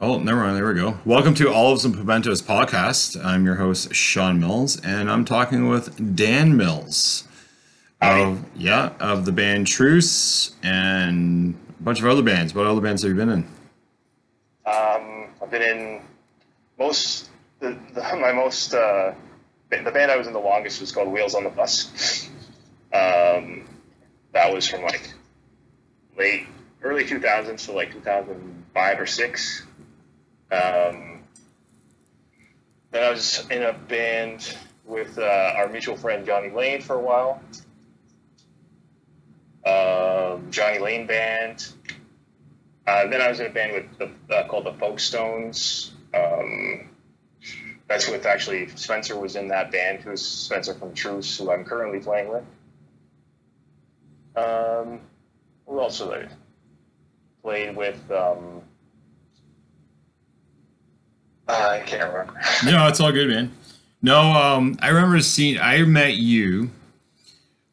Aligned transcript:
Oh, 0.00 0.18
never 0.18 0.40
mind. 0.40 0.56
There 0.56 0.68
we 0.68 0.74
go. 0.74 0.98
Welcome 1.04 1.34
to 1.34 1.52
Olives 1.52 1.84
and 1.84 1.94
Pimentos 1.94 2.40
podcast. 2.40 3.22
I'm 3.24 3.44
your 3.44 3.56
host, 3.56 3.92
Sean 3.92 4.38
Mills, 4.38 4.80
and 4.80 5.10
I'm 5.10 5.24
talking 5.24 5.68
with 5.68 6.14
Dan 6.14 6.56
Mills. 6.56 7.26
Of, 8.00 8.44
yeah, 8.54 8.92
of 9.00 9.24
the 9.24 9.32
band 9.32 9.66
Truce 9.66 10.54
and 10.62 11.54
a 11.80 11.82
bunch 11.82 11.98
of 11.98 12.06
other 12.06 12.22
bands. 12.22 12.54
What 12.54 12.66
other 12.66 12.80
bands 12.80 13.02
have 13.02 13.10
you 13.10 13.16
been 13.16 13.28
in? 13.28 13.48
Um, 14.66 15.26
I've 15.42 15.50
been 15.50 15.62
in 15.62 16.02
most, 16.78 17.28
the, 17.58 17.76
the, 17.92 18.00
my 18.20 18.30
most, 18.32 18.72
uh, 18.72 19.14
the 19.68 19.90
band 19.90 20.12
I 20.12 20.16
was 20.16 20.28
in 20.28 20.32
the 20.32 20.38
longest 20.38 20.80
was 20.80 20.92
called 20.92 21.08
Wheels 21.08 21.34
on 21.34 21.42
the 21.42 21.50
Bus. 21.50 22.30
Um, 22.94 23.68
that 24.32 24.54
was 24.54 24.68
from 24.68 24.82
like 24.82 25.12
late, 26.16 26.46
early 26.82 27.04
2000s 27.04 27.66
to 27.66 27.72
like 27.72 27.92
2005 28.74 29.00
or 29.00 29.06
6. 29.06 29.66
Um, 30.52 31.22
then 32.90 33.04
I 33.04 33.10
was 33.10 33.46
in 33.50 33.62
a 33.62 33.72
band 33.72 34.56
with 34.84 35.18
uh, 35.18 35.52
our 35.56 35.68
mutual 35.68 35.96
friend 35.96 36.26
Johnny 36.26 36.50
Lane 36.50 36.80
for 36.80 36.96
a 36.96 37.00
while. 37.00 37.40
Um, 39.64 40.50
Johnny 40.50 40.78
Lane 40.78 41.06
Band. 41.06 41.68
Uh, 42.86 43.06
then 43.06 43.20
I 43.20 43.28
was 43.28 43.40
in 43.40 43.46
a 43.46 43.50
band 43.50 43.72
with 43.72 43.98
the, 44.28 44.34
uh, 44.34 44.48
called 44.48 44.64
the 44.66 44.72
Folkestones. 44.72 45.90
Um, 46.14 46.88
that's 47.86 48.08
with 48.08 48.26
actually 48.26 48.68
Spencer 48.68 49.18
was 49.18 49.36
in 49.36 49.48
that 49.48 49.70
band, 49.70 50.00
who's 50.00 50.24
Spencer 50.24 50.74
from 50.74 50.94
Truce, 50.94 51.38
who 51.38 51.52
I'm 51.52 51.64
currently 51.64 52.00
playing 52.00 52.28
with. 52.28 52.44
Um, 54.36 55.00
who 55.66 55.80
else 55.80 56.02
played 57.42 57.76
with? 57.76 58.10
Um, 58.10 58.62
I 61.52 61.82
can't 61.86 62.12
remember. 62.12 62.40
No, 62.64 62.86
it's 62.88 63.00
all 63.00 63.12
good, 63.12 63.28
man. 63.28 63.52
No, 64.02 64.18
um, 64.20 64.78
I 64.80 64.88
remember 64.88 65.20
seeing. 65.20 65.58
I 65.58 65.82
met 65.82 66.14
you. 66.14 66.70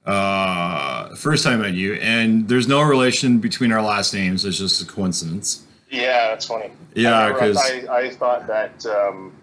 Uh, 0.06 1.14
first 1.16 1.44
time 1.44 1.60
I 1.60 1.64
met 1.64 1.74
you, 1.74 1.96
and 1.96 2.48
there's 2.48 2.68
no 2.68 2.82
relation 2.82 3.40
between 3.40 3.72
our 3.72 3.82
last 3.82 4.14
names. 4.14 4.46
It's 4.46 4.58
just 4.58 4.82
a 4.82 4.86
coincidence. 4.86 5.66
Yeah, 5.90 6.30
that's 6.30 6.46
funny. 6.46 6.72
Yeah, 6.96 7.14
I, 7.18 7.48
I, 7.48 7.98
I 7.98 8.10
thought 8.12 8.48
that 8.48 8.86
um, 8.86 9.34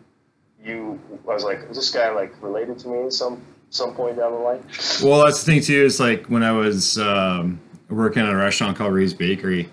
you. 0.63 1.01
I 1.29 1.35
was 1.35 1.45
like, 1.45 1.61
is 1.71 1.77
this 1.77 1.91
guy 1.91 2.11
like 2.11 2.35
related 2.43 2.79
to 2.81 2.89
me 2.89 3.05
at 3.05 3.13
some 3.13 3.43
some 3.71 3.95
point 3.95 4.17
down 4.17 4.33
the 4.33 4.39
line? 4.39 4.65
Well, 5.03 5.25
that's 5.25 5.43
the 5.43 5.53
thing 5.53 5.63
too. 5.63 5.85
Is 5.85 6.01
like 6.01 6.27
when 6.27 6.43
I 6.43 6.53
was 6.53 6.99
um, 6.99 7.61
working 7.89 8.23
at 8.23 8.33
a 8.33 8.37
restaurant 8.37 8.77
called 8.77 8.93
Ree's 8.93 9.15
Bakery, 9.15 9.69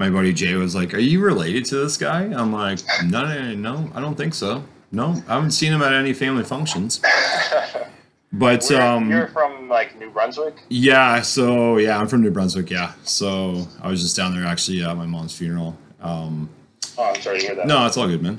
my 0.00 0.10
buddy 0.10 0.32
Jay 0.32 0.54
was 0.54 0.74
like, 0.74 0.92
"Are 0.94 0.98
you 0.98 1.20
related 1.20 1.64
to 1.66 1.76
this 1.76 1.96
guy?" 1.96 2.22
I'm 2.24 2.52
like, 2.52 2.80
"No, 3.04 3.22
no, 3.22 3.54
no, 3.54 3.90
I 3.94 4.00
don't 4.00 4.16
think 4.16 4.34
so. 4.34 4.64
No, 4.90 5.22
I 5.28 5.34
haven't 5.34 5.52
seen 5.52 5.72
him 5.72 5.82
at 5.82 5.92
any 5.92 6.12
family 6.12 6.42
functions." 6.42 7.00
But 8.32 8.64
We're- 8.70 8.80
um, 8.80 9.10
you're 9.10 9.26
from 9.26 9.68
like 9.68 9.98
New 9.98 10.08
Brunswick. 10.10 10.54
yeah, 10.68 11.20
so 11.20 11.78
yeah, 11.78 11.98
I'm 11.98 12.06
from 12.06 12.22
New 12.22 12.30
Brunswick. 12.30 12.70
Yeah, 12.70 12.92
so 13.02 13.66
I 13.82 13.88
was 13.88 14.00
just 14.02 14.16
down 14.16 14.34
there 14.36 14.46
actually 14.46 14.84
at 14.84 14.96
my 14.96 15.04
mom's 15.06 15.36
funeral. 15.36 15.76
Um, 16.00 16.48
Oh, 16.96 17.04
I'm 17.12 17.20
sorry 17.22 17.40
to 17.40 17.46
hear 17.46 17.54
that. 17.56 17.66
no, 17.66 17.86
it's 17.86 17.96
all 17.96 18.06
good, 18.06 18.22
man. 18.22 18.38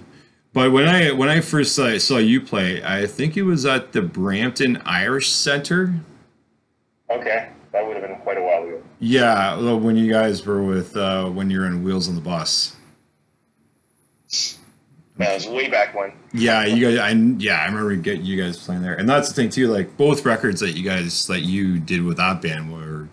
But 0.53 0.71
when 0.71 0.87
I 0.87 1.11
when 1.11 1.27
I 1.27 1.41
first 1.41 1.75
saw, 1.75 1.97
saw 1.97 2.17
you 2.19 2.39
play, 2.39 2.81
I 2.83 3.05
think 3.05 3.35
it 3.35 3.43
was 3.43 3.65
at 3.65 3.91
the 3.91 4.01
Brampton 4.01 4.81
Irish 4.85 5.29
Center. 5.29 5.93
Okay, 7.09 7.49
that 7.71 7.85
would 7.85 7.97
have 7.97 8.05
been 8.07 8.17
quite 8.17 8.37
a 8.37 8.41
while 8.41 8.63
ago. 8.63 8.81
Yeah, 8.99 9.57
well, 9.57 9.79
when 9.79 9.95
you 9.95 10.11
guys 10.11 10.45
were 10.45 10.61
with 10.63 10.95
uh, 10.95 11.29
when 11.29 11.49
you 11.49 11.59
were 11.59 11.67
in 11.67 11.83
Wheels 11.83 12.07
on 12.09 12.15
the 12.15 12.21
Bus. 12.21 12.75
That 15.17 15.35
was 15.35 15.47
way 15.47 15.69
back 15.69 15.93
when. 15.93 16.13
Yeah, 16.33 16.65
you 16.65 16.85
guys. 16.85 16.97
I 16.97 17.11
yeah, 17.11 17.61
I 17.61 17.65
remember 17.65 17.95
get 17.95 18.21
you 18.21 18.41
guys 18.41 18.57
playing 18.57 18.81
there, 18.81 18.95
and 18.95 19.07
that's 19.07 19.27
the 19.29 19.35
thing 19.35 19.49
too. 19.49 19.67
Like 19.67 19.95
both 19.97 20.25
records 20.25 20.61
that 20.61 20.71
you 20.71 20.83
guys 20.83 21.27
that 21.27 21.41
you 21.41 21.79
did 21.79 22.03
with 22.03 22.17
that 22.17 22.41
band 22.41 22.71
were 22.71 23.07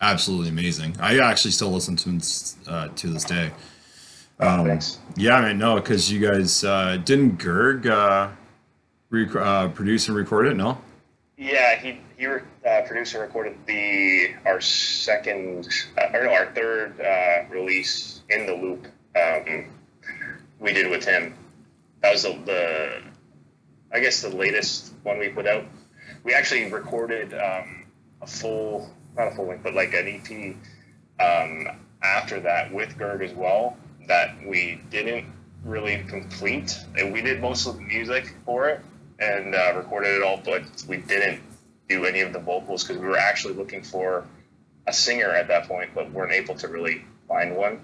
absolutely 0.00 0.48
amazing. 0.48 0.96
I 0.98 1.18
actually 1.18 1.52
still 1.52 1.70
listen 1.70 1.94
to 1.96 2.04
them 2.08 2.20
uh, 2.66 2.88
to 2.88 3.06
this 3.08 3.24
day. 3.24 3.52
Um, 4.40 4.66
Thanks. 4.66 4.98
Yeah, 5.16 5.36
I 5.36 5.48
mean, 5.48 5.58
no, 5.58 5.76
because 5.76 6.10
you 6.10 6.26
guys 6.26 6.64
uh, 6.64 6.96
didn't 6.96 7.38
Gerg 7.38 7.86
uh, 7.86 8.30
rec- 9.10 9.36
uh, 9.36 9.68
produce 9.68 10.08
and 10.08 10.16
record 10.16 10.46
it. 10.48 10.56
No. 10.56 10.78
Yeah, 11.36 11.76
he 11.76 12.00
he 12.16 12.26
re- 12.26 12.42
uh, 12.66 12.82
produced 12.82 13.14
and 13.14 13.22
recorded 13.22 13.56
the 13.66 14.34
our 14.46 14.60
second 14.60 15.68
uh, 15.98 16.16
or 16.16 16.24
no 16.24 16.32
our 16.32 16.46
third 16.54 17.00
uh, 17.00 17.48
release 17.50 18.22
in 18.28 18.46
the 18.46 18.54
loop. 18.54 18.86
Um, 19.16 19.70
we 20.60 20.72
did 20.72 20.90
with 20.90 21.04
him. 21.04 21.34
That 22.00 22.12
was 22.12 22.22
the, 22.22 22.38
the 22.44 23.02
I 23.92 24.00
guess 24.00 24.22
the 24.22 24.30
latest 24.30 24.92
one 25.02 25.18
we 25.18 25.28
put 25.28 25.46
out. 25.46 25.64
We 26.24 26.34
actually 26.34 26.70
recorded 26.70 27.34
um, 27.34 27.86
a 28.20 28.26
full 28.26 28.90
not 29.16 29.32
a 29.32 29.34
full 29.34 29.46
length, 29.46 29.62
but 29.62 29.74
like 29.74 29.92
an 29.94 30.08
EP 30.08 30.56
um, 31.20 31.68
after 32.02 32.40
that 32.40 32.72
with 32.72 32.96
Gerg 32.96 33.22
as 33.22 33.34
well 33.34 33.76
that 34.08 34.34
we 34.46 34.80
didn't 34.90 35.26
really 35.64 36.04
complete. 36.08 36.76
And 36.96 37.12
we 37.12 37.22
did 37.22 37.40
most 37.40 37.66
of 37.66 37.76
the 37.76 37.82
music 37.82 38.34
for 38.44 38.68
it 38.68 38.80
and 39.18 39.54
uh, 39.54 39.74
recorded 39.76 40.16
it 40.16 40.22
all, 40.22 40.40
but 40.44 40.62
we 40.88 40.96
didn't 40.96 41.40
do 41.92 42.04
any 42.06 42.20
of 42.20 42.32
the 42.32 42.38
vocals 42.38 42.84
because 42.84 43.00
we 43.00 43.06
were 43.06 43.18
actually 43.18 43.54
looking 43.54 43.82
for 43.82 44.26
a 44.86 44.92
singer 44.92 45.30
at 45.30 45.48
that 45.48 45.68
point, 45.68 45.90
but 45.94 46.10
weren't 46.12 46.32
able 46.32 46.54
to 46.56 46.68
really 46.68 47.04
find 47.28 47.56
one. 47.56 47.80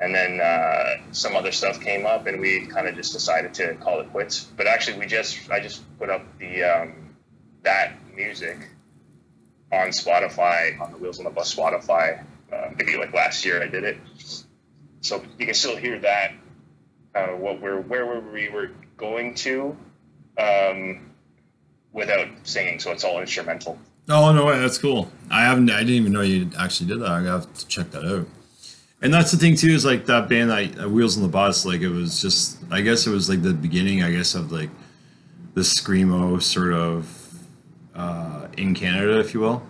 And 0.00 0.14
then 0.14 0.40
uh, 0.40 1.12
some 1.12 1.36
other 1.36 1.52
stuff 1.52 1.80
came 1.80 2.04
up, 2.06 2.26
and 2.26 2.40
we 2.40 2.66
kind 2.66 2.86
of 2.86 2.94
just 2.96 3.12
decided 3.12 3.54
to 3.54 3.74
call 3.74 4.00
it 4.00 4.10
quits. 4.10 4.44
But 4.44 4.66
actually, 4.66 4.98
we 4.98 5.06
just 5.06 5.50
I 5.50 5.60
just 5.60 5.82
put 5.98 6.10
up 6.10 6.22
the 6.38 6.64
um, 6.64 7.16
that 7.62 7.92
music 8.14 8.58
on 9.72 9.88
Spotify 9.88 10.78
on 10.80 10.92
the 10.92 10.98
Wheels 10.98 11.18
on 11.18 11.24
the 11.24 11.30
Bus 11.30 11.54
Spotify. 11.54 12.24
Uh, 12.52 12.70
maybe 12.76 12.96
like 12.96 13.14
last 13.14 13.44
year 13.44 13.62
I 13.62 13.68
did 13.68 13.84
it, 13.84 13.96
so 15.00 15.22
you 15.38 15.46
can 15.46 15.54
still 15.54 15.76
hear 15.76 15.98
that. 16.00 16.32
Uh, 17.14 17.28
what 17.28 17.60
we're 17.60 17.80
where 17.80 18.20
we 18.20 18.48
were 18.48 18.70
going 18.96 19.34
to, 19.36 19.76
um, 20.36 21.13
without 21.94 22.28
singing, 22.42 22.78
so 22.78 22.92
it's 22.92 23.04
all 23.04 23.20
instrumental. 23.20 23.78
Oh 24.08 24.32
no 24.32 24.44
way, 24.44 24.58
that's 24.58 24.76
cool. 24.76 25.10
I 25.30 25.44
haven't. 25.44 25.70
I 25.70 25.78
didn't 25.78 25.94
even 25.94 26.12
know 26.12 26.20
you 26.20 26.50
actually 26.58 26.88
did 26.88 27.00
that. 27.00 27.08
I 27.08 27.22
have 27.22 27.52
to 27.54 27.66
check 27.66 27.90
that 27.92 28.04
out. 28.04 28.26
And 29.00 29.12
that's 29.12 29.30
the 29.30 29.38
thing 29.38 29.56
too 29.56 29.70
is 29.70 29.84
like 29.84 30.04
that 30.06 30.28
band 30.28 30.50
that 30.50 30.84
uh, 30.84 30.88
Wheels 30.88 31.16
on 31.16 31.22
the 31.22 31.28
Bus. 31.28 31.64
Like 31.64 31.80
it 31.80 31.88
was 31.88 32.20
just. 32.20 32.58
I 32.70 32.82
guess 32.82 33.06
it 33.06 33.10
was 33.10 33.30
like 33.30 33.42
the 33.42 33.54
beginning. 33.54 34.02
I 34.02 34.10
guess 34.10 34.34
of 34.34 34.52
like 34.52 34.68
the 35.54 35.62
screamo 35.62 36.42
sort 36.42 36.74
of 36.74 37.32
uh, 37.94 38.48
in 38.58 38.74
Canada, 38.74 39.18
if 39.20 39.32
you 39.32 39.40
will. 39.40 39.62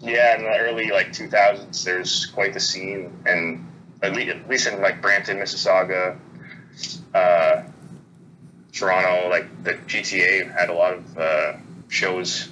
Yeah, 0.00 0.36
in 0.36 0.42
the 0.42 0.58
early 0.58 0.90
like 0.90 1.08
2000s, 1.08 1.84
there's 1.84 2.26
quite 2.26 2.54
the 2.54 2.60
scene, 2.60 3.12
and 3.26 3.66
at 4.02 4.14
least, 4.14 4.28
at 4.30 4.48
least 4.48 4.66
in 4.66 4.80
like 4.80 5.02
Brampton, 5.02 5.36
Mississauga, 5.36 6.18
uh, 7.14 7.62
Toronto, 8.72 9.28
like 9.28 9.64
the 9.64 9.74
GTA 9.74 10.52
had 10.52 10.70
a 10.70 10.74
lot 10.74 10.94
of 10.94 11.18
uh, 11.18 11.52
shows, 11.88 12.48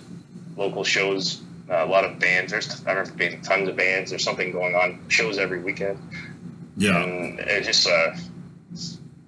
local 0.57 0.85
shows, 0.85 1.41
uh, 1.71 1.85
a 1.85 1.87
lot 1.87 2.05
of 2.05 2.19
bands. 2.19 2.53
There's 2.53 2.85
I 2.87 2.93
remember 2.93 3.13
being 3.17 3.41
tons 3.43 3.69
of 3.69 3.77
bands. 3.77 4.11
There's 4.11 4.25
something 4.25 4.51
going 4.53 4.75
on, 4.75 5.05
shows 5.09 5.39
every 5.39 5.61
weekend, 5.63 5.99
Yeah. 6.77 7.03
and 7.03 7.39
it 7.41 7.65
just 7.65 7.87
uh, 7.87 8.15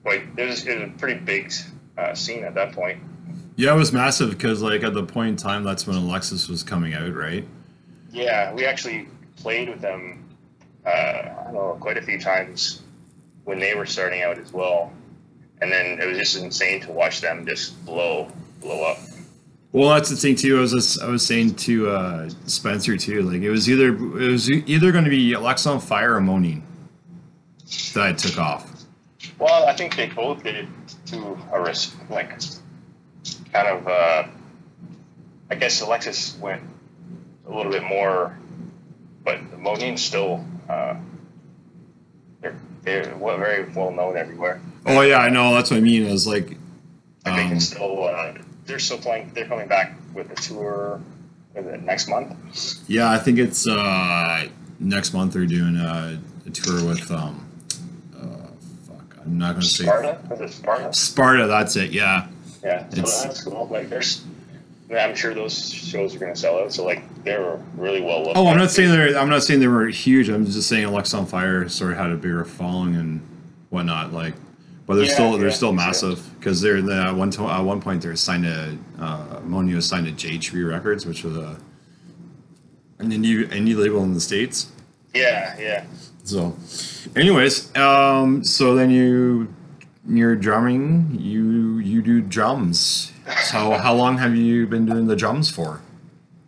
quite. 0.02 0.22
It 0.36 0.44
was, 0.46 0.66
it 0.66 0.78
was 0.80 0.88
a 0.90 0.92
pretty 0.98 1.20
big 1.20 1.52
uh, 1.96 2.14
scene 2.14 2.44
at 2.44 2.54
that 2.54 2.72
point. 2.72 3.02
Yeah, 3.56 3.74
it 3.74 3.76
was 3.76 3.92
massive 3.92 4.30
because 4.30 4.62
like 4.62 4.82
at 4.82 4.94
the 4.94 5.02
point 5.04 5.28
in 5.30 5.36
time, 5.36 5.64
that's 5.64 5.86
when 5.86 5.96
Alexis 5.96 6.48
was 6.48 6.62
coming 6.62 6.94
out, 6.94 7.14
right? 7.14 7.46
Yeah, 8.10 8.52
we 8.54 8.64
actually 8.64 9.06
played 9.36 9.68
with 9.68 9.80
them. 9.80 10.28
Uh, 10.84 10.88
I 10.90 11.42
don't 11.44 11.54
know, 11.54 11.76
quite 11.78 11.98
a 11.98 12.02
few 12.02 12.18
times 12.18 12.80
when 13.44 13.58
they 13.58 13.74
were 13.74 13.84
starting 13.86 14.22
out 14.22 14.38
as 14.38 14.50
well, 14.52 14.92
and 15.60 15.70
then 15.70 16.00
it 16.00 16.06
was 16.06 16.18
just 16.18 16.36
insane 16.36 16.80
to 16.82 16.92
watch 16.92 17.20
them 17.20 17.46
just 17.46 17.84
blow, 17.84 18.30
blow 18.60 18.82
up. 18.84 18.98
Well, 19.72 19.90
that's 19.90 20.10
the 20.10 20.16
thing 20.16 20.34
too. 20.34 20.58
I 20.58 20.60
was 20.60 20.72
just, 20.72 21.00
I 21.00 21.08
was 21.08 21.24
saying 21.24 21.54
to 21.54 21.90
uh, 21.90 22.30
Spencer 22.46 22.96
too. 22.96 23.22
Like 23.22 23.42
it 23.42 23.50
was 23.50 23.70
either 23.70 23.88
it 23.88 24.30
was 24.30 24.50
either 24.50 24.90
going 24.90 25.04
to 25.04 25.10
be 25.10 25.32
Alexisonfire 25.32 26.16
or 26.16 26.20
Moneen 26.20 26.62
that 27.94 28.06
I 28.06 28.12
took 28.12 28.38
off. 28.38 28.84
Well, 29.38 29.66
I 29.66 29.74
think 29.74 29.96
they 29.96 30.06
both 30.06 30.42
did 30.42 30.56
it 30.56 30.68
to 31.06 31.38
a 31.52 31.60
risk, 31.60 31.96
like 32.08 32.40
kind 33.52 33.68
of. 33.68 33.86
Uh, 33.86 34.24
I 35.52 35.56
guess 35.56 35.80
Alexis 35.80 36.36
went 36.40 36.62
a 37.46 37.54
little 37.54 37.72
bit 37.72 37.82
more, 37.82 38.38
but 39.24 39.58
Moneen's 39.58 40.02
still. 40.02 40.44
Uh, 40.68 40.96
they're 42.82 43.14
very 43.14 43.68
well 43.72 43.90
known 43.90 44.16
everywhere. 44.16 44.60
Oh 44.86 45.00
yeah, 45.02 45.18
I 45.18 45.28
know. 45.28 45.54
That's 45.54 45.70
what 45.70 45.78
I 45.78 45.80
mean. 45.80 46.04
Is 46.04 46.26
like, 46.26 46.56
I 47.26 47.36
think 47.36 47.50
um, 47.50 47.56
it's 47.56 47.66
still 47.68 48.04
uh, 48.04 48.34
they're 48.66 48.78
still 48.78 48.98
playing. 48.98 49.32
They're 49.34 49.46
coming 49.46 49.68
back 49.68 49.96
with 50.14 50.30
a 50.30 50.34
tour. 50.36 51.00
Next 51.82 52.08
month? 52.08 52.32
yeah, 52.88 53.10
I 53.10 53.18
think 53.18 53.38
it's 53.38 53.66
uh, 53.66 54.46
next 54.78 55.12
month 55.12 55.32
they're 55.32 55.46
doing 55.46 55.74
a, 55.76 56.18
a 56.46 56.50
tour 56.50 56.86
with 56.86 57.10
um, 57.10 57.44
uh, 58.16 58.46
I'm 59.22 59.36
not 59.36 59.52
going 59.54 59.62
to 59.62 59.66
say 59.66 59.84
Sparta? 59.84 60.48
Sparta? 60.48 60.92
Sparta. 60.94 61.46
That's 61.48 61.74
it. 61.74 61.90
Yeah. 61.90 62.28
Yeah, 62.62 62.88
so 62.88 62.98
It's- 62.98 63.24
that's 63.24 63.42
cool. 63.42 63.66
Like, 63.68 63.88
there's, 63.88 64.24
I'm 64.92 65.14
sure 65.14 65.34
those 65.34 65.72
shows 65.72 66.14
are 66.14 66.18
going 66.18 66.34
to 66.34 66.38
sell 66.38 66.58
out. 66.58 66.72
So, 66.72 66.84
like, 66.84 67.02
they 67.24 67.36
were 67.38 67.60
really 67.76 68.00
well 68.00 68.24
looked 68.24 68.36
Oh, 68.36 68.46
I'm 68.48 68.58
not 68.58 68.70
saying 68.70 68.90
they're. 68.90 69.16
I'm 69.18 69.28
not 69.28 69.42
saying 69.42 69.60
they 69.60 69.68
were 69.68 69.86
huge. 69.88 70.28
I'm 70.28 70.44
just 70.46 70.68
saying 70.68 70.86
Alexisonfire 70.86 71.70
sort 71.70 71.92
of 71.92 71.98
had 71.98 72.10
a 72.10 72.16
bigger 72.16 72.44
following 72.44 72.96
and 72.96 73.20
whatnot. 73.70 74.12
Like, 74.12 74.34
but 74.86 74.96
they're 74.96 75.04
Yeah, 75.04 75.12
still 75.12 75.38
they're 75.38 75.48
yeah, 75.48 75.54
still 75.54 75.72
massive 75.72 76.28
because 76.38 76.60
they're 76.60 76.82
the, 76.82 76.94
at 76.94 77.14
one 77.14 77.30
to, 77.32 77.44
at 77.46 77.60
one 77.60 77.80
point 77.80 78.02
they're 78.02 78.16
signed 78.16 78.44
to 78.44 78.76
uh, 78.98 79.40
Moneen 79.40 79.80
signed 79.82 80.06
to 80.06 80.28
JHB 80.28 80.68
Records, 80.68 81.06
which 81.06 81.22
was 81.22 81.36
a 81.36 81.56
an 82.98 83.10
indie 83.10 83.46
indie 83.48 83.76
label 83.76 84.02
in 84.02 84.14
the 84.14 84.20
states. 84.20 84.72
Yeah, 85.14 85.56
yeah. 85.58 85.84
So, 86.24 86.56
anyways, 87.16 87.74
um, 87.76 88.44
so 88.44 88.74
then 88.74 88.90
you 88.90 89.52
you're 90.08 90.36
drumming. 90.36 91.16
You 91.18 91.78
you 91.78 92.02
do 92.02 92.20
drums. 92.20 93.12
So 93.44 93.72
how 93.72 93.94
long 93.94 94.18
have 94.18 94.36
you 94.36 94.66
been 94.66 94.86
doing 94.86 95.06
the 95.06 95.16
drums 95.16 95.50
for? 95.50 95.80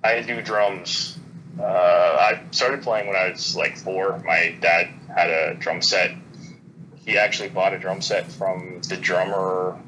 I 0.04 0.20
do 0.22 0.40
drums. 0.42 1.18
Uh, 1.58 1.64
I 1.64 2.42
started 2.50 2.82
playing 2.82 3.06
when 3.08 3.16
I 3.16 3.30
was 3.30 3.54
like 3.56 3.76
four. 3.76 4.18
My 4.24 4.54
dad 4.60 4.88
had 5.14 5.30
a 5.30 5.54
drum 5.54 5.82
set. 5.82 6.12
He 7.04 7.18
actually 7.18 7.50
bought 7.50 7.74
a 7.74 7.78
drum 7.78 8.00
set 8.00 8.30
from 8.30 8.80
the 8.88 8.96
drummer 8.96 9.78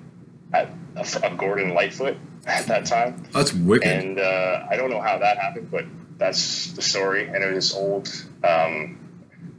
at 0.52 0.68
of 0.96 1.38
Gordon 1.38 1.74
Lightfoot 1.74 2.16
at 2.46 2.66
that 2.66 2.86
time. 2.86 3.24
That's 3.32 3.52
wicked. 3.52 3.90
And 3.90 4.18
uh, 4.18 4.66
I 4.70 4.76
don't 4.76 4.90
know 4.90 5.00
how 5.00 5.18
that 5.18 5.38
happened, 5.38 5.70
but 5.70 5.84
that's 6.18 6.72
the 6.72 6.82
story. 6.82 7.26
And 7.26 7.42
it 7.42 7.52
was 7.52 7.70
this 7.70 7.74
old, 7.74 8.08
um, 8.44 8.98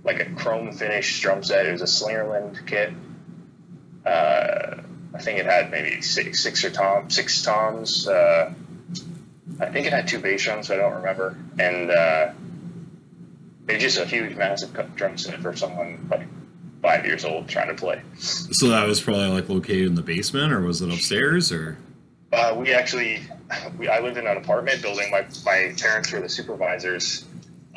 like 0.04 0.20
a 0.20 0.26
chrome 0.36 0.72
finish 0.72 1.22
drum 1.22 1.44
set. 1.44 1.66
It 1.66 1.72
was 1.72 1.82
a 1.82 1.86
Slingerland 1.86 2.66
kit. 2.68 2.94
Uh, 4.06 4.65
I 5.16 5.20
think 5.20 5.40
it 5.40 5.46
had 5.46 5.72
maybe 5.72 6.02
six, 6.02 6.44
six 6.44 6.64
or 6.66 6.70
tom, 6.70 7.10
six 7.10 7.42
toms. 7.42 8.08
Uh, 8.08 8.54
I 9.60 9.68
think 9.68 9.88
it 9.88 9.94
had 9.94 10.08
two 10.08 10.20
bass 10.20 10.44
drums. 10.44 10.70
I 10.70 10.76
don't 10.76 10.96
remember. 10.96 11.38
And 11.58 11.90
uh, 11.90 12.34
it's 13.70 13.82
just 13.82 13.98
a 13.98 14.06
huge, 14.06 14.36
massive 14.36 14.74
drum 14.96 15.18
set 15.18 15.40
for 15.40 15.56
someone 15.56 16.08
like 16.12 16.28
five 16.82 17.06
years 17.06 17.24
old 17.24 17.48
trying 17.48 17.70
to 17.70 17.76
play. 17.76 18.02
So 18.18 18.68
that 18.70 18.86
was 18.86 19.00
probably 19.00 19.28
like 19.28 19.48
located 19.48 19.88
in 19.88 19.96
the 19.96 20.02
basement, 20.02 20.52
or 20.52 20.62
was 20.62 20.82
it 20.82 20.92
upstairs, 20.92 21.52
or? 21.52 21.78
Uh, 22.34 22.54
we 22.58 22.74
actually, 22.74 23.22
we, 23.78 23.88
I 23.88 24.02
lived 24.02 24.18
in 24.18 24.28
an 24.28 24.36
apartment 24.36 24.82
building. 24.82 25.12
My, 25.12 25.26
my 25.46 25.74
parents 25.80 26.12
were 26.12 26.20
the 26.20 26.30
supervisors, 26.30 27.24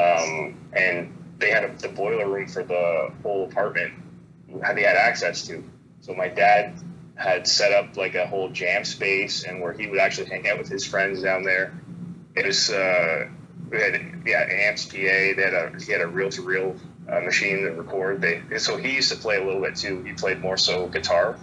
um, 0.00 0.56
and 0.73 1.17
they 1.38 1.50
had 1.50 1.64
a, 1.64 1.73
the 1.76 1.88
boiler 1.88 2.29
room 2.29 2.49
for 2.49 2.64
the 2.64 3.12
whole 3.23 3.44
apartment. 3.44 3.94
They 4.49 4.82
had 4.82 4.96
access 4.96 5.46
to. 5.46 5.62
So 6.00 6.14
my 6.14 6.29
dad 6.29 6.75
had 7.19 7.47
set 7.47 7.73
up 7.73 7.97
like 7.97 8.15
a 8.15 8.26
whole 8.26 8.49
jam 8.49 8.85
space, 8.85 9.44
and 9.44 9.61
where 9.61 9.73
he 9.73 9.87
would 9.87 9.99
actually 9.99 10.29
hang 10.29 10.49
out 10.49 10.59
with 10.59 10.69
his 10.69 10.87
friends 10.87 11.23
down 11.23 11.43
there. 11.43 11.79
It 12.35 12.47
was 12.47 12.70
uh, 12.70 13.29
we 13.70 13.81
had 13.81 14.23
yeah 14.25 14.47
amps, 14.49 14.87
PA. 14.87 14.97
They 14.97 15.35
had 15.37 15.55
a 15.55 15.73
he 15.85 15.93
had 15.93 16.00
a 16.00 16.06
reel 16.06 16.31
to 16.31 16.43
reel 16.43 16.76
machine 17.06 17.62
to 17.62 17.70
record. 17.73 18.20
They 18.20 18.59
so 18.59 18.76
he 18.76 18.94
used 18.94 19.11
to 19.11 19.19
play 19.19 19.37
a 19.37 19.44
little 19.44 19.61
bit 19.61 19.76
too. 19.76 20.03
He 20.05 20.12
played 20.12 20.41
more 20.41 20.56
so 20.56 20.87
guitar, 20.88 21.37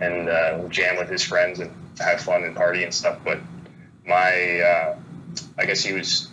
and 0.00 0.28
uh, 0.28 0.68
jam 0.68 0.96
with 0.96 1.08
his 1.08 1.22
friends 1.22 1.60
and 1.60 1.70
have 1.98 2.20
fun 2.20 2.44
and 2.44 2.56
party 2.56 2.82
and 2.82 2.92
stuff. 2.92 3.18
But 3.24 3.38
my, 4.06 4.60
uh, 4.60 4.98
I 5.58 5.66
guess 5.66 5.82
he 5.82 5.92
was, 5.92 6.28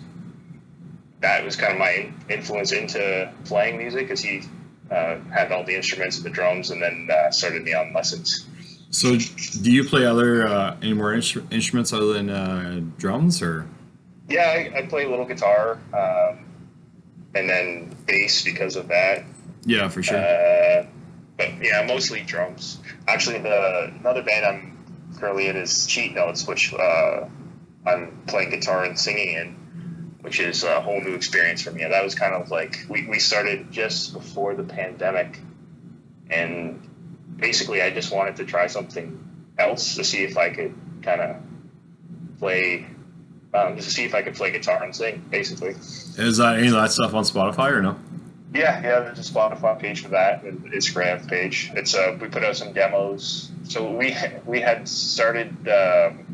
that 1.22 1.44
was 1.44 1.56
kind 1.56 1.74
of 1.74 1.80
my 1.80 2.12
influence 2.30 2.72
into 2.72 3.32
playing 3.46 3.78
music 3.78 4.08
because 4.08 4.22
he 4.22 4.42
uh, 4.90 5.20
had 5.32 5.52
all 5.52 5.64
the 5.64 5.76
instruments 5.76 6.18
and 6.18 6.26
the 6.26 6.30
drums 6.30 6.72
and 6.72 6.82
then 6.82 7.08
uh, 7.12 7.32
started 7.32 7.64
me 7.64 7.74
on 7.74 7.94
lessons. 7.94 8.48
So, 8.92 9.18
do 9.18 9.72
you 9.72 9.84
play 9.84 10.06
other 10.06 10.48
uh, 10.48 10.78
any 10.82 10.94
more 10.94 11.14
instru- 11.14 11.52
instruments 11.54 11.94
other 11.94 12.14
than 12.14 12.30
uh, 12.30 12.82
drums, 12.98 13.42
or? 13.42 13.68
Yeah, 14.28 14.42
I, 14.42 14.80
I 14.80 14.86
play 14.88 15.06
a 15.06 15.10
little 15.10 15.26
guitar 15.26 15.80
um, 15.94 16.46
and 17.36 17.50
then 17.50 17.96
bass 18.06 18.44
because 18.44 18.76
of 18.76 18.88
that. 18.88 19.24
Yeah, 19.66 19.90
for 19.90 20.02
sure. 20.02 20.18
Uh, 20.18 20.86
but 21.38 21.64
yeah, 21.64 21.86
mostly 21.88 22.22
drums. 22.22 22.80
Actually, 23.08 23.40
the 23.40 23.94
another 24.00 24.24
band 24.24 24.46
I'm 24.46 25.16
currently 25.20 25.48
in 25.48 25.56
is 25.56 25.86
Cheat 25.86 26.14
Notes, 26.14 26.48
which 26.48 26.74
uh, 26.74 27.26
I'm 27.86 28.24
playing 28.28 28.50
guitar 28.50 28.84
and 28.86 29.00
singing 29.00 29.34
in, 29.36 30.16
which 30.22 30.40
is 30.40 30.64
a 30.64 30.82
whole 30.82 31.00
new 31.02 31.14
experience 31.14 31.62
for 31.62 31.72
me. 31.72 31.84
That 31.84 32.04
was 32.04 32.16
kind 32.16 32.34
of 32.34 32.50
like 32.50 32.86
we, 32.90 33.08
we 33.08 33.20
started 33.20 33.72
just 33.72 34.14
before 34.14 34.56
the 34.56 34.64
pandemic, 34.64 35.40
and 36.30 36.89
basically 37.40 37.82
I 37.82 37.92
just 37.92 38.12
wanted 38.12 38.38
to 38.38 38.46
try 38.46 38.68
something 38.68 39.54
else 39.58 39.96
to 39.96 40.04
see 40.04 40.24
if 40.24 40.38
I 40.38 40.50
could 40.50 40.76
kind 41.02 41.22
of 41.22 41.38
play. 42.40 42.86
Um, 43.52 43.76
just 43.76 43.88
to 43.88 43.94
see 43.96 44.06
if 44.06 44.14
I 44.14 44.22
could 44.22 44.36
play 44.36 44.52
guitar 44.52 44.84
and 44.84 44.96
sing, 44.96 45.26
basically. 45.32 45.72
Is 45.72 46.38
that 46.38 46.60
any 46.60 46.68
of 46.68 46.74
that 46.74 46.92
stuff 46.92 47.16
on 47.16 47.24
Spotify 47.24 47.72
or 47.72 47.82
no? 47.82 47.98
Yeah, 48.54 48.82
yeah. 48.82 49.00
There's 49.02 49.20
a 49.20 49.34
Spotify 49.34 49.80
page 49.80 50.04
for 50.04 50.10
that, 50.10 50.44
and 50.44 50.72
Instagram 50.72 51.28
page. 51.28 51.72
It's 51.76 51.96
uh, 51.96 52.18
we 52.20 52.28
put 52.28 52.44
out 52.44 52.56
some 52.58 52.74
demos. 52.74 53.52
So 53.64 53.92
we 53.92 54.16
we 54.46 54.62
had 54.62 54.88
started. 54.88 55.68
Um, 55.68 56.26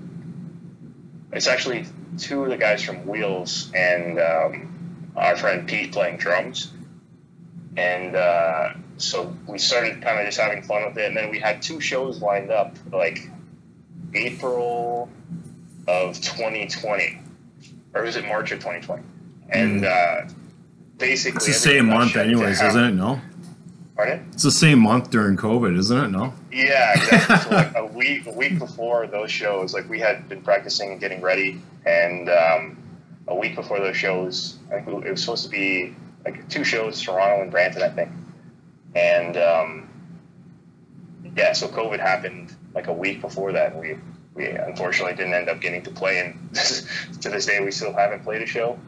it's 1.32 1.48
actually 1.48 1.86
two 2.18 2.44
of 2.44 2.50
the 2.50 2.58
guys 2.58 2.82
from 2.82 3.06
Wheels 3.06 3.72
and 3.74 4.20
um, 4.20 5.12
our 5.16 5.36
friend 5.36 5.68
Pete 5.68 5.92
playing 5.92 6.18
drums, 6.18 6.72
and 7.76 8.16
uh, 8.16 8.74
so 8.98 9.36
we 9.48 9.58
started 9.58 10.02
kind 10.02 10.20
of 10.20 10.26
just 10.26 10.40
having 10.40 10.62
fun 10.64 10.86
with 10.86 10.98
it. 10.98 11.08
And 11.08 11.18
then 11.18 11.30
we 11.30 11.40
had 11.40 11.62
two 11.62 11.80
shows 11.80 12.22
lined 12.22 12.52
up, 12.52 12.76
like 12.92 13.30
April 14.14 15.10
of 15.88 16.16
2020, 16.22 17.20
or 17.94 18.04
was 18.04 18.16
it 18.16 18.26
March 18.26 18.52
of 18.52 18.60
2020? 18.60 19.04
And 19.50 19.86
uh, 19.86 20.22
basically, 20.98 21.38
It's 21.38 21.46
the 21.48 21.54
same 21.54 21.88
month, 21.88 22.16
anyways, 22.16 22.62
isn't 22.62 22.84
it? 22.84 22.92
No, 22.94 23.22
Pardon? 23.96 24.28
it's 24.34 24.44
the 24.44 24.52
same 24.52 24.80
month 24.80 25.12
during 25.12 25.38
COVID, 25.38 25.78
isn't 25.78 25.98
it? 26.06 26.08
No. 26.10 26.34
Yeah, 26.52 26.94
exactly. 26.96 27.38
so 27.38 27.50
like 27.50 27.76
a 27.76 27.86
week, 27.86 28.26
a 28.26 28.32
week 28.32 28.58
before 28.60 29.08
those 29.08 29.30
shows, 29.30 29.74
like 29.74 29.88
we 29.90 30.00
had 30.00 30.28
been 30.28 30.42
practicing 30.42 30.92
and 30.92 31.00
getting 31.00 31.22
ready, 31.22 31.62
and 31.86 32.30
um, 32.30 32.78
a 33.28 33.36
week 33.36 33.56
before 33.56 33.80
those 33.80 33.98
shows, 33.98 34.58
I 34.74 34.80
think 34.80 35.06
it 35.06 35.12
was 35.12 35.22
supposed 35.22 35.44
to 35.44 35.50
be 35.50 35.96
like 36.24 36.48
two 36.50 36.64
shows, 36.64 37.00
Toronto 37.02 37.42
and 37.44 37.52
Brampton, 37.52 37.84
I 37.84 37.90
think, 37.90 38.10
and 38.96 39.38
um, 39.38 39.90
yeah, 41.36 41.54
so 41.54 41.68
COVID 41.68 42.00
happened 42.00 42.56
like 42.74 42.88
a 42.88 42.94
week 42.94 43.22
before 43.22 43.52
that. 43.52 43.74
And 43.74 43.82
we 43.82 43.98
we 44.34 44.48
unfortunately 44.48 45.16
didn't 45.16 45.34
end 45.34 45.50
up 45.50 45.62
getting 45.62 45.84
to 45.84 45.92
play, 45.92 46.20
and 46.20 46.56
to 47.22 47.30
this 47.30 47.46
day 47.46 47.60
we 47.64 47.72
still 47.72 47.94
haven't 47.94 48.24
played 48.24 48.42
a 48.42 48.46
show. 48.46 48.80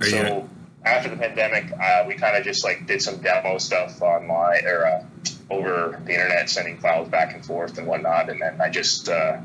Are 0.00 0.06
so 0.06 0.16
you? 0.16 0.50
after 0.84 1.08
the 1.08 1.16
pandemic, 1.16 1.72
uh, 1.72 2.04
we 2.06 2.14
kind 2.14 2.36
of 2.36 2.44
just 2.44 2.64
like 2.64 2.86
did 2.86 3.00
some 3.00 3.20
demo 3.20 3.58
stuff 3.58 4.02
online 4.02 4.66
or 4.66 4.86
uh, 4.86 5.04
over 5.50 6.00
the 6.04 6.12
internet, 6.12 6.50
sending 6.50 6.78
files 6.78 7.08
back 7.08 7.34
and 7.34 7.44
forth 7.44 7.78
and 7.78 7.86
whatnot. 7.86 8.28
And 8.28 8.40
then 8.40 8.60
I 8.60 8.68
just 8.70 9.08
uh, 9.08 9.38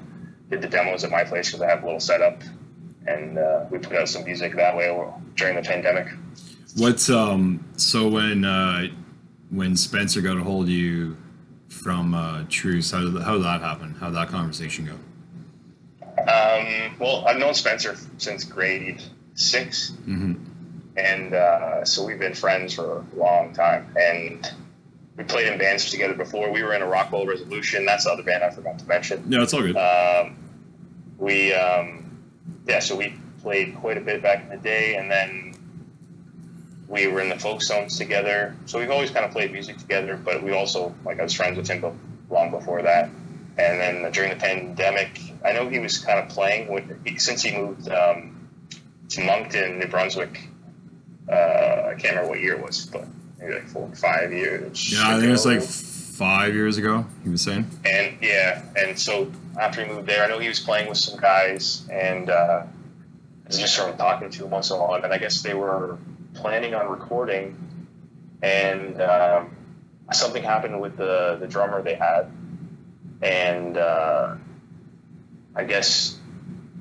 did 0.50 0.62
the 0.62 0.68
demos 0.68 1.03
at 1.03 1.12
my 1.12 1.24
place 1.24 1.50
because 1.50 1.62
I 1.62 1.70
have 1.70 1.84
a 1.84 1.86
little 1.86 2.00
setup, 2.00 2.41
and 3.06 3.38
uh, 3.38 3.65
we 3.70 3.77
put 3.77 3.96
out 3.96 4.10
some 4.10 4.24
music 4.24 4.56
that 4.56 4.75
way 4.75 4.88
during 5.36 5.56
the 5.56 5.62
pandemic. 5.62 6.08
What's 6.77 7.10
um? 7.10 7.65
So 7.75 8.08
when 8.08 8.46
uh, 8.46 8.88
when 9.51 9.75
Spencer 9.75 10.22
got 10.22 10.38
a 10.38 10.43
hold 10.43 10.63
of 10.65 10.70
you 10.70 11.17
from 11.70 12.13
uh, 12.15 12.43
Truce, 12.50 12.91
how 12.91 13.01
did 13.01 13.22
how 13.22 13.34
did 13.34 13.43
that 13.43 13.62
happen? 13.62 13.96
How 14.00 14.08
did 14.08 14.15
that 14.15 14.29
conversation 14.29 14.86
go? 14.86 14.96
Um, 16.22 16.96
well, 17.00 17.25
I've 17.27 17.38
known 17.38 17.53
Spencer 17.53 17.96
since 18.17 18.43
grade 18.43 19.01
6 19.36 19.91
Mm-hmm. 20.08 20.34
and 20.98 21.34
uh, 21.34 21.86
so 21.86 22.05
we've 22.05 22.20
been 22.20 22.34
friends 22.36 22.74
for 22.75 22.98
a 22.98 23.15
long 23.15 23.53
time. 23.53 23.93
And 23.98 24.50
we 25.17 25.24
played 25.24 25.48
in 25.51 25.58
bands 25.58 25.89
together 25.89 26.13
before. 26.13 26.51
We 26.51 26.63
were 26.63 26.74
in 26.74 26.81
a 26.81 26.88
Rockwell 26.88 27.25
Resolution. 27.25 27.86
That's 27.86 28.03
the 28.05 28.12
other 28.12 28.24
band 28.24 28.43
I 28.43 28.50
forgot 28.51 28.79
to 28.79 28.86
mention. 28.88 29.24
No, 29.27 29.41
it's 29.41 29.53
all 29.53 29.62
good. 29.62 29.75
Um, 29.77 30.36
we, 31.17 31.53
um, 31.53 32.20
yeah, 32.67 32.79
so 32.79 32.96
we 32.96 33.15
played 33.41 33.75
quite 33.75 33.98
a 33.98 34.01
bit 34.01 34.22
back 34.22 34.43
in 34.43 34.50
the 34.50 34.58
day, 34.58 34.96
and 34.96 35.10
then 35.10 35.53
we 36.91 37.07
were 37.07 37.21
in 37.21 37.29
the 37.29 37.39
folk 37.39 37.63
zones 37.63 37.98
together. 37.98 38.53
So 38.65 38.77
we've 38.77 38.91
always 38.91 39.12
kind 39.12 39.25
of 39.25 39.31
played 39.31 39.53
music 39.53 39.77
together, 39.77 40.17
but 40.17 40.43
we 40.43 40.51
also, 40.51 40.93
like, 41.05 41.19
I 41.21 41.24
was 41.24 41.33
friends 41.33 41.57
with 41.57 41.67
him 41.67 41.98
long 42.29 42.51
before 42.51 42.81
that. 42.81 43.05
And 43.57 43.79
then 43.79 44.12
during 44.12 44.29
the 44.29 44.36
pandemic, 44.36 45.21
I 45.43 45.53
know 45.53 45.69
he 45.69 45.79
was 45.79 46.00
kind 46.00 46.19
of 46.19 46.27
playing 46.27 46.71
with, 46.71 47.19
since 47.19 47.41
he 47.43 47.55
moved 47.55 47.88
um, 47.89 48.50
to 49.10 49.24
Moncton, 49.24 49.79
New 49.79 49.88
Brunswick. 49.88 50.50
Uh, 51.31 51.33
I 51.33 51.95
can't 51.98 52.15
remember 52.15 52.29
what 52.29 52.41
year 52.41 52.55
it 52.55 52.65
was, 52.65 52.86
but 52.88 53.05
maybe 53.39 53.53
like 53.53 53.67
four, 53.69 53.88
or 53.88 53.95
five 53.95 54.33
years. 54.33 54.91
yeah, 54.91 55.07
I 55.07 55.13
think 55.13 55.25
it 55.25 55.31
was 55.31 55.45
like 55.45 55.62
five 55.62 56.53
years 56.53 56.77
ago. 56.77 57.05
He 57.24 57.29
was 57.29 57.41
saying. 57.41 57.69
And 57.86 58.17
yeah, 58.21 58.63
and 58.75 59.00
so 59.00 59.31
after 59.57 59.86
he 59.86 59.89
moved 59.89 60.07
there, 60.07 60.25
I 60.25 60.27
know 60.27 60.39
he 60.39 60.50
was 60.50 60.60
playing 60.60 60.89
with 60.89 60.98
some 60.98 61.19
guys, 61.19 61.88
and 61.89 62.29
uh, 62.29 62.63
just 63.50 63.75
sort 63.75 63.91
of 63.91 63.98
talking 63.98 64.29
to 64.29 64.45
him 64.45 64.51
once 64.51 64.71
in 64.71 64.77
a 64.77 64.79
while. 64.79 65.01
And 65.01 65.13
I 65.13 65.17
guess 65.17 65.41
they 65.41 65.53
were 65.53 65.98
planning 66.34 66.74
on 66.74 66.90
recording, 66.90 67.58
and 68.42 69.02
um, 69.02 69.56
something 70.12 70.44
happened 70.44 70.80
with 70.82 70.98
the 70.98 71.38
the 71.40 71.48
drummer 71.48 71.82
they 71.82 71.96
had, 71.96 72.32
and 73.22 73.78
uh, 73.78 74.36
I 75.56 75.64
guess 75.64 76.18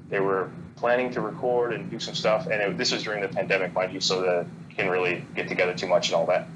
they 0.08 0.20
were 0.20 0.50
planning 0.76 1.12
to 1.12 1.20
record 1.20 1.72
and 1.74 1.90
do 1.90 2.00
some 2.00 2.14
stuff. 2.14 2.46
And 2.46 2.54
it, 2.54 2.78
this 2.78 2.92
was 2.92 3.02
during 3.02 3.20
the 3.20 3.28
pandemic, 3.28 3.72
mind 3.74 3.92
you, 3.92 4.00
so 4.00 4.22
that 4.22 4.46
you 4.70 4.74
can 4.74 4.88
really 4.88 5.24
get 5.34 5.48
together 5.48 5.74
too 5.74 5.86
much 5.86 6.08
and 6.08 6.16
all 6.16 6.26
that. 6.26 6.48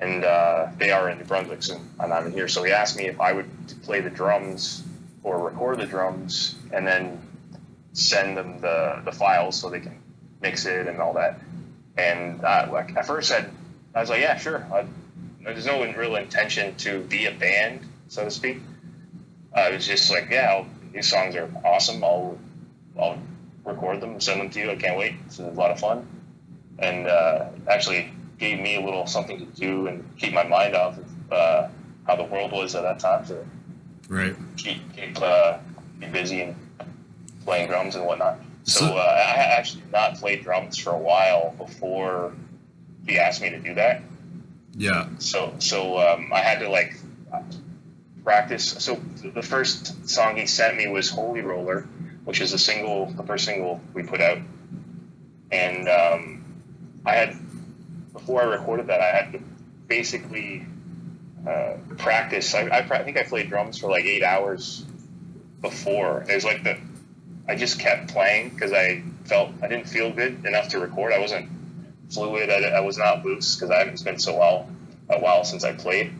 And 0.00 0.24
uh, 0.24 0.68
they 0.76 0.90
are 0.90 1.08
in 1.08 1.18
New 1.18 1.24
Brunswick, 1.24 1.62
so 1.62 1.80
I'm 1.98 2.10
not 2.10 2.26
in 2.26 2.32
here. 2.32 2.48
So 2.48 2.62
he 2.62 2.72
asked 2.72 2.96
me 2.96 3.06
if 3.06 3.20
I 3.20 3.32
would 3.32 3.48
play 3.82 4.00
the 4.00 4.10
drums 4.10 4.82
or 5.22 5.38
record 5.38 5.78
the 5.78 5.86
drums, 5.86 6.56
and 6.72 6.86
then 6.86 7.18
send 7.94 8.36
them 8.36 8.60
the, 8.60 9.00
the 9.04 9.12
files 9.12 9.58
so 9.58 9.70
they 9.70 9.80
can 9.80 9.98
mix 10.42 10.66
it 10.66 10.86
and 10.86 11.00
all 11.00 11.14
that. 11.14 11.40
And 11.96 12.42
uh, 12.44 12.68
like 12.72 12.96
at 12.96 13.06
first, 13.06 13.30
I, 13.32 13.46
I 13.94 14.00
was 14.00 14.10
like, 14.10 14.20
yeah, 14.20 14.36
sure. 14.36 14.66
I, 14.72 14.86
there's 15.42 15.66
no 15.66 15.82
real 15.94 16.16
intention 16.16 16.74
to 16.76 17.00
be 17.00 17.26
a 17.26 17.32
band, 17.32 17.80
so 18.08 18.24
to 18.24 18.30
speak. 18.30 18.58
Uh, 19.56 19.68
it 19.70 19.74
was 19.74 19.86
just 19.86 20.10
like, 20.10 20.28
yeah, 20.30 20.50
I'll, 20.52 20.66
these 20.92 21.08
songs 21.08 21.36
are 21.36 21.50
awesome. 21.64 22.02
I'll 22.02 22.38
I'll 22.98 23.18
record 23.64 24.00
them, 24.00 24.20
send 24.20 24.40
them 24.40 24.50
to 24.50 24.58
you. 24.60 24.70
I 24.70 24.76
can't 24.76 24.98
wait. 24.98 25.14
It's 25.26 25.38
a 25.38 25.46
lot 25.50 25.70
of 25.70 25.78
fun, 25.80 26.06
and 26.78 27.06
uh, 27.06 27.46
actually 27.68 28.12
gave 28.38 28.58
me 28.58 28.76
a 28.76 28.80
little 28.84 29.06
something 29.06 29.38
to 29.38 29.44
do 29.44 29.86
and 29.86 30.04
keep 30.18 30.32
my 30.32 30.42
mind 30.44 30.74
off 30.74 30.98
of 30.98 31.32
uh, 31.32 31.68
how 32.06 32.16
the 32.16 32.24
world 32.24 32.50
was 32.52 32.74
at 32.74 32.82
that 32.82 32.98
time 32.98 33.24
to 33.26 33.44
Right. 34.08 34.34
keep 34.56 34.78
keep 34.94 35.20
uh, 35.22 35.58
be 35.98 36.06
busy 36.08 36.42
and 36.42 36.56
playing 37.44 37.68
drums 37.68 37.94
and 37.96 38.04
whatnot. 38.06 38.38
So 38.64 38.80
So- 38.80 38.96
uh, 38.96 39.00
I 39.00 39.40
actually 39.58 39.84
not 39.92 40.16
played 40.16 40.42
drums 40.42 40.78
for 40.78 40.90
a 40.90 40.98
while 40.98 41.54
before 41.56 42.32
he 43.06 43.18
asked 43.18 43.40
me 43.42 43.50
to 43.50 43.58
do 43.58 43.74
that. 43.74 44.02
Yeah. 44.76 45.08
So 45.18 45.54
so 45.58 45.98
um, 45.98 46.32
I 46.32 46.40
had 46.40 46.58
to 46.60 46.68
like 46.68 46.94
practice. 48.24 48.64
So 48.78 49.00
the 49.22 49.42
first 49.42 50.08
song 50.08 50.36
he 50.36 50.46
sent 50.46 50.76
me 50.76 50.88
was 50.88 51.10
"Holy 51.10 51.42
Roller," 51.42 51.82
which 52.24 52.40
is 52.40 52.52
a 52.52 52.58
single, 52.58 53.06
the 53.06 53.22
first 53.22 53.44
single 53.44 53.80
we 53.92 54.02
put 54.02 54.20
out, 54.20 54.38
and 55.52 55.88
um, 55.88 56.44
I 57.06 57.12
had 57.12 57.36
before 58.12 58.42
I 58.42 58.46
recorded 58.46 58.86
that, 58.88 59.00
I 59.00 59.10
had 59.10 59.32
to 59.34 59.40
basically 59.86 60.66
uh, 61.46 61.74
practice. 61.98 62.54
I, 62.54 62.62
I, 62.62 62.78
I 62.78 63.02
think 63.04 63.16
I 63.18 63.22
played 63.24 63.48
drums 63.50 63.78
for 63.78 63.90
like 63.90 64.04
eight 64.06 64.22
hours 64.24 64.84
before. 65.60 66.24
It 66.28 66.34
was 66.34 66.44
like 66.44 66.64
the 66.64 66.78
I 67.46 67.56
just 67.56 67.78
kept 67.78 68.08
playing 68.08 68.50
because 68.50 68.72
I 68.72 69.02
felt 69.24 69.50
I 69.62 69.68
didn't 69.68 69.88
feel 69.88 70.10
good 70.12 70.44
enough 70.44 70.68
to 70.70 70.78
record. 70.78 71.12
I 71.12 71.18
wasn't 71.18 71.50
fluid. 72.10 72.50
I, 72.50 72.76
I 72.76 72.80
was 72.80 72.96
not 72.96 73.24
loose 73.24 73.54
because 73.54 73.70
I 73.70 73.78
haven't 73.78 74.02
been 74.04 74.18
so 74.18 74.38
well 74.38 74.68
a 75.10 75.18
while 75.18 75.44
since 75.44 75.64
I 75.64 75.72
played. 75.72 76.12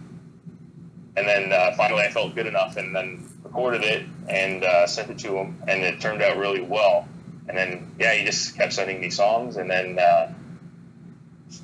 And 1.16 1.28
then 1.28 1.52
uh, 1.52 1.72
finally, 1.76 2.02
I 2.02 2.10
felt 2.10 2.34
good 2.34 2.46
enough, 2.46 2.76
and 2.76 2.94
then 2.94 3.28
recorded 3.42 3.84
it 3.84 4.04
and 4.28 4.64
uh, 4.64 4.86
sent 4.86 5.10
it 5.10 5.18
to 5.20 5.36
him, 5.36 5.62
and 5.68 5.82
it 5.82 6.00
turned 6.00 6.22
out 6.22 6.36
really 6.36 6.60
well. 6.60 7.06
And 7.48 7.56
then 7.56 7.94
yeah, 7.98 8.14
he 8.14 8.24
just 8.24 8.56
kept 8.56 8.72
sending 8.72 9.00
me 9.00 9.10
songs, 9.10 9.56
and 9.56 9.70
then 9.70 9.98
uh, 9.98 10.32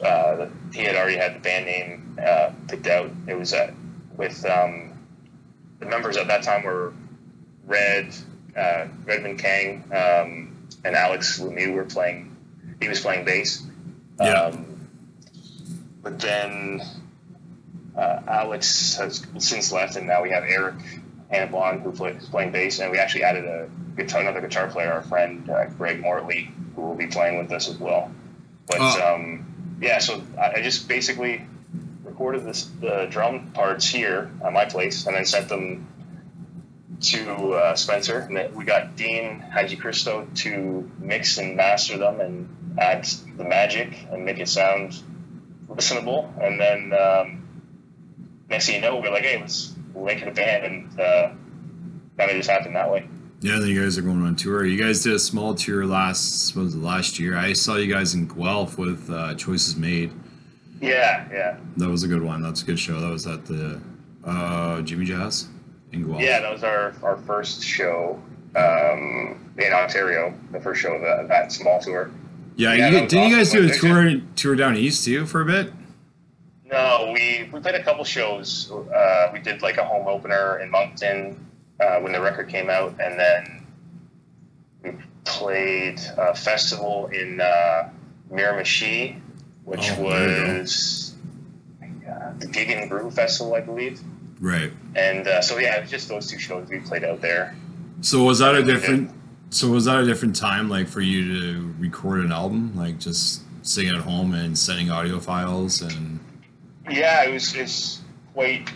uh, 0.02 0.48
he 0.72 0.82
had 0.82 0.94
already 0.94 1.16
had 1.16 1.34
the 1.34 1.40
band 1.40 1.66
name 1.66 2.18
uh, 2.24 2.50
picked 2.68 2.86
out. 2.86 3.10
It 3.26 3.36
was 3.36 3.52
uh, 3.52 3.72
with 4.16 4.44
um, 4.46 4.92
the 5.80 5.86
members 5.86 6.16
at 6.16 6.28
that 6.28 6.42
time 6.42 6.62
were 6.62 6.92
Red, 7.66 8.14
uh, 8.57 8.87
Redmond 9.04 9.38
Kang, 9.38 9.85
um, 9.92 10.69
and 10.85 10.95
Alex 10.97 11.40
Lemieux 11.40 11.75
were 11.75 11.85
playing. 11.85 12.37
He 12.80 12.88
was 12.88 13.00
playing 13.00 13.25
bass. 13.25 13.62
Yeah. 14.21 14.33
Um, 14.33 14.88
but 16.02 16.19
then 16.19 16.80
uh, 17.97 18.21
Alex 18.26 18.97
has 18.97 19.26
since 19.38 19.73
left, 19.73 19.97
and 19.97 20.07
now 20.07 20.23
we 20.23 20.30
have 20.30 20.45
Eric 20.45 20.76
Hannibon 21.30 21.80
who 21.80 21.92
play, 21.92 22.12
is 22.12 22.28
playing 22.28 22.52
bass, 22.52 22.80
and 22.80 22.90
we 22.90 22.99
actually 22.99 23.25
added 23.25 23.45
a 23.45 23.69
guitar, 23.97 24.21
another 24.23 24.40
guitar 24.40 24.69
player, 24.69 24.92
our 24.92 25.02
friend 25.02 25.49
uh, 25.50 25.66
Greg 25.66 26.02
Mortley, 26.02 26.50
who 26.75 26.83
will 26.83 26.95
be 26.95 27.07
playing 27.07 27.38
with 27.38 27.52
us 27.52 27.69
as 27.69 27.78
well. 27.78 28.11
But 28.66 28.78
Oh. 28.80 29.14
um, 29.14 29.78
yeah, 29.80 29.99
so 29.99 30.23
I, 30.38 30.52
I 30.57 30.62
just 30.62 30.88
basically 30.88 31.45
recorded 32.04 32.45
this, 32.45 32.64
the 32.80 33.07
drum 33.11 33.50
parts 33.52 33.87
here 33.88 34.30
at 34.45 34.52
my 34.52 34.64
place, 34.64 35.07
and 35.07 35.14
then 35.14 35.25
sent 35.25 35.49
them 35.49 35.87
to 37.00 37.52
uh, 37.54 37.75
Spencer. 37.75 38.21
And 38.21 38.54
we 38.54 38.64
got 38.64 38.97
Dean 38.97 39.40
Haji 39.40 39.76
Christo 39.76 40.26
to 40.37 40.90
mix 40.99 41.38
and 41.38 41.57
master 41.57 41.99
them 41.99 42.21
and 42.21 42.78
add 42.78 43.04
the 43.37 43.45
magic 43.45 44.07
and 44.11 44.25
make 44.25 44.38
it 44.38 44.49
sound 44.49 45.02
listenable. 45.69 46.30
And 46.42 46.61
then 46.61 46.92
um, 46.92 47.49
next 48.49 48.66
thing 48.66 48.76
you 48.76 48.80
know, 48.80 49.00
we're 49.00 49.11
like, 49.11 49.25
hey, 49.25 49.40
let's 49.40 49.75
make 49.95 50.23
it 50.23 50.28
a 50.28 50.33
band, 50.33 50.64
and 50.64 51.00
uh, 51.00 51.30
kind 52.16 52.30
of 52.30 52.37
just 52.37 52.50
happened 52.50 52.76
that 52.76 52.90
way. 52.90 53.09
Yeah, 53.40 53.59
then 53.59 53.69
you 53.69 53.83
guys 53.83 53.97
are 53.97 54.02
going 54.02 54.23
on 54.23 54.37
tour. 54.37 54.66
You 54.66 54.83
guys 54.83 55.02
did 55.02 55.14
a 55.14 55.19
small 55.19 55.54
tour 55.54 55.87
last 55.87 56.54
was 56.54 56.75
it, 56.75 56.78
last 56.78 57.19
year. 57.19 57.37
I 57.37 57.54
saw 57.54 57.76
you 57.76 57.92
guys 57.92 58.14
in 58.14 58.26
Guelph 58.26 58.76
with 58.76 59.09
uh, 59.11 59.35
Choices 59.35 59.76
Made. 59.76 60.12
Yeah, 60.80 61.28
yeah, 61.30 61.57
That 61.76 61.88
was 61.88 62.04
a 62.04 62.09
good 62.09 62.23
one. 62.23 62.42
That's 62.42 62.62
a 62.62 62.64
good 62.64 62.78
show. 62.78 63.00
That 63.00 63.11
was 63.11 63.26
at 63.26 63.45
the 63.47 63.80
uh, 64.25 64.80
Jimmy 64.83 65.04
Jazz 65.04 65.49
in 65.92 66.06
Guelph. 66.06 66.20
yeah. 66.20 66.40
That 66.40 66.52
was 66.52 66.64
our 66.64 66.94
our 67.02 67.16
first 67.18 67.62
show 67.62 68.20
um, 68.56 69.52
in 69.59 69.73
Ontario, 69.73 70.35
the 70.52 70.61
first 70.61 70.80
show 70.80 70.92
of 70.94 71.02
that, 71.02 71.28
that 71.28 71.52
small 71.52 71.80
tour. 71.80 72.11
Yeah, 72.56 72.75
Yeah, 72.75 72.88
you, 72.88 73.06
didn't 73.09 73.30
you 73.30 73.37
guys 73.37 73.50
do 73.50 73.66
a 73.66 73.70
tour 73.73 74.20
tour 74.37 74.56
down 74.56 74.76
east 74.76 75.04
too 75.04 75.26
for 75.26 75.40
a 75.40 75.44
bit? 75.47 75.73
No, 76.70 77.11
we 77.14 77.49
we 77.52 77.61
played 77.61 77.75
a 77.75 77.82
couple 77.82 78.04
shows. 78.04 78.70
Uh, 78.70 79.30
we 79.32 79.40
did 79.40 79.62
like 79.62 79.76
a 79.78 79.85
home 79.85 80.06
opener 80.06 80.59
in 80.61 80.70
Moncton 80.70 81.44
uh, 81.80 81.99
when 82.00 82.12
the 82.12 82.20
record 82.20 82.49
came 82.49 82.70
out, 82.70 82.94
and 83.00 83.18
then 83.18 83.66
we 84.82 84.92
played 85.25 86.00
a 86.16 86.35
festival 86.35 87.06
in 87.09 87.40
uh, 87.40 87.88
Miramichi, 88.30 89.20
which 89.64 89.90
Oh, 89.92 90.11
there 90.11 90.28
you 90.38 90.47
go. 90.54 90.59
was 90.61 91.14
uh, 92.09 92.32
the 92.38 92.47
Gig 92.47 92.70
and 92.70 92.88
Brew 92.88 93.11
Festival, 93.11 93.54
I 93.54 93.61
believe. 93.61 94.00
Right. 94.40 94.73
And 94.97 95.28
uh, 95.28 95.42
so 95.42 95.59
yeah, 95.59 95.76
it 95.76 95.82
was 95.82 95.90
just 95.90 96.09
those 96.09 96.26
two 96.26 96.38
shows 96.38 96.68
we 96.68 96.80
played 96.80 97.04
out 97.04 97.20
there. 97.20 97.54
So 98.00 98.23
was 98.25 98.38
that 98.38 98.54
a 98.54 98.62
different? 98.62 99.11
So 99.50 99.68
was 99.68 99.85
that 99.85 100.00
a 100.00 100.06
different 100.06 100.37
time, 100.37 100.68
like 100.68 100.88
for 100.88 101.00
you 101.00 101.40
to 101.40 101.75
record 101.78 102.20
an 102.25 102.32
album, 102.32 102.73
like 102.76 102.99
just 102.99 103.42
sitting 103.62 103.90
at 103.90 104.00
home 104.00 104.32
and 104.35 104.56
sending 104.56 104.90
audio 104.90 105.20
files 105.20 105.82
and? 105.82 106.20
Yeah, 106.90 107.25
it 107.25 107.32
was 107.32 107.54
it's 107.54 108.00
quite 108.32 108.70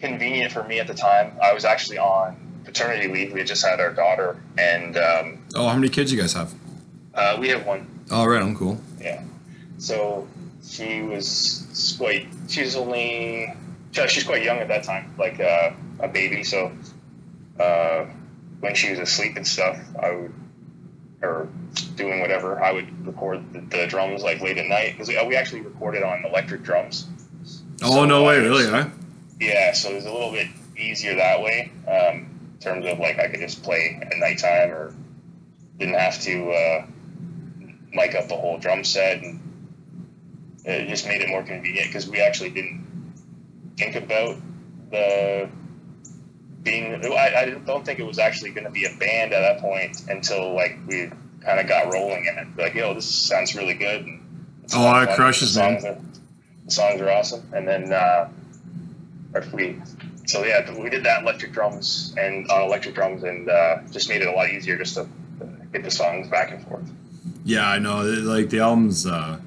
convenient 0.00 0.52
for 0.52 0.62
me 0.64 0.78
at 0.78 0.86
the 0.86 0.94
time. 0.94 1.32
I 1.42 1.52
was 1.52 1.64
actually 1.64 1.98
on 1.98 2.36
paternity 2.64 3.08
leave. 3.08 3.32
We 3.32 3.40
had 3.40 3.48
just 3.48 3.64
had 3.66 3.80
our 3.80 3.92
daughter, 3.92 4.36
and 4.56 4.96
um, 4.96 5.44
Oh, 5.54 5.66
how 5.68 5.74
many 5.74 5.88
kids 5.88 6.12
you 6.12 6.20
guys 6.20 6.32
have? 6.34 6.54
uh, 7.14 7.36
we 7.40 7.48
have 7.48 7.66
one. 7.66 7.86
All 8.12 8.28
right, 8.28 8.40
I'm 8.40 8.54
cool. 8.56 8.80
Yeah. 9.00 9.22
So 9.78 10.28
she 10.64 11.02
was 11.02 11.96
quite. 11.98 12.28
She's 12.48 12.76
only. 12.76 13.52
She's 13.92 14.24
quite 14.24 14.42
young 14.42 14.58
at 14.58 14.68
that 14.68 14.84
time, 14.84 15.14
like 15.18 15.40
uh, 15.40 15.72
a 16.00 16.08
baby. 16.08 16.44
So 16.44 16.72
uh, 17.58 18.06
when 18.60 18.74
she 18.74 18.90
was 18.90 18.98
asleep 18.98 19.36
and 19.36 19.46
stuff, 19.46 19.78
I 20.00 20.12
would, 20.12 20.34
or 21.22 21.48
doing 21.96 22.20
whatever, 22.20 22.62
I 22.62 22.72
would 22.72 23.06
record 23.06 23.52
the, 23.52 23.60
the 23.60 23.86
drums 23.86 24.22
like 24.22 24.40
late 24.40 24.58
at 24.58 24.66
night 24.66 24.92
because 24.92 25.08
we, 25.08 25.22
we 25.26 25.36
actually 25.36 25.62
recorded 25.62 26.02
on 26.02 26.24
electric 26.24 26.62
drums. 26.62 27.06
Oh 27.82 27.90
So, 27.90 28.04
no 28.04 28.24
uh, 28.24 28.28
way, 28.28 28.38
was- 28.40 28.48
really? 28.48 28.66
Huh? 28.70 28.88
Yeah, 29.40 29.72
so 29.72 29.90
it 29.90 29.94
was 29.96 30.04
a 30.04 30.12
little 30.12 30.32
bit 30.32 30.48
easier 30.76 31.14
that 31.16 31.40
way 31.42 31.72
um, 31.88 32.28
in 32.54 32.58
terms 32.60 32.84
of 32.86 32.98
like 32.98 33.18
I 33.18 33.28
could 33.28 33.40
just 33.40 33.62
play 33.62 33.98
at 34.02 34.12
nighttime 34.18 34.70
or 34.70 34.94
didn't 35.78 35.94
have 35.94 36.20
to 36.20 36.50
uh, 36.50 36.86
mic 37.92 38.14
up 38.14 38.28
the 38.28 38.36
whole 38.36 38.58
drum 38.58 38.84
set 38.84 39.22
and 39.22 39.40
it 40.64 40.88
just 40.88 41.06
made 41.06 41.22
it 41.22 41.28
more 41.30 41.42
convenient 41.42 41.88
because 41.88 42.06
we 42.06 42.20
actually 42.20 42.50
didn't 42.50 42.86
think 43.80 43.96
about 43.96 44.36
the 44.90 45.48
being 46.62 46.94
I, 47.04 47.34
I 47.34 47.50
don't 47.66 47.84
think 47.84 47.98
it 47.98 48.04
was 48.06 48.18
actually 48.18 48.50
going 48.50 48.64
to 48.64 48.70
be 48.70 48.84
a 48.84 48.94
band 48.98 49.32
at 49.32 49.40
that 49.40 49.60
point 49.60 50.02
until 50.08 50.54
like 50.54 50.78
we 50.86 51.10
kind 51.42 51.58
of 51.58 51.66
got 51.66 51.92
rolling 51.92 52.26
in 52.26 52.38
it. 52.38 52.48
Like 52.56 52.74
yo 52.74 52.94
this 52.94 53.06
sounds 53.12 53.54
really 53.54 53.74
good 53.74 54.04
and 54.04 54.20
it's 54.62 54.74
Oh, 54.74 54.82
a 54.82 54.84
lot 54.84 55.08
of 55.08 55.14
crushes, 55.16 55.54
the 55.54 55.60
man. 55.62 55.76
are, 55.86 55.98
the 56.66 56.70
songs 56.70 57.00
are 57.00 57.10
awesome. 57.10 57.42
And 57.54 57.66
then 57.66 57.92
uh, 57.92 58.28
or 59.34 59.42
we 59.52 59.80
so 60.26 60.44
yeah 60.44 60.70
we 60.78 60.90
did 60.90 61.04
that 61.04 61.22
electric 61.22 61.52
drums 61.52 62.14
and 62.18 62.48
on 62.50 62.62
electric 62.62 62.94
drums 62.94 63.22
and 63.22 63.48
uh, 63.48 63.78
just 63.90 64.08
made 64.08 64.20
it 64.22 64.28
a 64.28 64.32
lot 64.32 64.50
easier 64.50 64.76
just 64.76 64.94
to 64.94 65.08
get 65.72 65.82
the 65.82 65.90
songs 65.90 66.28
back 66.28 66.52
and 66.52 66.62
forth. 66.66 66.88
Yeah, 67.44 67.66
I 67.68 67.78
know. 67.78 68.02
Like 68.02 68.50
the 68.50 68.60
album's, 68.60 69.06
uh, 69.06 69.38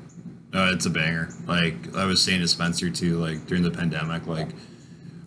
uh, 0.53 0.71
it's 0.73 0.85
a 0.85 0.89
banger. 0.89 1.29
Like 1.47 1.95
I 1.95 2.05
was 2.05 2.21
saying 2.21 2.41
to 2.41 2.47
Spencer 2.47 2.89
too. 2.89 3.17
Like 3.17 3.45
during 3.47 3.63
the 3.63 3.71
pandemic, 3.71 4.27
like 4.27 4.49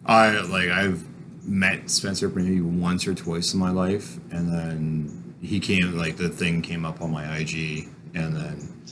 I 0.05 0.41
like 0.43 0.69
I've 0.69 1.05
met 1.45 1.91
Spencer 1.91 2.29
maybe 2.29 2.61
once 2.61 3.07
or 3.07 3.15
twice 3.15 3.53
in 3.53 3.61
my 3.61 3.71
life, 3.71 4.19
and 4.31 4.53
then 4.53 5.35
he 5.41 5.59
came 5.59 5.97
like 5.97 6.17
the 6.17 6.29
thing 6.29 6.63
came 6.63 6.85
up 6.85 7.01
on 7.01 7.11
my 7.11 7.39
IG, 7.39 7.89
and 8.15 8.37
then 8.37 8.83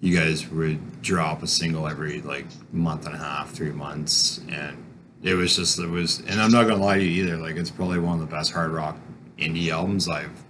you 0.00 0.16
guys 0.16 0.48
would 0.50 1.00
drop 1.00 1.42
a 1.42 1.46
single 1.46 1.88
every 1.88 2.20
like 2.20 2.46
month 2.72 3.06
and 3.06 3.14
a 3.14 3.18
half, 3.18 3.50
three 3.52 3.72
months, 3.72 4.40
and 4.50 4.76
it 5.22 5.34
was 5.34 5.56
just 5.56 5.78
it 5.78 5.88
was. 5.88 6.20
And 6.20 6.40
I'm 6.40 6.50
not 6.50 6.68
gonna 6.68 6.82
lie 6.82 6.98
to 6.98 7.04
you 7.04 7.24
either. 7.24 7.36
Like 7.38 7.56
it's 7.56 7.70
probably 7.70 7.98
one 7.98 8.20
of 8.20 8.20
the 8.20 8.34
best 8.34 8.52
hard 8.52 8.72
rock 8.72 8.98
indie 9.38 9.70
albums 9.70 10.08
I've 10.08 10.44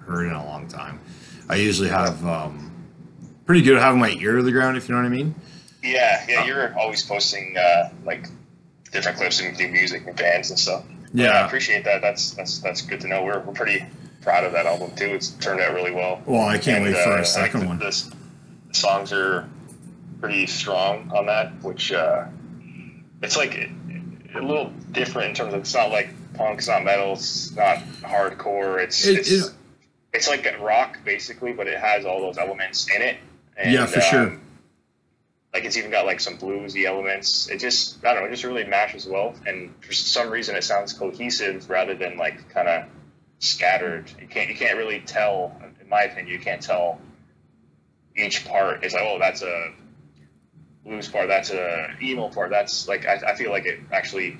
heard 0.00 0.26
in 0.26 0.34
a 0.34 0.44
long 0.44 0.68
time. 0.68 1.00
I 1.48 1.56
usually 1.56 1.88
have 1.88 2.24
um, 2.26 2.75
pretty 3.46 3.62
good 3.62 3.76
at 3.76 3.82
having 3.82 4.00
my 4.00 4.10
ear 4.10 4.36
to 4.36 4.42
the 4.42 4.52
ground, 4.52 4.76
if 4.76 4.88
you 4.88 4.94
know 4.94 5.00
what 5.00 5.06
I 5.06 5.10
mean. 5.10 5.34
Yeah, 5.82 6.24
yeah, 6.28 6.44
you're 6.44 6.76
always 6.78 7.02
posting 7.04 7.56
uh, 7.56 7.90
like 8.04 8.28
different 8.92 9.18
clips 9.18 9.40
and 9.40 9.56
new 9.56 9.68
music 9.68 10.06
and 10.06 10.16
bands 10.16 10.50
and 10.50 10.58
stuff. 10.58 10.84
Yeah. 11.14 11.30
I 11.30 11.46
appreciate 11.46 11.84
that. 11.84 12.02
That's 12.02 12.32
that's 12.32 12.58
that's 12.58 12.82
good 12.82 13.00
to 13.02 13.08
know. 13.08 13.24
We're 13.24 13.38
we're 13.40 13.52
pretty 13.54 13.84
proud 14.22 14.44
of 14.44 14.52
that 14.52 14.66
album 14.66 14.90
too. 14.96 15.06
It's 15.06 15.30
turned 15.30 15.60
out 15.60 15.72
really 15.74 15.92
well. 15.92 16.20
Well, 16.26 16.42
I 16.46 16.58
can't 16.58 16.84
And, 16.84 16.94
wait 16.94 17.02
for 17.04 17.10
uh, 17.12 17.14
think 17.16 17.26
second 17.26 17.60
the- 17.60 17.66
one. 17.68 17.78
The, 17.78 18.14
the 18.68 18.74
songs 18.74 19.12
are 19.12 19.48
pretty 20.20 20.46
strong 20.46 21.10
on 21.14 21.26
that, 21.26 21.52
which 21.62 21.92
uh, 21.92 22.24
it's 23.22 23.36
like 23.36 23.54
a 24.34 24.40
little 24.40 24.70
different 24.92 25.28
in 25.30 25.34
terms 25.36 25.54
of 25.54 25.60
it's 25.60 25.74
not 25.74 25.90
like 25.90 26.08
punk, 26.34 26.58
it's 26.58 26.68
not 26.68 26.82
metal, 26.84 27.12
it's 27.12 27.52
not 27.54 27.78
hardcore. 28.02 28.82
It's 28.82 29.06
It- 29.06 29.18
it's 29.20 29.30
it- 29.30 29.52
it's 30.12 30.28
like 30.28 30.50
rock 30.60 30.98
basically, 31.04 31.52
but 31.52 31.66
it 31.68 31.78
has 31.78 32.04
all 32.06 32.20
those 32.20 32.38
elements 32.38 32.88
in 32.94 33.02
it. 33.02 33.16
And, 33.56 33.72
Yeah, 33.72 33.86
for 33.86 34.00
sure. 34.00 34.20
um, 34.28 34.40
like 35.54 35.64
it's 35.64 35.76
even 35.78 35.90
got 35.90 36.04
like 36.04 36.20
some 36.20 36.36
bluesy 36.36 36.84
elements. 36.84 37.48
It 37.48 37.58
just 37.60 38.04
I 38.04 38.12
don't 38.12 38.22
know, 38.24 38.28
it 38.28 38.32
just 38.32 38.44
really 38.44 38.64
mashes 38.64 39.06
well. 39.06 39.34
And 39.46 39.74
for 39.82 39.92
some 39.92 40.30
reason, 40.30 40.54
it 40.56 40.64
sounds 40.64 40.92
cohesive 40.92 41.70
rather 41.70 41.94
than 41.94 42.18
like 42.18 42.50
kind 42.50 42.68
of 42.68 42.84
scattered. 43.38 44.10
You 44.20 44.26
can't 44.28 44.50
you 44.50 44.56
can't 44.56 44.76
really 44.76 45.00
tell. 45.00 45.58
In 45.80 45.88
my 45.88 46.02
opinion, 46.02 46.28
you 46.28 46.40
can't 46.40 46.60
tell 46.62 47.00
each 48.16 48.46
part. 48.46 48.84
It's 48.84 48.92
like 48.92 49.04
oh, 49.04 49.18
that's 49.18 49.42
a 49.42 49.72
blues 50.84 51.08
part. 51.08 51.28
That's 51.28 51.50
a 51.50 51.88
emo 52.02 52.28
part. 52.28 52.50
That's 52.50 52.86
like 52.86 53.06
I, 53.06 53.20
I 53.28 53.34
feel 53.36 53.50
like 53.50 53.64
it 53.64 53.80
actually 53.92 54.38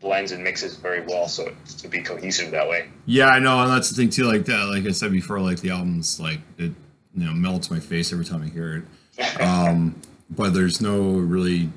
blends 0.00 0.32
and 0.32 0.42
mixes 0.42 0.76
very 0.76 1.02
well, 1.02 1.28
so 1.28 1.52
it's 1.62 1.74
to 1.74 1.88
be 1.88 2.00
cohesive 2.00 2.52
that 2.52 2.66
way. 2.68 2.88
Yeah, 3.04 3.26
I 3.26 3.38
know, 3.38 3.60
and 3.60 3.70
that's 3.70 3.90
the 3.90 3.96
thing 3.96 4.08
too. 4.08 4.24
Like 4.24 4.46
that, 4.46 4.68
like 4.68 4.86
I 4.86 4.92
said 4.92 5.12
before, 5.12 5.40
like 5.40 5.60
the 5.60 5.70
album's 5.70 6.18
like 6.18 6.40
it, 6.56 6.72
you 7.14 7.24
know, 7.24 7.32
melts 7.32 7.70
my 7.70 7.80
face 7.80 8.12
every 8.12 8.24
time 8.24 8.42
I 8.42 8.48
hear 8.48 8.76
it. 9.18 9.40
Um, 9.40 10.00
but 10.30 10.54
there's 10.54 10.80
no 10.80 11.00
really 11.00 11.70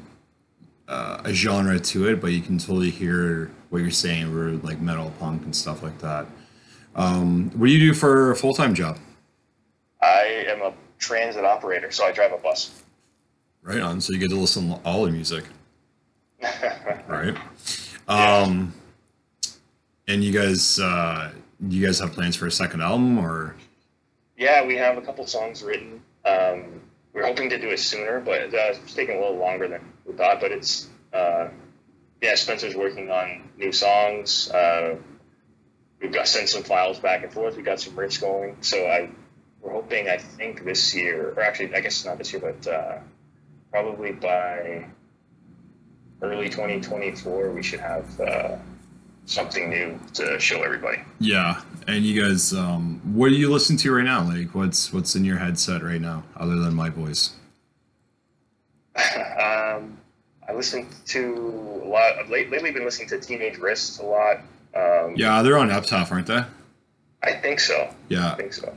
uh, 0.88 1.22
a 1.24 1.34
genre 1.34 1.80
to 1.80 2.10
it, 2.10 2.22
but 2.22 2.32
you 2.32 2.42
can 2.42 2.58
totally 2.58 2.90
hear 2.92 3.52
what 3.70 3.82
you're 3.82 3.92
saying, 3.92 4.34
where 4.34 4.52
like 4.52 4.80
metal, 4.80 5.12
punk, 5.20 5.44
and 5.44 5.56
stuff 5.56 5.82
like 5.82 5.98
that. 6.00 6.28
Um, 6.96 7.50
what 7.56 7.68
do 7.68 7.74
you 7.74 7.80
do 7.80 7.94
for 7.94 8.32
a 8.32 8.36
full 8.36 8.54
time 8.54 8.74
job? 8.74 9.00
I 10.02 10.46
am 10.48 10.62
a 10.62 10.74
transit 11.00 11.46
operator, 11.46 11.92
so 11.92 12.06
I 12.06 12.12
drive 12.12 12.34
a 12.34 12.38
bus. 12.38 12.84
Right 13.64 13.80
on. 13.80 14.02
So 14.02 14.14
you 14.14 14.20
get 14.20 14.30
to 14.30 14.36
listen 14.36 14.70
to 14.70 14.80
all 14.86 15.06
the 15.06 15.12
music, 15.12 15.46
right? 17.08 17.36
Yeah. 18.08 18.38
Um, 18.38 18.74
and 20.08 20.24
you 20.24 20.34
guys, 20.34 20.80
uh, 20.80 21.32
you 21.70 21.86
guys 21.86 22.00
have 22.00 22.12
plans 22.12 22.36
for 22.36 22.46
a 22.46 22.52
second 22.52 22.82
album, 22.82 23.18
or 23.18 23.56
Yeah, 24.38 24.66
we 24.66 24.78
have 24.78 24.98
a 24.98 25.02
couple 25.02 25.26
songs 25.28 25.62
written. 25.64 26.04
Um, 26.26 26.82
we 27.14 27.22
are 27.22 27.26
hoping 27.26 27.50
to 27.50 27.60
do 27.60 27.70
it 27.70 27.80
sooner, 27.80 28.20
but 28.20 28.54
uh, 28.54 28.74
it's 28.74 28.94
taking 28.94 29.18
a 29.18 29.20
little 29.20 29.38
longer 29.38 29.68
than 29.68 29.94
we 30.06 30.14
thought. 30.14 30.42
But 30.42 30.52
it's 30.52 30.88
uh, 31.14 31.50
yeah, 32.22 32.36
Spencer's 32.36 32.76
working 32.76 33.12
on 33.12 33.50
new 33.58 33.72
songs. 33.72 34.50
Uh, 34.50 34.96
we've 36.02 36.12
got 36.12 36.28
sent 36.28 36.50
some 36.50 36.64
files 36.64 37.00
back 37.00 37.24
and 37.24 37.32
forth. 37.32 37.56
We 37.56 37.64
got 37.64 37.80
some 37.80 37.94
riffs 37.94 38.20
going, 38.20 38.58
so 38.62 38.86
I 38.88 39.10
we're 39.62 39.74
hoping. 39.74 40.10
I 40.10 40.18
think 40.18 40.66
this 40.66 40.96
year, 40.96 41.34
or 41.36 41.42
actually, 41.42 41.76
I 41.76 41.82
guess 41.82 42.04
not 42.04 42.18
this 42.18 42.34
year, 42.34 42.42
but 42.42 42.68
uh, 42.68 42.98
probably 43.72 44.14
by 44.14 44.86
early 46.22 46.50
2024, 46.50 47.52
we 47.52 47.62
should 47.62 47.82
have 47.82 48.20
uh, 48.20 48.58
something 49.26 49.70
new 49.70 50.00
to 50.14 50.40
show 50.40 50.62
everybody. 50.64 51.02
Yeah, 51.20 51.62
and 51.88 52.04
you 52.04 52.22
guys, 52.22 52.54
um, 52.54 53.02
what 53.14 53.28
are 53.28 53.36
you 53.36 53.52
listening 53.52 53.80
to 53.80 53.94
right 53.94 54.04
now? 54.06 54.24
Like, 54.24 54.54
what's 54.54 54.92
what's 54.94 55.16
in 55.16 55.26
your 55.26 55.38
headset 55.38 55.84
right 55.84 56.02
now, 56.02 56.24
other 56.38 56.56
than 56.56 56.74
my 56.74 56.90
voice? 56.90 57.36
um, 58.96 59.98
I 60.48 60.54
listen 60.54 60.88
to 61.08 61.82
a 61.84 61.88
lot. 61.88 62.20
I've 62.20 62.30
late, 62.30 62.52
lately 62.52 62.72
been 62.72 62.86
listening 62.86 63.10
to 63.10 63.20
Teenage 63.20 63.58
Wrist 63.58 64.00
a 64.02 64.06
lot. 64.06 64.38
Um, 64.76 65.16
Yeah, 65.16 65.42
they're 65.42 65.58
on 65.58 65.72
Epitaph, 65.72 66.12
aren't 66.12 66.28
they? 66.28 66.44
I 67.24 67.34
think 67.34 67.60
so. 67.60 67.90
Yeah, 68.10 68.34
I 68.34 68.36
think 68.36 68.54
so. 68.54 68.76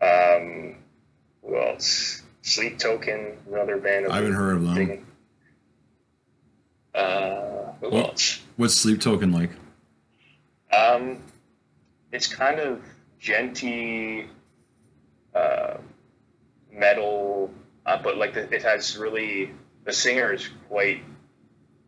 Um, 0.00 0.76
who 1.42 1.56
else? 1.58 2.22
Sleep 2.42 2.78
Token, 2.78 3.36
another 3.48 3.76
band. 3.78 4.06
I 4.06 4.16
haven't 4.16 4.34
heard 4.34 4.56
of 4.56 4.62
them. 4.62 5.06
Uh, 6.94 7.65
Well- 7.90 8.14
What's 8.56 8.74
Sleep 8.74 9.00
Token 9.00 9.32
like? 9.32 9.50
Um, 10.72 11.22
it's 12.10 12.26
kind 12.26 12.58
of 12.58 12.80
djenty 13.20 14.28
uh, 15.34 15.76
metal, 16.72 17.50
uh, 17.84 18.00
but 18.02 18.16
like 18.16 18.32
the, 18.34 18.52
it 18.54 18.62
has 18.62 18.96
really 18.96 19.50
the 19.84 19.92
singer 19.92 20.32
is 20.32 20.48
quite. 20.68 21.02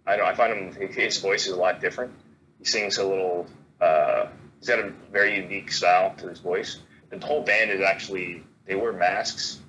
I 0.06 0.16
don't. 0.16 0.26
I 0.26 0.34
find 0.34 0.52
him 0.74 0.90
his 0.92 1.18
voice 1.18 1.46
is 1.46 1.52
a 1.52 1.56
lot 1.56 1.80
different. 1.80 2.12
He 2.58 2.64
sings 2.66 2.98
a 2.98 3.06
little. 3.06 3.46
Uh, 3.80 4.26
he's 4.58 4.68
got 4.68 4.78
a 4.80 4.92
very 5.10 5.36
unique 5.36 5.72
style 5.72 6.14
to 6.18 6.28
his 6.28 6.40
voice. 6.40 6.80
The 7.10 7.24
whole 7.24 7.42
band 7.42 7.70
is 7.70 7.80
actually 7.80 8.42
they 8.66 8.74
wear 8.74 8.92
masks 8.92 9.60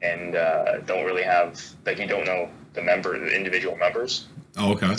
and 0.00 0.34
uh, 0.34 0.78
don't 0.78 1.04
really 1.04 1.22
have 1.24 1.60
like 1.84 1.98
you 1.98 2.06
don't 2.06 2.24
know 2.24 2.48
the 2.72 2.82
member 2.82 3.18
the 3.18 3.34
individual 3.34 3.76
members 3.76 4.26
Oh, 4.56 4.72
okay. 4.72 4.94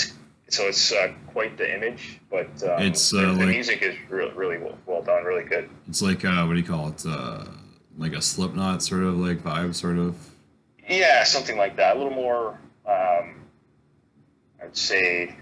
So 0.50 0.64
it's 0.68 0.92
uh, 0.92 1.14
quite 1.28 1.58
the 1.58 1.74
image, 1.74 2.20
but 2.30 2.48
um, 2.64 2.82
It's, 2.82 3.10
the, 3.12 3.20
uh, 3.30 3.34
the 3.34 3.40
like- 3.40 3.48
music 3.50 3.82
is 3.82 3.96
re- 4.10 4.32
really 4.36 4.58
well, 4.58 4.78
well 4.86 5.02
done, 5.02 5.24
really 5.24 5.44
good. 5.44 5.70
It's 5.88 6.02
like 6.02 6.26
uh, 6.26 6.46
what 6.46 6.54
do 6.54 6.60
you 6.60 6.66
call 6.66 6.90
it? 6.90 7.04
Uh, 7.08 7.46
like 7.98 8.14
a 8.14 8.22
Slipknot 8.22 8.82
sort 8.84 9.04
of 9.04 9.18
like 9.18 9.40
vibe, 9.40 9.76
sort 9.76 9.98
of. 9.98 10.16
Yeah, 10.88 11.24
something 11.24 11.58
like 11.58 11.76
that. 11.78 11.96
A 11.96 12.00
little 12.00 12.14
more, 12.16 12.58
um, 12.88 13.36
I'd 14.64 14.76
say, 14.76 15.36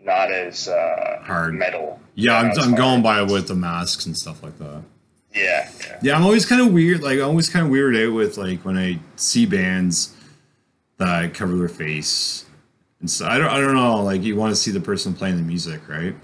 not 0.00 0.32
as 0.32 0.68
uh, 0.68 1.20
Hard. 1.24 1.54
metal. 1.54 2.00
Yeah, 2.14 2.38
I'm, 2.38 2.58
I'm 2.58 2.74
going 2.74 3.02
by 3.02 3.22
with 3.22 3.48
the 3.48 3.54
masks 3.54 4.06
and 4.06 4.16
stuff 4.16 4.42
like 4.42 4.58
that. 4.58 4.82
Yeah, 5.34 5.68
yeah. 5.80 5.98
Yeah, 6.02 6.16
I'm 6.16 6.24
always 6.24 6.44
kind 6.46 6.60
of 6.60 6.72
weird. 6.72 7.02
Like, 7.02 7.18
I'm 7.18 7.28
always 7.28 7.48
kind 7.48 7.66
of 7.66 7.72
weirded 7.72 8.08
out 8.08 8.14
with 8.14 8.36
like 8.38 8.64
when 8.64 8.76
I 8.78 8.98
see 9.16 9.46
bands 9.46 10.14
that 10.98 11.34
cover 11.34 11.56
their 11.56 11.68
face. 11.68 12.44
And 13.02 13.10
so 13.10 13.26
I 13.26 13.36
don't, 13.36 13.48
I 13.48 13.60
don't 13.60 13.74
know. 13.74 14.02
Like, 14.02 14.22
you 14.22 14.36
want 14.36 14.52
to 14.52 14.56
see 14.56 14.70
the 14.70 14.80
person 14.80 15.12
playing 15.12 15.36
the 15.36 15.42
music, 15.42 15.86
right? 15.88 16.14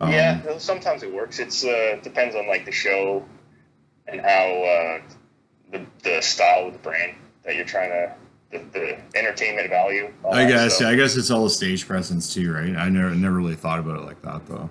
Um, 0.00 0.10
yeah, 0.10 0.58
sometimes 0.58 1.02
it 1.02 1.12
works. 1.12 1.38
It's 1.38 1.64
uh, 1.64 1.98
depends 2.02 2.34
on 2.34 2.48
like 2.48 2.64
the 2.64 2.72
show 2.72 3.24
and 4.06 4.20
how 4.20 4.46
uh, 4.46 5.00
the 5.70 5.84
the 6.02 6.20
style 6.20 6.68
of 6.68 6.72
the 6.72 6.78
brand 6.78 7.16
that 7.44 7.56
you're 7.56 7.64
trying 7.64 7.90
to 7.90 8.14
the, 8.50 8.58
the 8.72 9.18
entertainment 9.18 9.68
value. 9.68 10.12
I 10.30 10.46
guess. 10.46 10.80
Yeah, 10.80 10.88
I 10.88 10.94
guess 10.94 11.16
it's 11.16 11.30
all 11.30 11.46
a 11.46 11.50
stage 11.50 11.86
presence 11.86 12.32
too, 12.32 12.52
right? 12.52 12.76
I 12.76 12.88
never, 12.88 13.14
never 13.14 13.36
really 13.36 13.56
thought 13.56 13.78
about 13.78 13.98
it 13.98 14.04
like 14.04 14.22
that 14.22 14.46
though. 14.46 14.70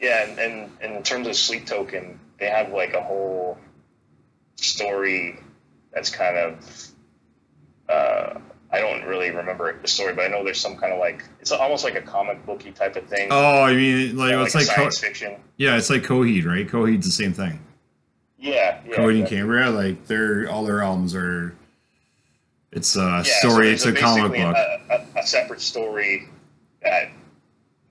Yeah, 0.00 0.28
and, 0.28 0.38
and, 0.38 0.70
and 0.80 0.96
in 0.96 1.02
terms 1.02 1.26
of 1.26 1.36
Sleep 1.36 1.66
Token, 1.66 2.18
they 2.38 2.50
have 2.50 2.72
like 2.72 2.94
a 2.94 3.02
whole 3.02 3.58
story 4.56 5.38
that's 5.92 6.10
kind 6.10 6.36
of 6.36 6.88
uh, 7.88 8.40
I 8.72 8.80
don't 8.80 9.04
really 9.04 9.30
remember 9.30 9.78
the 9.80 9.88
story, 9.88 10.12
but 10.14 10.24
I 10.24 10.28
know 10.28 10.42
there's 10.44 10.60
some 10.60 10.76
kind 10.76 10.92
of 10.92 10.98
like 10.98 11.24
it's 11.40 11.52
almost 11.52 11.84
like 11.84 11.94
a 11.94 12.02
comic 12.02 12.44
booky 12.44 12.72
type 12.72 12.96
of 12.96 13.06
thing. 13.06 13.28
Oh, 13.30 13.62
I 13.62 13.74
mean, 13.74 14.16
like 14.16 14.32
it's 14.34 14.54
like, 14.54 14.66
Co- 14.68 14.74
science 14.74 14.98
fiction. 14.98 15.36
yeah, 15.56 15.76
it's 15.76 15.88
like 15.90 16.02
Coheed, 16.02 16.44
right? 16.46 16.66
Coheed's 16.66 17.06
the 17.06 17.12
same 17.12 17.32
thing. 17.32 17.60
Yeah, 18.38 18.80
yeah. 18.86 18.96
Coheed 18.96 19.20
and. 19.20 19.28
Cambria, 19.28 19.70
like 19.70 20.06
they're 20.06 20.48
all 20.50 20.64
their 20.64 20.82
albums 20.82 21.14
are. 21.14 21.54
It's 22.72 22.96
a 22.96 23.22
Yeah, 23.24 23.38
story. 23.38 23.68
there's 23.68 23.86
it's 23.86 23.98
a 23.98 24.02
comic 24.02 24.32
book. 24.32 24.56
A, 24.56 25.06
a, 25.16 25.20
a 25.20 25.26
separate 25.26 25.60
story 25.62 26.28
that 26.82 27.08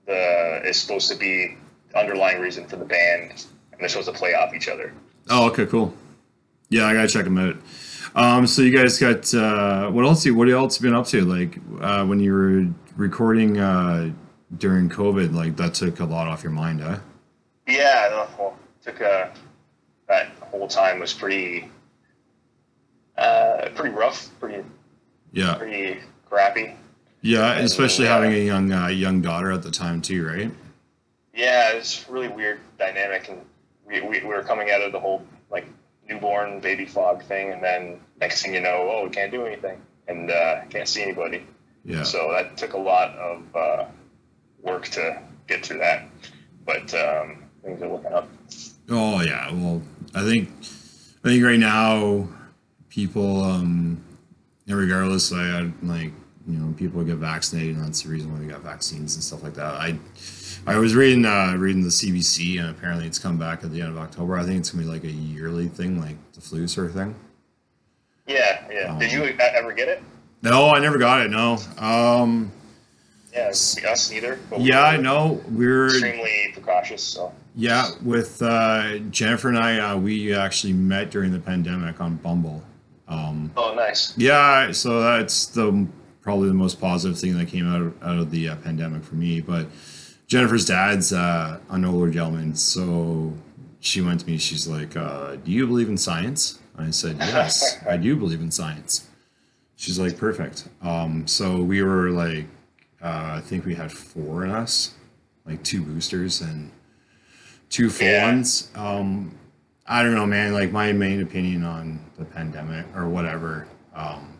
the 0.06 0.62
is 0.64 0.76
supposed 0.80 1.10
to 1.10 1.16
be 1.16 1.56
the 1.90 1.98
underlying 1.98 2.40
reason 2.40 2.66
for 2.68 2.76
the 2.76 2.84
band, 2.84 3.46
and 3.72 3.80
they're 3.80 3.88
supposed 3.88 4.08
to 4.08 4.14
play 4.14 4.34
off 4.34 4.54
each 4.54 4.68
other. 4.68 4.92
Oh, 5.30 5.48
okay, 5.50 5.66
cool. 5.66 5.92
Yeah, 6.68 6.84
I 6.84 6.94
gotta 6.94 7.08
check 7.08 7.24
them 7.24 7.38
out. 7.38 7.56
Um, 8.16 8.46
so 8.46 8.62
you 8.62 8.76
guys 8.76 8.98
got 8.98 9.32
uh, 9.34 9.90
what 9.90 10.04
else? 10.04 10.24
You 10.24 10.34
what 10.34 10.48
else 10.48 10.78
been 10.78 10.94
up 10.94 11.06
to? 11.08 11.22
Like 11.24 11.58
uh, 11.80 12.04
when 12.06 12.18
you 12.18 12.32
were 12.32 12.66
recording 12.96 13.58
uh, 13.58 14.10
during 14.56 14.88
COVID, 14.88 15.34
like 15.34 15.56
that 15.56 15.74
took 15.74 16.00
a 16.00 16.04
lot 16.04 16.26
off 16.26 16.42
your 16.42 16.52
mind, 16.52 16.80
huh? 16.80 16.98
Yeah, 17.68 18.24
whole, 18.24 18.56
took 18.82 19.00
a 19.00 19.32
that 20.08 20.28
whole 20.40 20.66
time 20.66 20.98
was 21.00 21.12
pretty 21.12 21.68
uh, 23.18 23.68
pretty 23.74 23.94
rough, 23.94 24.30
pretty 24.40 24.64
Yeah, 25.32 25.54
pretty 25.56 26.00
crappy. 26.28 26.74
yeah, 27.20 27.52
And, 27.56 27.64
especially 27.66 28.08
uh, 28.08 28.12
having 28.14 28.32
a 28.32 28.44
young 28.44 28.72
uh, 28.72 28.86
young 28.88 29.20
daughter 29.20 29.52
at 29.52 29.62
the 29.62 29.70
time 29.70 30.00
too, 30.00 30.26
right? 30.26 30.50
Yeah, 31.34 31.72
it's 31.72 32.08
really 32.08 32.28
weird 32.28 32.60
dynamic, 32.78 33.28
and 33.28 33.42
we, 33.86 34.00
we, 34.00 34.20
we 34.20 34.26
were 34.28 34.42
coming 34.42 34.70
out 34.70 34.80
of 34.80 34.92
the 34.92 35.00
whole 35.00 35.22
like 35.50 35.66
newborn 36.08 36.60
baby 36.60 36.86
fog 36.86 37.22
thing, 37.24 37.52
and 37.52 37.62
then 37.62 38.00
next 38.20 38.42
thing 38.42 38.54
you 38.54 38.60
know, 38.60 38.88
oh, 38.92 39.04
we 39.04 39.10
can't 39.10 39.30
do 39.30 39.44
anything 39.44 39.80
and 40.08 40.30
uh, 40.30 40.62
can't 40.70 40.88
see 40.88 41.02
anybody. 41.02 41.46
Yeah. 41.84 42.02
So 42.02 42.32
that 42.32 42.56
took 42.56 42.72
a 42.72 42.78
lot 42.78 43.10
of 43.16 43.56
uh, 43.56 43.84
work 44.62 44.86
to 44.88 45.22
get 45.46 45.64
through 45.64 45.78
that, 45.78 46.08
but 46.64 46.92
um, 46.94 47.44
things 47.62 47.80
are 47.82 47.88
looking 47.88 48.12
up. 48.12 48.28
Oh 48.90 49.20
yeah. 49.20 49.52
Well, 49.52 49.82
I 50.14 50.22
think 50.22 50.48
I 51.24 51.28
think 51.28 51.44
right 51.44 51.58
now 51.58 52.28
people, 52.88 53.42
um, 53.42 54.02
regardless, 54.68 55.32
I 55.32 55.44
had 55.44 55.72
like 55.82 56.12
you 56.46 56.58
know 56.58 56.72
people 56.76 57.02
get 57.04 57.16
vaccinated, 57.16 57.76
and 57.76 57.84
that's 57.84 58.02
the 58.02 58.08
reason 58.08 58.32
why 58.32 58.40
we 58.40 58.46
got 58.46 58.60
vaccines 58.60 59.14
and 59.14 59.22
stuff 59.22 59.42
like 59.42 59.54
that. 59.54 59.74
I 59.74 59.98
I 60.66 60.78
was 60.78 60.94
reading 60.94 61.24
uh, 61.24 61.54
reading 61.56 61.82
the 61.82 61.88
CBC, 61.90 62.58
and 62.60 62.70
apparently 62.70 63.06
it's 63.06 63.18
come 63.18 63.38
back 63.38 63.62
at 63.62 63.70
the 63.72 63.80
end 63.80 63.90
of 63.90 63.98
October. 63.98 64.36
I 64.36 64.44
think 64.44 64.58
it's 64.58 64.70
gonna 64.70 64.84
be 64.84 64.88
like 64.90 65.04
a 65.04 65.10
yearly 65.10 65.68
thing, 65.68 66.00
like 66.00 66.16
the 66.32 66.40
flu 66.40 66.66
sort 66.66 66.88
of 66.88 66.94
thing. 66.94 67.14
Yeah, 68.26 68.64
yeah. 68.70 68.98
Did 68.98 69.12
you 69.12 69.22
Um, 69.22 69.28
e- 69.28 69.36
ever 69.38 69.72
get 69.72 69.88
it? 69.88 70.02
No, 70.42 70.70
I 70.70 70.80
never 70.80 70.98
got 70.98 71.20
it. 71.24 71.30
No. 71.30 71.58
Um, 71.78 72.50
Yeah, 73.32 73.48
us 73.50 74.10
neither. 74.10 74.38
But 74.50 74.60
yeah, 74.62 74.82
I 74.82 74.96
know. 74.96 75.40
We're 75.50 75.86
Extremely 75.86 76.50
precautious. 76.54 77.02
So 77.02 77.32
yeah 77.54 77.88
with 78.02 78.42
uh, 78.42 78.98
Jennifer 79.10 79.48
and 79.48 79.58
I. 79.58 79.78
Uh, 79.78 79.96
we 79.98 80.34
actually 80.34 80.72
met 80.72 81.10
during 81.10 81.32
the 81.32 81.38
pandemic 81.38 82.00
on 82.00 82.16
Bumble. 82.16 82.62
Um, 83.08 83.52
oh, 83.56 83.72
nice. 83.74 84.14
Yeah, 84.16 84.72
so 84.72 85.00
that's 85.00 85.46
the 85.46 85.86
probably 86.22 86.48
the 86.48 86.54
most 86.54 86.80
positive 86.80 87.16
thing 87.18 87.38
that 87.38 87.46
came 87.46 87.72
out 87.72 87.80
of, 87.82 88.02
out 88.02 88.18
of 88.18 88.30
the 88.32 88.48
uh, 88.48 88.56
pandemic 88.56 89.04
for 89.04 89.14
me. 89.14 89.40
But 89.40 89.66
Jennifer's 90.26 90.66
dad's 90.66 91.12
uh, 91.12 91.58
an 91.70 91.84
older 91.84 92.10
gentleman, 92.10 92.54
so 92.54 93.32
she 93.80 94.00
went 94.00 94.20
to 94.20 94.26
me. 94.26 94.38
She's 94.38 94.66
like, 94.66 94.96
uh, 94.96 95.36
"Do 95.36 95.50
you 95.52 95.66
believe 95.66 95.88
in 95.88 95.96
science?" 95.96 96.58
I 96.76 96.90
said, 96.90 97.16
"Yes, 97.18 97.76
I 97.88 97.96
do 97.96 98.16
believe 98.16 98.40
in 98.40 98.50
science." 98.50 99.08
She's 99.76 99.98
like, 99.98 100.18
"Perfect." 100.18 100.68
Um, 100.82 101.26
so 101.26 101.62
we 101.62 101.82
were 101.82 102.10
like, 102.10 102.46
uh, 103.02 103.34
I 103.36 103.40
think 103.44 103.64
we 103.64 103.74
had 103.74 103.92
four 103.92 104.44
in 104.44 104.50
us, 104.50 104.94
like 105.44 105.62
two 105.62 105.82
boosters 105.82 106.40
and 106.40 106.72
two 107.70 107.88
full 107.90 108.06
Yeah. 108.08 108.26
ones. 108.32 108.70
Um, 108.74 109.38
I 109.86 110.02
don't 110.02 110.14
know, 110.14 110.26
man. 110.26 110.52
Like 110.52 110.72
my 110.72 110.92
main 110.92 111.20
opinion 111.22 111.62
on 111.62 112.00
the 112.18 112.24
pandemic 112.24 112.86
or 112.96 113.08
whatever. 113.08 113.68
Um, 113.94 114.38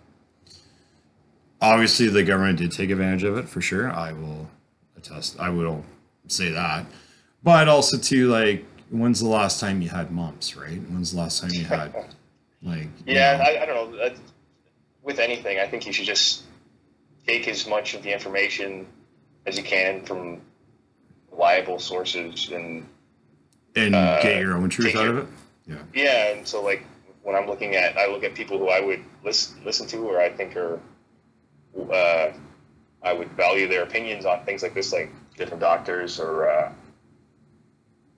obviously, 1.60 2.08
the 2.08 2.24
government 2.24 2.58
did 2.58 2.72
take 2.72 2.90
advantage 2.90 3.22
of 3.22 3.36
it 3.38 3.48
for 3.48 3.60
sure. 3.60 3.90
I 3.92 4.12
will 4.12 4.50
attest. 5.10 5.38
I 5.40 5.48
will 5.50 5.84
say 6.28 6.50
that. 6.50 6.86
But 7.42 7.68
also, 7.68 7.96
too, 7.98 8.28
like, 8.28 8.64
when's 8.90 9.20
the 9.20 9.28
last 9.28 9.60
time 9.60 9.80
you 9.82 9.88
had 9.88 10.10
mumps, 10.10 10.56
right? 10.56 10.80
When's 10.90 11.12
the 11.12 11.18
last 11.18 11.40
time 11.40 11.50
you 11.52 11.64
had, 11.64 11.94
like, 12.62 12.84
you 13.06 13.14
Yeah, 13.14 13.36
know- 13.36 13.44
I, 13.44 13.62
I 13.62 13.66
don't 13.66 13.92
know. 13.92 14.10
With 15.02 15.20
anything, 15.20 15.60
I 15.60 15.68
think 15.68 15.86
you 15.86 15.92
should 15.92 16.06
just 16.06 16.42
take 17.26 17.46
as 17.46 17.66
much 17.68 17.94
of 17.94 18.02
the 18.02 18.12
information 18.12 18.86
as 19.46 19.56
you 19.56 19.62
can 19.62 20.04
from 20.04 20.40
reliable 21.30 21.78
sources 21.78 22.50
and 22.50 22.84
and 23.76 23.94
uh, 23.94 24.20
get 24.22 24.40
your 24.40 24.54
own 24.56 24.68
truth 24.68 24.96
out 24.96 25.04
your- 25.04 25.18
of 25.18 25.28
it. 25.28 25.34
Yeah. 25.68 25.82
Yeah, 25.94 26.32
and 26.34 26.48
so 26.48 26.60
like 26.62 26.84
when 27.22 27.36
I'm 27.36 27.46
looking 27.46 27.76
at, 27.76 27.96
I 27.96 28.06
look 28.08 28.24
at 28.24 28.34
people 28.34 28.58
who 28.58 28.68
I 28.68 28.80
would 28.80 29.04
listen 29.22 29.62
listen 29.64 29.86
to, 29.88 29.98
or 29.98 30.20
I 30.20 30.28
think 30.30 30.56
are, 30.56 30.80
uh, 31.92 32.32
I 33.06 33.12
would 33.12 33.30
value 33.32 33.68
their 33.68 33.84
opinions 33.84 34.26
on 34.26 34.44
things 34.44 34.62
like 34.62 34.74
this, 34.74 34.92
like 34.92 35.10
different 35.36 35.60
doctors 35.60 36.18
or, 36.18 36.50
uh, 36.50 36.72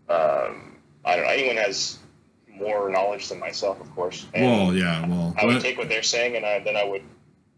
um, 0.08 0.76
I 1.04 1.16
don't 1.16 1.26
know, 1.26 1.30
anyone 1.32 1.56
has 1.56 1.98
more 2.48 2.88
knowledge 2.88 3.28
than 3.28 3.38
myself, 3.38 3.80
of 3.80 3.94
course. 3.94 4.26
And 4.32 4.44
Well, 4.46 4.74
yeah. 4.74 5.06
Well, 5.06 5.34
I 5.38 5.44
would 5.44 5.60
take 5.60 5.76
what 5.78 5.88
they're 5.88 6.02
saying, 6.02 6.36
and 6.36 6.44
I, 6.46 6.58
then 6.60 6.76
I 6.76 6.84
would 6.84 7.02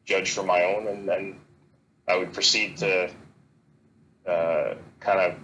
judge 0.05 0.33
for 0.33 0.43
my 0.43 0.65
own, 0.65 0.89
and 0.89 1.09
then 1.09 1.41
I 2.09 2.17
would 2.17 2.33
proceed 2.33 2.77
to 2.79 3.11
uh, 4.27 4.75
kind 4.99 5.21
of 5.21 5.35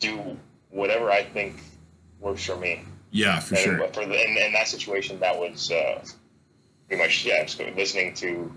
do 0.00 0.36
whatever 0.70 1.10
I 1.10 1.22
think 1.22 1.54
works 2.20 2.44
for 2.44 2.56
me. 2.56 2.82
yeah, 3.12 3.38
for 3.38 3.54
And 3.54 3.64
sure. 3.64 3.88
For 3.88 4.04
the, 4.04 4.28
in, 4.28 4.36
in 4.36 4.52
that 4.52 4.66
situation, 4.68 5.20
that 5.20 5.38
was 5.38 5.70
uh, 5.70 6.04
pretty 6.88 7.02
much 7.02 7.24
yeah, 7.24 7.44
just 7.44 7.60
listening 7.60 8.14
to 8.14 8.52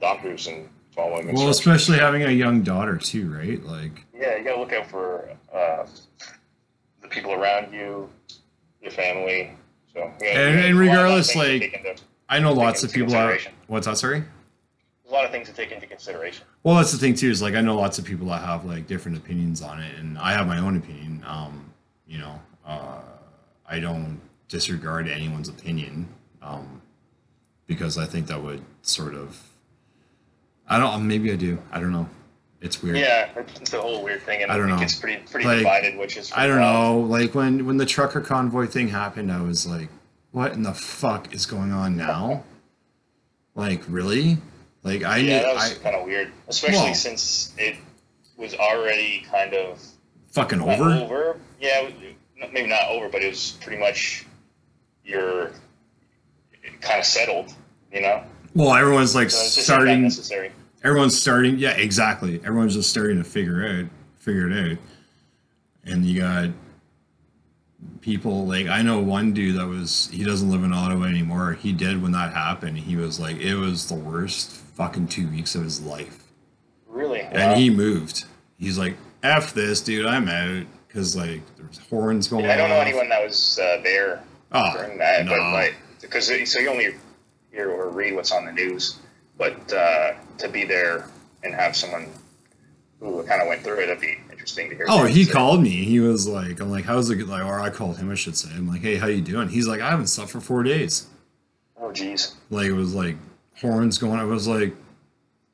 doctors 0.00 0.46
and 0.46 0.68
following. 0.94 1.26
Well, 1.32 1.46
instructions. 1.48 1.58
especially 1.60 1.98
having 1.98 2.22
a 2.24 2.30
young 2.30 2.62
daughter 2.62 2.96
too, 2.96 3.32
right? 3.32 3.62
Like, 3.64 4.04
yeah, 4.14 4.36
you 4.36 4.44
gotta 4.44 4.60
look 4.60 4.72
out 4.72 4.86
for 4.90 5.28
uh, 5.54 5.86
the 7.02 7.08
people 7.08 7.32
around 7.32 7.72
you, 7.72 8.08
your 8.82 8.90
family. 8.92 9.52
So 9.94 10.12
yeah, 10.20 10.28
And- 10.28 10.38
and 10.38 10.58
a 10.58 10.62
lot 10.62 10.70
of 10.70 10.78
regardless, 10.78 11.36
like- 11.36 11.62
into- 11.74 11.96
I 12.28 12.38
know 12.38 12.52
lots 12.52 12.84
of 12.84 12.92
people. 12.92 13.14
Are, 13.14 13.30
consideration. 13.32 13.52
what's 13.66 13.86
that? 13.86 13.98
Sorry. 13.98 14.20
there's 14.20 14.28
a 15.10 15.12
lot 15.12 15.24
of 15.24 15.32
things 15.32 15.48
to 15.48 15.54
take 15.54 15.72
into 15.72 15.86
consideration. 15.88 16.44
Well, 16.62 16.76
that's 16.76 16.92
the 16.92 16.98
thing 16.98 17.14
too. 17.14 17.28
Is 17.28 17.42
like 17.42 17.54
I 17.54 17.60
know 17.60 17.76
lots 17.76 17.98
of 17.98 18.04
people 18.04 18.28
that 18.28 18.42
have 18.42 18.64
like 18.64 18.86
different 18.86 19.16
opinions 19.18 19.62
on 19.62 19.82
it, 19.82 19.98
and 19.98 20.16
I 20.18 20.32
have 20.32 20.46
my 20.46 20.58
own 20.58 20.76
opinion. 20.76 21.24
Um, 21.26 21.72
you 22.06 22.18
know, 22.18 22.40
uh, 22.64 23.00
I 23.66 23.80
don't 23.80 24.20
disregard 24.48 25.08
anyone's 25.08 25.48
opinion, 25.48 26.08
um, 26.42 26.80
because 27.66 27.98
I 27.98 28.06
think 28.06 28.26
that 28.28 28.40
would 28.42 28.62
sort 28.82 29.14
of. 29.14 29.42
I 30.70 30.78
don't. 30.78 31.06
Maybe 31.06 31.30
I 31.32 31.36
do. 31.36 31.58
I 31.72 31.80
don't 31.80 31.92
know. 31.92 32.08
It's 32.62 32.82
weird. 32.82 32.96
Yeah, 32.98 33.28
it's 33.36 33.72
a 33.72 33.80
whole 33.80 34.02
weird 34.04 34.22
thing, 34.22 34.42
and 34.42 34.52
I 34.52 34.54
I, 34.54 34.58
don't 34.58 34.66
think 34.68 34.78
know. 34.78 34.84
it's 34.84 34.94
pretty 34.94 35.22
pretty 35.30 35.46
Like, 35.46 35.58
divided. 35.58 35.98
Which 35.98 36.16
is 36.16 36.30
I 36.34 36.46
don't 36.46 36.60
wild. 36.60 37.02
know. 37.02 37.06
Like 37.08 37.34
when 37.34 37.66
when 37.66 37.76
the 37.76 37.86
trucker 37.86 38.20
convoy 38.20 38.66
thing 38.66 38.88
happened, 38.88 39.32
I 39.32 39.42
was 39.42 39.66
like, 39.66 39.88
"What 40.30 40.52
in 40.52 40.62
the 40.62 40.72
fuck 40.74 41.34
is 41.34 41.44
going 41.46 41.72
on 41.72 41.96
now?" 41.96 42.44
Like 43.54 43.82
really? 43.88 44.38
Like 44.82 45.02
I 45.02 45.18
Yeah, 45.18 45.38
knew 45.38 45.44
that 45.44 45.54
was 45.54 45.78
kind 45.78 45.96
of 45.96 46.06
weird, 46.06 46.32
especially 46.48 46.76
Well- 46.84 46.94
since 46.94 47.52
it 47.58 47.76
was 48.36 48.54
already 48.54 49.26
kind 49.30 49.52
of 49.54 49.82
fucking 50.32 50.60
over. 50.62 50.84
over. 50.90 51.36
Yeah, 51.60 51.90
maybe 52.52 52.68
not 52.68 52.88
over, 52.88 53.08
but 53.08 53.22
it 53.22 53.28
was 53.28 53.58
pretty 53.62 53.78
much 53.78 54.24
you're 55.04 55.50
kind 56.80 57.00
of 57.00 57.04
settled. 57.04 57.52
You 57.92 58.02
know, 58.02 58.22
Well, 58.54 58.74
everyone's 58.74 59.14
like 59.14 59.30
so 59.30 59.60
starting. 59.60 60.08
Everyone's 60.84 61.20
starting 61.20 61.58
yeah 61.58 61.72
exactly. 61.72 62.40
Everyone's 62.44 62.74
just 62.74 62.90
starting 62.90 63.18
to 63.18 63.24
figure 63.24 63.66
out, 63.66 63.86
figure 64.16 64.50
it 64.50 64.72
out. 64.72 64.78
And 65.84 66.04
you 66.04 66.20
got 66.20 66.50
people 68.02 68.46
like 68.46 68.66
i 68.66 68.82
know 68.82 68.98
one 69.00 69.32
dude 69.32 69.56
that 69.58 69.66
was 69.66 70.10
he 70.12 70.22
doesn't 70.22 70.50
live 70.50 70.64
in 70.64 70.72
ottawa 70.72 71.04
anymore. 71.04 71.52
He 71.54 71.72
did 71.72 72.02
when 72.02 72.12
that 72.12 72.32
happened. 72.32 72.78
He 72.78 72.96
was 72.96 73.18
like 73.18 73.36
it 73.38 73.54
was 73.54 73.88
the 73.88 73.94
worst 73.94 74.50
fucking 74.50 75.08
two 75.08 75.28
weeks 75.28 75.54
of 75.54 75.62
his 75.64 75.80
life. 75.80 76.24
Really, 76.86 77.20
and 77.20 77.52
Wow. 77.52 77.54
he 77.54 77.70
moved. 77.70 78.24
He's 78.58 78.76
like 78.78 78.96
f 79.22 79.54
this 79.54 79.80
dude 79.80 80.06
i'm 80.06 80.28
out. 80.28 80.66
Because 80.88 81.14
like 81.14 81.40
there's 81.56 81.78
horns 81.88 82.26
going 82.26 82.44
on. 82.44 82.50
I 82.50 82.56
don't 82.56 82.68
know 82.68 82.80
anyone 82.80 83.08
that 83.10 83.22
was 83.24 83.58
uh, 83.62 83.80
there 83.82 84.22
oh 84.52 84.72
during 84.74 84.98
that, 84.98 85.26
but 85.26 85.38
like 85.52 85.76
because 86.00 86.26
so 86.50 86.58
you 86.58 86.68
only 86.68 86.94
hear 87.52 87.70
or 87.70 87.90
read 87.90 88.14
what's 88.14 88.32
on 88.32 88.44
the 88.44 88.52
news, 88.52 88.98
but 89.40 89.72
uh, 89.72 90.12
to 90.36 90.48
be 90.50 90.66
there 90.66 91.06
and 91.42 91.54
have 91.54 91.74
someone 91.74 92.10
who 93.00 93.24
kind 93.24 93.40
of 93.40 93.48
went 93.48 93.62
through 93.62 93.80
it, 93.80 93.86
that'd 93.86 93.98
be 93.98 94.18
interesting 94.30 94.68
to 94.68 94.76
hear. 94.76 94.84
Oh, 94.86 95.06
he 95.06 95.24
say. 95.24 95.32
called 95.32 95.62
me. 95.62 95.70
He 95.70 95.98
was 95.98 96.28
like, 96.28 96.60
"I'm 96.60 96.70
like, 96.70 96.84
how's 96.84 97.08
it?" 97.08 97.26
Like, 97.26 97.42
or 97.42 97.58
I 97.58 97.70
called 97.70 97.96
him. 97.96 98.10
I 98.10 98.14
should 98.14 98.36
say. 98.36 98.50
I'm 98.54 98.68
like, 98.68 98.82
"Hey, 98.82 98.96
how 98.96 99.06
you 99.06 99.22
doing?" 99.22 99.48
He's 99.48 99.66
like, 99.66 99.80
"I 99.80 99.88
haven't 99.88 100.08
slept 100.08 100.30
for 100.30 100.40
four 100.40 100.62
days." 100.62 101.06
Oh, 101.78 101.90
geez. 101.90 102.36
like 102.50 102.66
it 102.66 102.74
was 102.74 102.94
like 102.94 103.16
horns 103.56 103.96
going. 103.96 104.20
I 104.20 104.24
was 104.24 104.46
like 104.46 104.76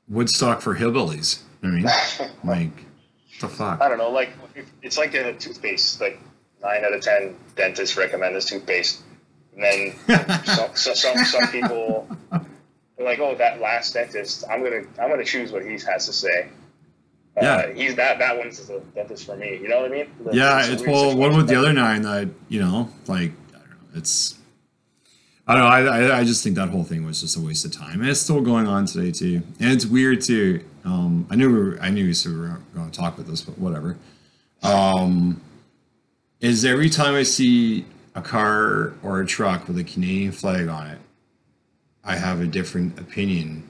Woodstock 0.09 0.61
for 0.61 0.75
hillbillies. 0.75 1.43
I 1.63 1.69
mean, 1.69 1.85
like 2.45 2.73
what 2.75 3.41
the 3.41 3.49
fuck. 3.49 3.81
I 3.81 3.89
don't 3.89 3.99
know. 3.99 4.11
Like 4.11 4.31
it's 4.83 4.99
like 4.99 5.15
a 5.15 5.33
toothpaste. 5.35 6.01
Like 6.01 6.19
nine 6.61 6.85
out 6.85 6.93
of 6.93 7.03
ten 7.03 7.37
dentists 7.55 7.97
recommend 7.97 8.35
this 8.35 8.47
toothpaste, 8.47 9.05
and 9.55 9.63
then 9.63 10.45
some, 10.45 10.75
so, 10.75 10.95
some 10.95 11.19
some 11.19 11.47
people 11.53 12.06
like, 13.05 13.19
"Oh, 13.19 13.35
that 13.35 13.61
last 13.61 13.95
dentist, 13.95 14.45
I'm 14.51 14.63
gonna 14.63 14.83
I'm 15.01 15.11
gonna 15.11 15.25
choose 15.25 15.53
what 15.53 15.63
he 15.65 15.73
has 15.73 16.07
to 16.07 16.13
say." 16.13 16.49
Uh, 17.37 17.43
Yeah. 17.43 17.73
he's 17.75 17.95
that 17.97 18.19
that 18.19 18.39
one's 18.39 18.67
the 18.67 18.81
dentist 18.95 19.27
for 19.27 19.37
me. 19.37 19.59
You 19.61 19.69
know 19.69 19.81
what 19.83 19.93
I 19.93 19.95
mean? 19.95 20.07
Yeah, 20.33 20.65
it's 20.65 20.83
well. 20.87 21.17
What 21.17 21.35
with 21.37 21.49
the 21.49 21.57
other 21.57 21.73
nine 21.73 22.03
that 22.03 22.29
you 22.49 22.61
know? 22.61 22.89
Like 23.07 23.33
I 23.55 23.59
don't 23.59 23.71
know. 23.71 23.77
It's 23.97 24.39
I 25.47 25.55
don't 25.55 25.63
know. 25.63 25.69
I, 25.69 25.83
I 26.15 26.19
I 26.21 26.25
just 26.25 26.43
think 26.43 26.57
that 26.57 26.71
whole 26.71 26.85
thing 26.85 27.05
was 27.05 27.21
just 27.21 27.37
a 27.37 27.41
waste 27.41 27.65
of 27.65 27.73
time, 27.73 28.01
and 28.01 28.09
it's 28.09 28.21
still 28.21 28.41
going 28.41 28.67
on 28.67 28.87
today 28.87 29.13
too. 29.13 29.43
And 29.61 29.71
it's 29.71 29.87
weird 29.87 30.23
too. 30.23 30.65
Um, 30.85 31.27
I 31.31 31.35
knew 31.37 31.49
we 31.53 31.59
were, 31.71 31.79
I 31.81 31.91
knew 31.91 32.05
we 32.07 32.15
we 32.33 32.39
were 32.39 32.61
going 32.75 32.91
to 32.91 32.99
talk 32.99 33.15
about 33.15 33.27
this, 33.29 33.43
but 33.43 33.59
whatever. 33.59 33.97
Um, 34.63 35.41
is 36.41 36.65
every 36.65 36.89
time 36.91 37.15
I 37.15 37.23
see 37.25 37.85
a 38.15 38.23
car 38.23 38.95
or 39.03 39.21
a 39.21 39.27
truck 39.27 39.67
with 39.69 39.79
a 39.79 39.85
Canadian 39.85 40.33
flag 40.33 40.69
on 40.69 40.87
it, 40.89 40.99
I 42.07 42.17
have 42.17 42.41
a 42.41 42.47
different 42.47 42.99
opinion. 42.99 43.69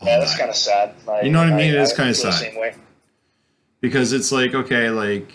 on 0.00 0.06
Yeah, 0.06 0.18
that's 0.18 0.32
that. 0.32 0.38
kind 0.38 0.50
of 0.50 0.56
sad. 0.56 0.94
I, 1.08 1.22
You 1.22 1.30
know 1.30 1.40
what 1.40 1.52
I 1.52 1.56
mean? 1.56 1.74
It 1.74 1.80
is 1.80 1.92
feel 1.92 2.06
the 2.06 2.14
sad. 2.14 2.32
Same 2.34 2.56
way. 2.56 2.74
because 3.80 4.12
it's 4.12 4.32
like 4.32 4.54
okay, 4.54 4.88
like 4.90 5.32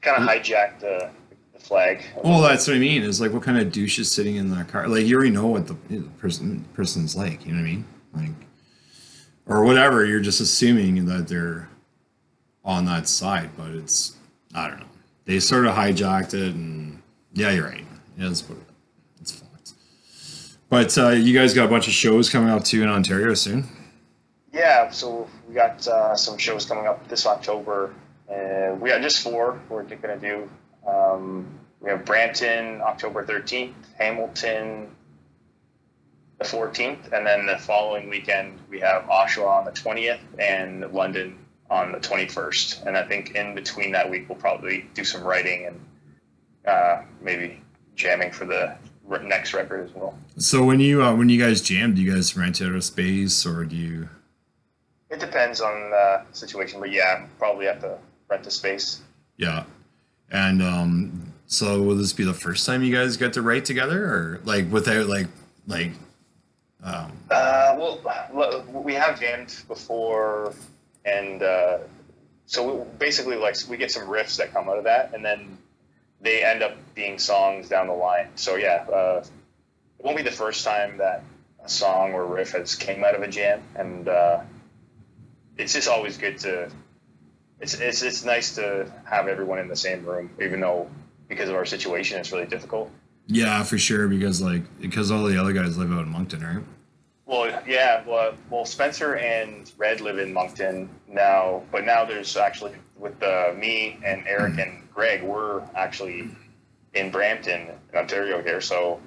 Kind 0.00 0.22
of 0.22 0.28
hijacked 0.28 0.80
the, 0.80 1.10
the 1.52 1.60
flag. 1.60 2.04
Well, 2.24 2.40
that's 2.40 2.66
what 2.66 2.74
I 2.74 2.80
mean. 2.80 3.02
Is 3.02 3.20
like 3.20 3.32
what 3.32 3.42
kind 3.44 3.58
of 3.58 3.70
douche 3.70 4.00
is 4.00 4.10
sitting 4.10 4.34
in 4.36 4.50
that 4.50 4.66
car? 4.68 4.88
Like 4.88 5.06
you 5.06 5.14
already 5.14 5.30
know 5.30 5.46
what 5.46 5.68
the, 5.68 5.74
person 6.18 6.64
person's 6.74 7.14
like. 7.14 7.46
You 7.46 7.52
know 7.52 7.60
what 7.60 7.68
I 7.68 7.70
mean? 7.70 7.84
Like, 8.14 8.48
or 9.46 9.62
whatever. 9.64 10.04
You're 10.04 10.20
just 10.20 10.40
assuming 10.40 11.06
that 11.06 11.28
they're 11.28 11.68
on 12.64 12.84
that 12.86 13.06
side, 13.08 13.50
but 13.56 13.68
it's 13.70 14.16
I 14.54 14.68
don't 14.68 14.80
know. 14.80 14.86
They 15.24 15.38
sort 15.38 15.66
of 15.66 15.74
hijacked 15.76 16.34
it, 16.34 16.54
and 16.54 17.00
yeah, 17.32 17.50
you're 17.52 17.66
right. 17.68 17.84
Yeah, 18.18 18.26
that's 18.28 18.48
what 18.48 18.58
it's. 18.58 18.61
But 20.72 20.96
uh, 20.96 21.10
you 21.10 21.38
guys 21.38 21.52
got 21.52 21.66
a 21.66 21.68
bunch 21.68 21.86
of 21.86 21.92
shows 21.92 22.30
coming 22.30 22.48
up 22.48 22.64
too 22.64 22.82
in 22.82 22.88
Ontario 22.88 23.34
soon. 23.34 23.66
Yeah, 24.54 24.90
so 24.90 25.28
we 25.46 25.54
got 25.54 25.86
uh, 25.86 26.16
some 26.16 26.38
shows 26.38 26.64
coming 26.64 26.86
up 26.86 27.06
this 27.08 27.26
October, 27.26 27.94
and 28.26 28.80
we 28.80 28.88
got 28.88 29.02
just 29.02 29.22
four. 29.22 29.60
We're 29.68 29.82
going 29.82 30.18
to 30.18 30.18
do. 30.18 30.50
Um, 30.90 31.46
we 31.82 31.90
have 31.90 32.06
Brampton 32.06 32.80
October 32.80 33.22
13th, 33.22 33.74
Hamilton 33.98 34.88
the 36.38 36.44
14th, 36.46 37.12
and 37.12 37.26
then 37.26 37.44
the 37.44 37.58
following 37.58 38.08
weekend 38.08 38.58
we 38.70 38.80
have 38.80 39.02
Oshawa 39.02 39.58
on 39.58 39.64
the 39.66 39.72
20th 39.72 40.20
and 40.38 40.90
London 40.90 41.38
on 41.68 41.92
the 41.92 41.98
21st. 41.98 42.86
And 42.86 42.96
I 42.96 43.02
think 43.02 43.34
in 43.34 43.54
between 43.54 43.92
that 43.92 44.08
week 44.08 44.26
we'll 44.26 44.38
probably 44.38 44.88
do 44.94 45.04
some 45.04 45.22
writing 45.22 45.66
and 45.66 45.80
uh, 46.66 47.02
maybe 47.20 47.60
jamming 47.94 48.32
for 48.32 48.46
the 48.46 48.74
next 49.20 49.54
record 49.54 49.84
as 49.88 49.94
well. 49.94 50.18
So 50.38 50.64
when 50.64 50.80
you 50.80 51.02
uh, 51.02 51.14
when 51.14 51.28
you 51.28 51.38
guys 51.40 51.60
jam, 51.60 51.94
do 51.94 52.02
you 52.02 52.12
guys 52.12 52.36
rent 52.36 52.62
out 52.62 52.74
a 52.74 52.82
space 52.82 53.44
or 53.46 53.64
do 53.64 53.76
you? 53.76 54.08
It 55.10 55.20
depends 55.20 55.60
on 55.60 55.90
the 55.90 56.24
situation, 56.32 56.80
but 56.80 56.90
yeah, 56.90 57.26
probably 57.38 57.66
have 57.66 57.80
to 57.80 57.98
rent 58.28 58.46
a 58.46 58.50
space. 58.50 59.02
Yeah, 59.36 59.64
and 60.30 60.62
um, 60.62 61.32
so 61.46 61.82
will 61.82 61.96
this 61.96 62.12
be 62.12 62.24
the 62.24 62.32
first 62.32 62.64
time 62.64 62.82
you 62.82 62.94
guys 62.94 63.16
get 63.16 63.34
to 63.34 63.42
write 63.42 63.64
together, 63.64 64.04
or 64.04 64.40
like 64.44 64.70
without 64.70 65.06
like 65.06 65.26
like? 65.66 65.92
Um, 66.82 67.12
Uh, 67.30 67.76
well, 67.78 68.64
we 68.72 68.94
have 68.94 69.20
jammed 69.20 69.54
before, 69.68 70.52
and 71.04 71.42
uh, 71.42 71.78
so 72.46 72.72
we, 72.74 72.84
basically, 72.98 73.36
like 73.36 73.56
we 73.68 73.76
get 73.76 73.90
some 73.92 74.08
riffs 74.08 74.36
that 74.38 74.52
come 74.52 74.68
out 74.68 74.78
of 74.78 74.84
that, 74.84 75.14
and 75.14 75.24
then 75.24 75.58
they 76.22 76.44
end 76.44 76.62
up 76.62 76.76
being 76.94 77.18
songs 77.18 77.68
down 77.68 77.88
the 77.88 77.92
line. 77.92 78.28
So 78.36 78.56
yeah, 78.56 78.86
uh, 78.92 79.24
it 79.98 80.04
won't 80.04 80.16
be 80.16 80.22
the 80.22 80.30
first 80.30 80.64
time 80.64 80.98
that 80.98 81.24
a 81.64 81.68
song 81.68 82.12
or 82.12 82.24
riff 82.24 82.52
has 82.52 82.74
came 82.74 83.04
out 83.04 83.14
of 83.14 83.22
a 83.22 83.28
jam, 83.28 83.62
and 83.74 84.08
uh, 84.08 84.40
it's 85.58 85.72
just 85.74 85.88
always 85.88 86.16
good 86.16 86.38
to. 86.38 86.70
It's, 87.60 87.74
it's 87.74 88.02
it's 88.02 88.24
nice 88.24 88.54
to 88.56 88.90
have 89.04 89.28
everyone 89.28 89.58
in 89.58 89.68
the 89.68 89.76
same 89.76 90.04
room, 90.04 90.30
even 90.40 90.60
though 90.60 90.88
because 91.28 91.48
of 91.48 91.54
our 91.54 91.64
situation, 91.64 92.18
it's 92.18 92.32
really 92.32 92.46
difficult. 92.46 92.90
yeah, 93.26 93.62
for 93.62 93.78
sure, 93.78 94.08
because 94.08 94.40
like 94.40 94.62
because 94.80 95.10
all 95.10 95.24
the 95.24 95.40
other 95.40 95.52
guys 95.52 95.76
live 95.76 95.92
out 95.92 96.02
in 96.02 96.08
Moncton, 96.08 96.42
right? 96.44 96.64
Well, 97.26 97.62
yeah. 97.66 98.02
Well, 98.06 98.34
well, 98.50 98.64
Spencer 98.64 99.16
and 99.16 99.70
Red 99.78 100.00
live 100.00 100.18
in 100.18 100.32
Moncton 100.32 100.88
now, 101.08 101.62
but 101.70 101.84
now 101.84 102.04
there's 102.04 102.36
actually 102.36 102.72
with 102.96 103.22
uh, 103.22 103.52
me 103.56 103.98
and 104.04 104.24
Eric 104.26 104.58
and 104.58 104.81
Greg, 104.94 105.22
we're 105.22 105.62
actually 105.74 106.28
in 106.94 107.10
Brampton, 107.10 107.68
in 107.92 107.98
Ontario 107.98 108.42
here. 108.42 108.60
So 108.60 109.00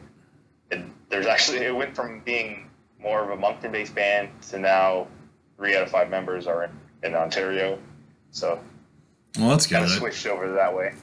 it, 0.71 0.83
there's 1.09 1.25
actually 1.27 1.57
it 1.59 1.75
went 1.75 1.95
from 1.95 2.21
being 2.21 2.69
more 2.99 3.23
of 3.23 3.29
a 3.29 3.35
Moncton-based 3.35 3.93
band 3.93 4.29
to 4.49 4.59
now 4.59 5.07
three 5.57 5.75
out 5.75 5.83
of 5.83 5.91
five 5.91 6.09
members 6.09 6.47
are 6.47 6.63
in, 6.65 6.71
in 7.03 7.15
Ontario. 7.15 7.77
So 8.31 8.59
Well, 9.37 9.49
that's 9.49 9.67
good. 9.67 9.75
kind 9.75 9.85
of 9.85 9.91
switched 9.91 10.25
over 10.25 10.51
that 10.53 10.75
way. 10.75 10.93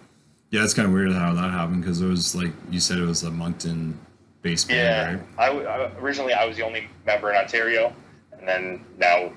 yeah, 0.51 0.65
it's 0.65 0.75
kind 0.75 0.87
of 0.89 0.93
weird 0.95 1.13
how 1.13 1.33
that 1.35 1.51
happened 1.51 1.83
because 1.83 2.01
it 2.01 2.07
was 2.07 2.35
like 2.35 2.51
you 2.71 2.81
said 2.81 2.99
it 2.99 3.07
was 3.07 3.23
a 3.23 3.31
Moncton 3.31 3.99
based 4.43 4.69
band, 4.69 5.23
Yeah, 5.39 5.49
right? 5.49 5.65
I, 5.69 5.85
I- 5.85 5.93
originally 6.01 6.33
I 6.33 6.45
was 6.45 6.57
the 6.57 6.65
only 6.65 6.89
member 7.07 7.31
in 7.31 7.37
Ontario, 7.37 7.95
and 8.37 8.47
then 8.49 8.85
now 8.99 9.33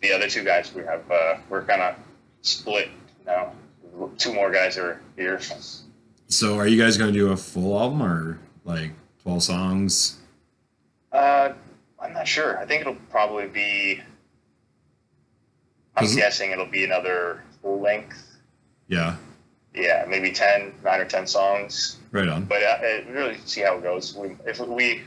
the 0.00 0.12
other 0.12 0.28
two 0.28 0.42
guys 0.42 0.72
we 0.74 0.82
have 0.82 1.08
uh, 1.10 1.36
we're 1.50 1.62
kind 1.64 1.82
of 1.82 1.96
split 2.40 2.88
now. 3.26 3.52
Two 4.18 4.32
more 4.34 4.50
guys 4.50 4.76
are 4.78 5.00
here. 5.16 5.40
So 6.28 6.58
are 6.58 6.66
you 6.66 6.80
guys 6.80 6.96
gonna 6.96 7.12
do 7.12 7.32
a 7.32 7.36
full 7.36 7.78
album 7.78 8.02
or 8.02 8.38
like 8.64 8.90
twelve 9.22 9.42
songs? 9.42 10.18
Uh, 11.12 11.52
I'm 11.98 12.12
not 12.12 12.28
sure. 12.28 12.58
I 12.58 12.66
think 12.66 12.82
it'll 12.82 12.96
probably 13.10 13.46
be. 13.46 14.02
I'm 15.96 16.14
guessing 16.14 16.50
it'll 16.50 16.66
be 16.66 16.84
another 16.84 17.42
full 17.62 17.80
length. 17.80 18.22
Yeah, 18.88 19.16
Yeah, 19.74 20.04
maybe 20.06 20.30
10, 20.30 20.74
9 20.84 21.00
or 21.00 21.04
ten 21.06 21.26
songs. 21.26 21.98
right 22.12 22.28
on. 22.28 22.44
But 22.44 22.62
uh, 22.62 22.66
uh, 22.66 23.10
really 23.10 23.38
see 23.46 23.62
how 23.62 23.78
it 23.78 23.82
goes. 23.82 24.14
We, 24.14 24.36
if 24.46 24.60
we 24.60 25.02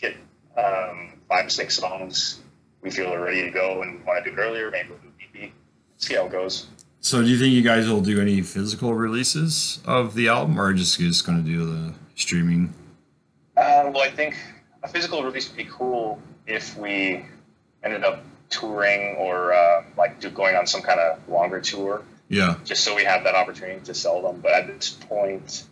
get 0.00 0.14
um, 0.56 1.18
five 1.28 1.46
or 1.46 1.50
six 1.50 1.76
songs, 1.76 2.40
we 2.80 2.90
feel 2.90 3.10
we're 3.10 3.24
ready 3.24 3.42
to 3.42 3.50
go 3.50 3.82
and 3.82 4.02
want 4.06 4.24
to 4.24 4.30
do 4.30 4.36
it 4.36 4.40
earlier, 4.40 4.70
maybe 4.70 4.88
we'll 4.90 4.98
do 5.00 5.46
EP. 5.46 5.50
See 5.98 6.14
how 6.14 6.26
it 6.26 6.32
goes. 6.32 6.68
So 7.02 7.22
do 7.22 7.28
you 7.28 7.38
think 7.38 7.52
you 7.54 7.62
guys 7.62 7.88
will 7.88 8.02
do 8.02 8.20
any 8.20 8.42
physical 8.42 8.92
releases 8.94 9.80
of 9.86 10.14
the 10.14 10.28
album, 10.28 10.60
or 10.60 10.72
just 10.74 10.98
just 10.98 11.24
gonna 11.26 11.42
do 11.42 11.64
the 11.64 11.94
streaming? 12.14 12.74
Uh, 13.56 13.90
well, 13.92 14.02
I 14.02 14.10
think 14.10 14.36
a 14.82 14.88
physical 14.88 15.22
release 15.22 15.48
would 15.48 15.56
be 15.56 15.68
cool 15.70 16.20
if 16.46 16.76
we 16.76 17.24
ended 17.82 18.04
up 18.04 18.22
touring 18.50 19.16
or 19.16 19.52
uh, 19.52 19.84
like 19.96 20.20
do, 20.20 20.28
going 20.30 20.56
on 20.56 20.66
some 20.66 20.82
kind 20.82 21.00
of 21.00 21.26
longer 21.28 21.60
tour, 21.60 22.02
Yeah, 22.28 22.56
just 22.64 22.84
so 22.84 22.94
we 22.94 23.04
have 23.04 23.24
that 23.24 23.34
opportunity 23.34 23.80
to 23.84 23.94
sell 23.94 24.20
them. 24.22 24.40
But 24.40 24.52
at 24.52 24.66
this 24.66 24.90
point, 24.90 25.64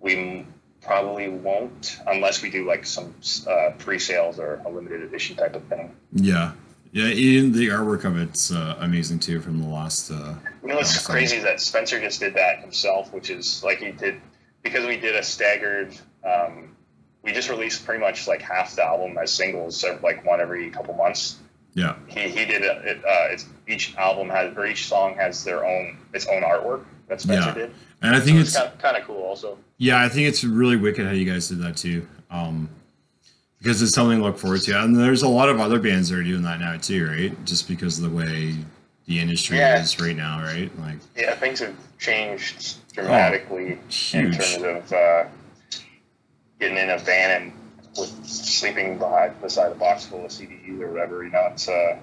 we 0.00 0.46
probably 0.80 1.28
won't 1.28 1.98
unless 2.06 2.40
we 2.40 2.50
do 2.50 2.66
like 2.66 2.86
some 2.86 3.14
uh, 3.48 3.70
pre-sales 3.78 4.38
or 4.38 4.62
a 4.64 4.68
limited 4.70 5.02
edition 5.02 5.36
type 5.36 5.54
of 5.56 5.64
thing. 5.64 5.94
yeah, 6.12 6.52
yeah. 6.92 7.06
Even 7.06 7.52
the 7.52 7.68
artwork 7.68 8.04
of 8.04 8.16
it's 8.18 8.50
uh, 8.52 8.76
amazing 8.80 9.18
too 9.20 9.40
from 9.40 9.60
the 9.62 9.68
last. 9.68 10.10
Uh, 10.10 10.34
You 10.62 10.68
know 10.68 10.76
what's 10.76 10.96
Awesome. 10.96 11.12
crazy 11.14 11.36
is 11.38 11.44
that 11.44 11.60
Spencer 11.60 12.00
just 12.00 12.20
did 12.20 12.34
that 12.34 12.60
himself, 12.60 13.12
which 13.12 13.30
is 13.30 13.62
like 13.64 13.78
he 13.78 13.92
did 13.92 14.20
because 14.62 14.84
we 14.86 14.96
did 14.96 15.14
a 15.16 15.22
staggered. 15.22 15.94
Um, 16.24 16.76
we 17.22 17.32
just 17.32 17.50
released 17.50 17.84
pretty 17.84 18.00
much 18.00 18.26
like 18.26 18.40
half 18.42 18.74
the 18.76 18.84
album 18.84 19.18
as 19.18 19.30
singles, 19.30 19.84
like 20.02 20.24
one 20.24 20.40
every 20.40 20.70
couple 20.70 20.94
months. 20.94 21.38
yeah, 21.74 21.94
He 22.08 22.20
he 22.28 22.44
did 22.46 22.62
it. 22.62 22.84
it 22.84 22.98
uh, 23.04 23.28
it's 23.32 23.44
each 23.68 23.94
album 23.96 24.28
has 24.30 24.56
or 24.56 24.66
each 24.66 24.86
song 24.88 25.14
has 25.16 25.44
their 25.44 25.64
own 25.64 25.98
its 26.14 26.26
own 26.26 26.42
artwork 26.42 26.84
that 27.08 27.20
Spencer 27.20 27.48
Yeah. 27.48 27.54
did. 27.54 27.70
and 28.02 28.16
I 28.16 28.20
think 28.20 28.36
So 28.38 28.40
it's 28.42 28.56
kind 28.56 28.68
of, 28.68 28.78
kind 28.78 28.96
of 28.96 29.04
cool 29.04 29.22
also. 29.22 29.58
yeah, 29.78 30.02
I 30.02 30.08
think 30.08 30.28
it's 30.28 30.42
really 30.44 30.76
wicked 30.76 31.04
how 31.06 31.12
you 31.12 31.30
guys 31.30 31.48
did 31.48 31.58
that 31.60 31.76
too. 31.76 32.06
Um, 32.30 32.68
because 33.60 33.82
it's 33.82 33.92
something 33.94 34.18
to 34.18 34.24
look 34.24 34.38
forward 34.38 34.62
to, 34.62 34.82
and 34.82 34.96
there's 34.96 35.22
a 35.22 35.28
lot 35.28 35.48
of 35.48 35.60
other 35.60 35.78
bands 35.78 36.08
that 36.08 36.18
are 36.18 36.22
doing 36.24 36.42
that 36.42 36.60
now 36.60 36.76
too, 36.78 37.06
right? 37.06 37.44
Just 37.44 37.68
because 37.68 37.98
of 37.98 38.10
the 38.10 38.16
way 38.16 38.54
the 39.06 39.18
industry 39.20 39.58
Yeah. 39.58 39.80
is 39.80 40.00
right 40.00 40.16
now, 40.16 40.42
right? 40.42 40.70
Like, 40.80 40.96
Yeah, 41.16 41.34
things 41.34 41.58
have 41.60 41.74
changed 41.98 42.76
dramatically 42.94 43.72
in 43.72 43.78
Oh, 43.78 43.82
huge. 43.90 44.36
terms 44.38 44.62
of 44.62 44.92
uh, 44.92 45.24
getting 46.58 46.78
in 46.78 46.90
a 46.90 46.98
van 46.98 47.42
and 47.42 47.52
with 47.98 48.24
sleeping 48.24 48.96
behind 48.98 49.38
beside 49.42 49.72
a 49.72 49.74
box 49.74 50.04
full 50.06 50.24
of 50.24 50.30
CDs 50.30 50.80
or 50.80 50.92
whatever. 50.92 51.24
You 51.24 51.30
know, 51.30 51.48
it's 51.52 51.68
uh, 51.68 51.98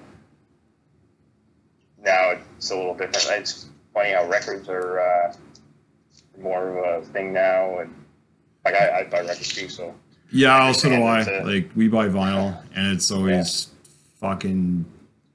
now 2.04 2.34
it's 2.56 2.70
a 2.70 2.76
little 2.76 2.94
different. 2.94 3.40
It's 3.40 3.66
funny 3.94 4.12
how 4.12 4.26
records 4.28 4.68
are 4.68 5.00
uh, 5.00 5.32
more 6.40 6.78
of 6.78 7.02
a 7.02 7.06
thing 7.06 7.32
now, 7.32 7.78
and 7.78 7.94
like 8.64 8.74
I, 8.74 9.00
I 9.00 9.04
buy 9.04 9.20
records 9.20 9.48
too, 9.54 9.68
so 9.68 9.94
Yeah, 10.30 10.60
also 10.60 10.88
do 10.88 11.02
I. 11.02 11.40
Like 11.42 11.70
we 11.74 11.88
buy 11.88 12.08
vinyl, 12.08 12.62
and 12.74 12.92
it's 12.94 13.10
always 13.10 13.68
fucking 14.20 14.84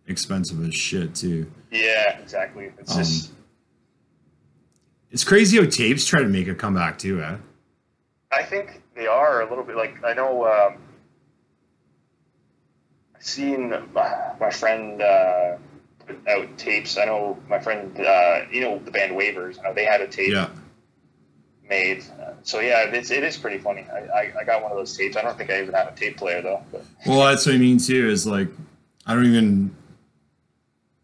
expensive 0.08 0.64
as 0.68 0.76
shit 0.76 1.16
too. 1.16 1.50
yeah, 1.72 2.20
exactly. 2.20 2.72
It's 2.78 2.92
Um, 2.92 2.98
just 3.00 3.32
It's 5.12 5.24
crazy 5.24 5.58
how 5.58 5.66
tapes 5.66 6.06
try 6.06 6.22
to 6.22 6.28
make 6.28 6.48
a 6.48 6.56
comeback 6.56 6.98
too, 7.00 7.22
eh? 7.22 7.38
I 8.32 8.44
think 8.44 8.82
they 8.96 9.08
are 9.08 9.42
a 9.42 9.50
little 9.50 9.64
bit 9.64 9.76
like 9.76 10.04
I 10.04 10.14
know. 10.14 10.46
Um, 10.46 10.78
I've 13.16 13.24
seen 13.24 13.70
my, 13.94 14.34
my 14.40 14.50
friend 14.50 15.02
uh, 15.02 15.58
put 16.06 16.28
out 16.28 16.58
tapes. 16.58 16.98
I 16.98 17.06
know 17.06 17.38
my 17.48 17.60
friend, 17.60 17.98
uh, 18.00 18.42
you 18.52 18.62
know, 18.62 18.80
the 18.80 18.92
band 18.92 19.14
Waivers. 19.14 19.60
I 19.60 19.64
know 19.64 19.74
they 19.74 19.86
had 19.86 20.02
a 20.02 20.08
tape 20.08 20.32
Yeah, 20.32 20.50
made. 21.70 22.04
So 22.44 22.60
yeah, 22.60 22.84
it's, 22.84 23.12
it 23.12 23.24
is 23.24 23.38
pretty 23.38 23.58
funny. 23.58 23.86
I, 23.92 24.00
I, 24.00 24.34
I 24.42 24.44
got 24.44 24.62
one 24.62 24.72
of 24.72 24.78
those 24.78 24.96
tapes. 24.96 25.16
I 25.16 25.22
don't 25.22 25.38
think 25.38 25.50
I 25.50 25.62
even 25.62 25.74
have 25.74 25.88
a 25.88 25.96
tape 25.96 26.18
player 26.18 26.42
though. 26.42 26.64
But 26.72 26.86
Well, 27.06 27.26
that's 27.26 27.46
what 27.46 27.56
I 27.56 27.58
mean 27.58 27.78
too. 27.78 28.10
Is 28.10 28.28
like, 28.28 28.50
I 29.06 29.16
don't 29.16 29.26
even 29.26 29.76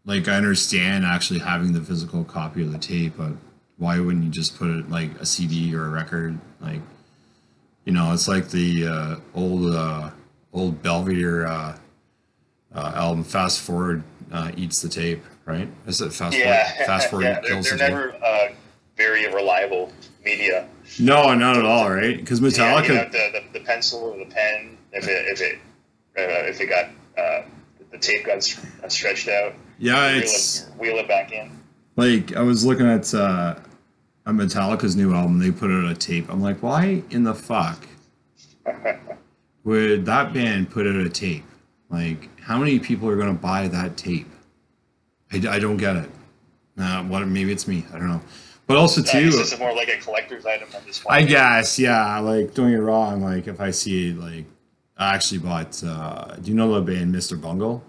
like. 0.04 0.28
I 0.28 0.34
understand 0.34 1.04
actually 1.04 1.40
having 1.40 1.72
the 1.72 1.80
physical 1.80 2.24
copy 2.24 2.62
of 2.62 2.72
the 2.72 2.78
tape, 2.78 3.14
but 3.16 3.32
why 3.78 3.98
wouldn't 3.98 4.24
you 4.24 4.30
just 4.30 4.58
put 4.58 4.68
it 4.68 4.90
like 4.90 5.10
a 5.20 5.26
CD 5.26 5.74
or 5.74 5.86
a 5.86 5.88
record? 5.88 6.38
Like, 6.60 6.80
you 7.84 7.92
know, 7.92 8.12
it's 8.12 8.28
like 8.28 8.48
the 8.50 8.86
uh, 8.86 9.16
old 9.34 9.74
uh, 9.74 10.10
old 10.52 10.82
Belvedere 10.82 11.46
uh, 11.46 11.76
uh, 12.74 12.92
album. 12.94 13.24
Fast 13.24 13.60
forward 13.60 14.02
uh, 14.32 14.52
eats 14.56 14.82
the 14.82 14.88
tape, 14.88 15.24
right? 15.46 15.68
Is 15.86 16.00
it 16.00 16.12
fast 16.12 16.36
yeah, 16.36 16.68
forward? 16.68 16.86
Fast 16.86 17.10
forward 17.10 17.24
yeah, 17.24 17.40
they're, 17.40 17.50
kills 17.50 17.64
they're 17.64 17.78
the 17.78 17.84
tape. 17.84 17.90
never 17.90 18.24
uh, 18.24 18.48
very 18.96 19.26
reliable. 19.32 19.92
Media. 20.24 20.68
No, 20.98 21.34
not 21.34 21.56
at 21.56 21.64
all, 21.64 21.90
right? 21.90 22.16
Because 22.16 22.40
Yeah, 22.40 22.48
Metallica. 22.48 22.88
you 22.88 22.94
know, 22.94 23.04
the, 23.10 23.40
the, 23.52 23.58
the 23.58 23.64
pencil 23.64 24.00
or 24.00 24.18
the 24.18 24.26
pen, 24.30 24.76
if 24.92 25.06
it 25.08 25.26
if 25.28 25.40
it 25.40 25.58
uh, 26.18 26.48
if 26.48 26.60
it 26.60 26.66
got 26.66 26.86
uh, 27.18 27.42
the 27.90 27.98
tape 27.98 28.26
got 28.26 28.42
stretched 28.42 29.28
out, 29.28 29.54
Yeah, 29.78 30.12
wheel 30.12 30.22
it's 30.22 30.62
it, 30.68 30.74
wheel 30.78 30.96
it 30.98 31.08
back 31.08 31.32
in. 31.32 31.50
like 31.96 32.34
I 32.36 32.42
was 32.42 32.64
looking 32.64 32.86
at 32.88 33.12
uh, 33.14 33.56
a 34.26 34.32
Metallica's 34.32 34.96
new 34.96 35.14
album. 35.14 35.38
They 35.38 35.50
put 35.50 35.70
out 35.70 35.90
a 35.90 35.94
tape. 35.94 36.26
I'm 36.28 36.42
like, 36.42 36.62
why 36.62 37.02
in 37.10 37.24
the 37.24 37.34
fuck 37.34 37.86
would 39.64 40.04
that 40.06 40.32
band 40.32 40.70
put 40.70 40.86
out 40.86 40.96
a 40.96 41.08
tape? 41.08 41.44
Like, 41.88 42.28
how 42.40 42.58
many 42.58 42.78
people 42.78 43.08
are 43.08 43.16
gonna 43.16 43.32
buy 43.34 43.68
that 43.68 43.96
tape? 43.96 44.28
I, 45.32 45.36
I 45.48 45.58
don't 45.58 45.76
get 45.76 45.96
it. 45.96 46.10
Uh, 46.78 47.02
what? 47.04 47.26
Maybe 47.26 47.52
it's 47.52 47.68
me. 47.68 47.84
I 47.92 47.98
don't 47.98 48.08
know. 48.08 48.20
But 48.70 48.78
also 48.78 49.00
I 49.00 49.04
too, 49.04 49.30
this 49.30 49.52
is 49.52 49.58
more 49.58 49.74
like 49.74 49.88
a 49.88 49.96
collector's 49.96 50.46
item 50.46 50.68
at 50.72 50.86
this 50.86 51.00
point. 51.00 51.12
I 51.12 51.22
guess, 51.24 51.76
yeah. 51.76 52.20
Like, 52.20 52.54
don't 52.54 52.70
get 52.70 52.76
wrong. 52.76 53.20
Like, 53.20 53.48
if 53.48 53.60
I 53.60 53.72
see 53.72 54.12
like, 54.12 54.44
I 54.96 55.12
actually 55.16 55.38
bought. 55.38 55.82
Uh, 55.82 56.36
do 56.36 56.50
you 56.52 56.56
know 56.56 56.72
the 56.72 56.80
band 56.80 57.12
Mr. 57.12 57.40
Bungle? 57.40 57.82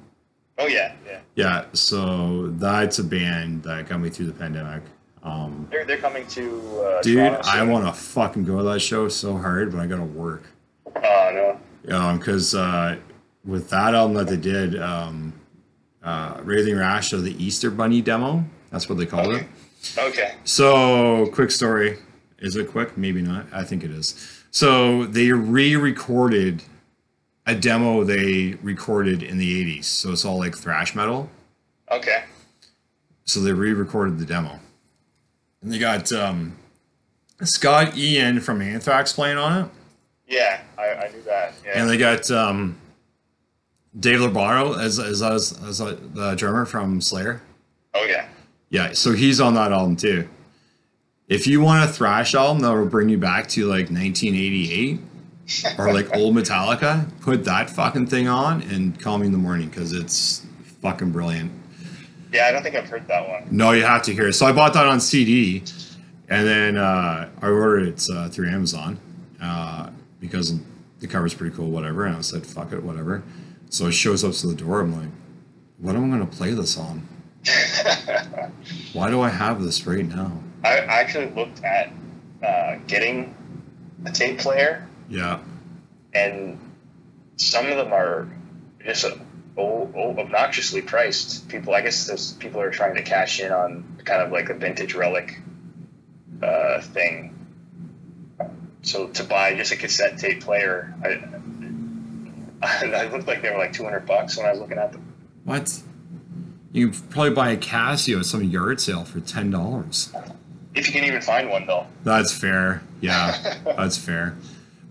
Oh 0.57 0.65
yeah, 0.65 0.95
yeah. 1.05 1.19
Yeah. 1.35 1.65
So 1.73 2.47
that's 2.47 2.97
a 2.97 3.03
band 3.03 3.61
that 3.61 3.87
got 3.87 3.99
me 3.99 4.09
through 4.09 4.25
the 4.25 4.33
pandemic. 4.33 4.81
Um, 5.21 5.67
They're 5.69 5.85
they're 5.85 5.97
coming 5.97 6.25
to 6.29 6.81
uh, 6.81 7.01
dude, 7.03 7.17
Toronto 7.17 7.41
I 7.47 7.59
soon. 7.59 7.69
want 7.69 7.85
to 7.85 7.93
fucking 7.93 8.45
go 8.45 8.57
to 8.57 8.63
that 8.63 8.79
show 8.79 9.07
so 9.07 9.37
hard, 9.37 9.71
but 9.71 9.81
I 9.81 9.85
gotta 9.85 10.01
work. 10.01 10.45
Oh 10.95 11.57
no. 11.85 11.95
Um, 11.95 12.17
because 12.17 12.55
uh, 12.55 12.97
with 13.45 13.69
that 13.69 13.93
album 13.93 14.17
that 14.17 14.27
they 14.29 14.37
did, 14.37 14.81
um, 14.81 15.33
uh, 16.03 16.39
Raging 16.43 16.75
Wrath 16.75 17.13
of 17.13 17.23
the 17.23 17.43
Easter 17.43 17.69
Bunny 17.69 18.01
demo. 18.01 18.43
That's 18.71 18.89
what 18.89 18.97
they 18.97 19.05
called 19.05 19.35
it. 19.35 19.45
Okay. 19.97 20.35
So, 20.43 21.27
quick 21.33 21.51
story. 21.51 21.97
Is 22.39 22.55
it 22.55 22.69
quick? 22.69 22.97
Maybe 22.97 23.21
not. 23.21 23.45
I 23.51 23.63
think 23.63 23.83
it 23.83 23.91
is. 23.91 24.43
So, 24.51 25.05
they 25.05 25.31
re 25.31 25.75
recorded 25.75 26.63
a 27.47 27.55
demo 27.55 28.03
they 28.03 28.57
recorded 28.61 29.23
in 29.23 29.37
the 29.37 29.79
80s. 29.79 29.85
So, 29.85 30.11
it's 30.11 30.25
all 30.25 30.37
like 30.37 30.55
thrash 30.57 30.95
metal. 30.95 31.29
Okay. 31.91 32.23
So, 33.25 33.39
they 33.41 33.53
re 33.53 33.73
recorded 33.73 34.19
the 34.19 34.25
demo. 34.25 34.59
And 35.61 35.71
they 35.71 35.79
got 35.79 36.11
um, 36.11 36.57
Scott 37.43 37.97
Ian 37.97 38.39
from 38.39 38.61
Anthrax 38.61 39.13
playing 39.13 39.37
on 39.37 39.65
it. 39.65 39.71
Yeah, 40.27 40.61
I, 40.77 41.05
I 41.05 41.11
knew 41.11 41.21
that. 41.23 41.53
Yeah. 41.65 41.71
And 41.81 41.89
they 41.89 41.97
got 41.97 42.29
um, 42.31 42.77
Dave 43.99 44.21
Lombardo 44.21 44.79
as, 44.79 44.97
as, 44.97 45.21
as, 45.21 45.59
as 45.63 45.79
the 45.79 46.35
drummer 46.37 46.65
from 46.65 47.01
Slayer. 47.01 47.41
oh 47.93 48.05
yeah. 48.05 48.27
Yeah, 48.71 48.93
so 48.93 49.11
he's 49.11 49.39
on 49.41 49.53
that 49.55 49.71
album 49.73 49.97
too. 49.97 50.27
If 51.27 51.45
you 51.45 51.61
want 51.61 51.89
a 51.89 51.93
thrash 51.93 52.33
album 52.33 52.61
that 52.63 52.73
will 52.73 52.85
bring 52.85 53.09
you 53.09 53.17
back 53.17 53.47
to 53.49 53.65
like 53.65 53.91
1988 53.91 54.99
or 55.77 55.93
like 55.93 56.15
old 56.15 56.35
Metallica, 56.35 57.07
put 57.21 57.43
that 57.45 57.69
fucking 57.69 58.07
thing 58.07 58.27
on 58.27 58.61
and 58.63 58.99
call 58.99 59.17
me 59.17 59.25
in 59.25 59.33
the 59.33 59.37
morning 59.37 59.69
because 59.69 59.91
it's 59.91 60.45
fucking 60.81 61.11
brilliant. 61.11 61.51
Yeah, 62.31 62.47
I 62.47 62.51
don't 62.51 62.63
think 62.63 62.75
I've 62.75 62.87
heard 62.87 63.07
that 63.09 63.27
one. 63.27 63.45
No, 63.51 63.71
you 63.71 63.83
have 63.83 64.03
to 64.03 64.13
hear 64.13 64.29
it. 64.29 64.33
So 64.33 64.45
I 64.45 64.53
bought 64.53 64.73
that 64.73 64.87
on 64.87 65.01
CD 65.01 65.63
and 66.29 66.47
then 66.47 66.77
uh, 66.77 67.29
I 67.41 67.47
ordered 67.47 67.89
it 67.89 68.07
uh, 68.09 68.29
through 68.29 68.49
Amazon 68.49 68.97
uh, 69.41 69.89
because 70.21 70.57
the 70.99 71.07
cover's 71.07 71.33
pretty 71.33 71.53
cool, 71.53 71.69
whatever. 71.69 72.05
And 72.05 72.15
I 72.15 72.21
said, 72.21 72.47
fuck 72.47 72.71
it, 72.71 72.81
whatever. 72.83 73.21
So 73.69 73.87
it 73.87 73.91
shows 73.91 74.23
up 74.23 74.31
to 74.35 74.47
the 74.47 74.55
door. 74.55 74.79
I'm 74.79 74.95
like, 74.97 75.09
what 75.77 75.95
am 75.95 76.05
I 76.05 76.15
going 76.15 76.29
to 76.29 76.37
play 76.37 76.51
this 76.51 76.77
on? 76.77 77.05
Why 78.93 79.09
do 79.09 79.21
I 79.21 79.29
have 79.29 79.61
this 79.61 79.85
right 79.87 80.05
now? 80.05 80.31
I 80.63 80.77
I 80.79 80.99
actually 81.01 81.29
looked 81.31 81.63
at 81.63 81.91
uh, 82.43 82.75
getting 82.87 83.35
a 84.05 84.11
tape 84.11 84.39
player, 84.39 84.87
Yeah. 85.09 85.39
and 86.13 86.59
some 87.37 87.67
of 87.67 87.77
them 87.77 87.93
are 87.93 88.27
just 88.83 89.05
uh, 89.05 89.11
oh, 89.57 89.91
oh, 89.95 90.15
obnoxiously 90.17 90.81
priced. 90.81 91.47
People, 91.49 91.73
I 91.73 91.81
guess, 91.81 92.07
those 92.07 92.33
people 92.33 92.61
are 92.61 92.71
trying 92.71 92.95
to 92.95 93.01
cash 93.03 93.39
in 93.39 93.51
on 93.51 93.97
kind 94.05 94.21
of 94.21 94.31
like 94.31 94.49
a 94.49 94.53
vintage 94.53 94.93
relic 94.95 95.39
uh, 96.43 96.81
thing. 96.81 97.37
So 98.83 99.07
to 99.07 99.23
buy 99.23 99.55
just 99.55 99.71
a 99.71 99.75
cassette 99.77 100.17
tape 100.17 100.41
player, 100.41 100.93
I, 101.03 101.21
I 102.85 103.07
looked 103.07 103.27
like 103.27 103.41
they 103.43 103.49
were 103.51 103.57
like 103.57 103.73
two 103.73 103.83
hundred 103.83 104.05
bucks 104.05 104.37
when 104.37 104.45
I 104.45 104.51
was 104.51 104.59
looking 104.59 104.77
at 104.79 104.91
them. 104.91 105.13
What? 105.43 105.81
You 106.73 106.89
can 106.89 107.01
probably 107.09 107.31
buy 107.31 107.49
a 107.51 107.57
Casio 107.57 108.19
at 108.19 108.25
some 108.25 108.43
yard 108.43 108.79
sale 108.79 109.03
for 109.03 109.19
ten 109.19 109.51
dollars. 109.51 110.13
If 110.73 110.87
you 110.87 110.93
can 110.93 111.03
even 111.03 111.21
find 111.21 111.49
one, 111.49 111.65
though. 111.65 111.85
That's 112.03 112.31
fair. 112.31 112.81
Yeah, 113.01 113.35
that's 113.65 113.97
fair. 113.97 114.35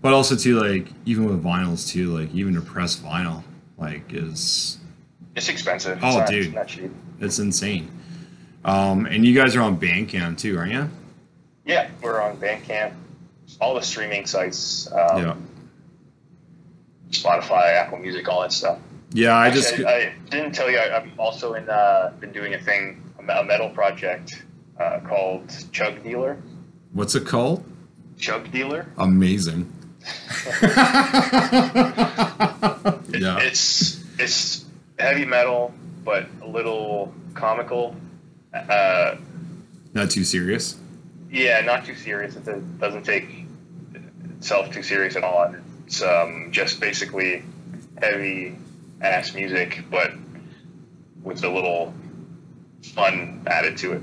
But 0.01 0.13
also 0.13 0.35
too, 0.35 0.59
like 0.59 0.87
even 1.05 1.25
with 1.25 1.43
vinyls 1.43 1.87
too, 1.87 2.17
like 2.17 2.33
even 2.33 2.55
a 2.57 2.61
press 2.61 2.99
vinyl, 2.99 3.43
like 3.77 4.13
is 4.13 4.77
It's 5.35 5.49
expensive. 5.49 5.99
Oh, 6.03 6.07
it's 6.07 6.17
not, 6.17 6.27
dude. 6.29 6.45
it's 6.47 6.55
not 6.55 6.67
cheap. 6.67 6.91
it's 7.19 7.39
insane. 7.39 7.89
Um, 8.63 9.05
and 9.07 9.25
you 9.25 9.33
guys 9.33 9.55
are 9.55 9.61
on 9.61 9.79
Bandcamp 9.79 10.37
too, 10.37 10.57
aren't 10.57 10.71
you? 10.73 10.89
Yeah, 11.65 11.89
we're 12.01 12.21
on 12.21 12.37
Bandcamp, 12.37 12.93
all 13.59 13.73
the 13.75 13.81
streaming 13.81 14.25
sites, 14.27 14.91
um, 14.91 15.17
yeah. 15.23 15.35
Spotify, 17.11 17.73
Apple 17.73 17.97
Music, 17.99 18.27
all 18.27 18.41
that 18.41 18.51
stuff. 18.51 18.79
Yeah, 19.13 19.35
I 19.35 19.49
just 19.51 19.73
I, 19.79 19.93
I 19.93 20.13
didn't 20.29 20.53
tell 20.53 20.69
you. 20.69 20.77
I, 20.77 20.97
I'm 20.97 21.11
also 21.17 21.53
in. 21.55 21.69
Uh, 21.69 22.13
been 22.19 22.31
doing 22.31 22.53
a 22.53 22.59
thing, 22.59 23.03
a 23.27 23.43
metal 23.43 23.69
project 23.69 24.43
uh, 24.79 24.99
called 25.01 25.53
Chug 25.71 26.01
Dealer. 26.03 26.37
what's 26.93 27.13
it 27.15 27.25
called? 27.25 27.63
Chug 28.17 28.49
Dealer. 28.51 28.87
Amazing. 28.97 29.71
It- 30.01 30.71
yeah. 33.21 33.39
It's 33.39 34.03
it's 34.19 34.65
heavy 34.99 35.25
metal, 35.25 35.73
but 36.03 36.27
a 36.41 36.47
little 36.47 37.13
comical. 37.33 37.95
Uh, 38.53 39.15
Not 39.93 40.09
too 40.11 40.23
serious. 40.23 40.77
yeah, 41.31 41.61
not 41.61 41.85
too 41.85 41.95
serious. 41.95 42.35
It 42.35 42.45
does- 42.45 42.63
doesn't 42.79 43.03
take 43.03 43.45
itself 44.37 44.71
too 44.71 44.83
serious 44.83 45.15
at 45.15 45.23
all. 45.23 45.53
It's 45.85 46.01
um, 46.01 46.49
just 46.51 46.79
basically 46.79 47.43
heavy 48.01 48.55
ass 49.01 49.33
music, 49.33 49.83
but 49.89 50.11
with 51.23 51.43
a 51.43 51.49
little 51.49 51.93
fun 52.93 53.43
added 53.47 53.77
to 53.77 53.93
it. 53.93 54.01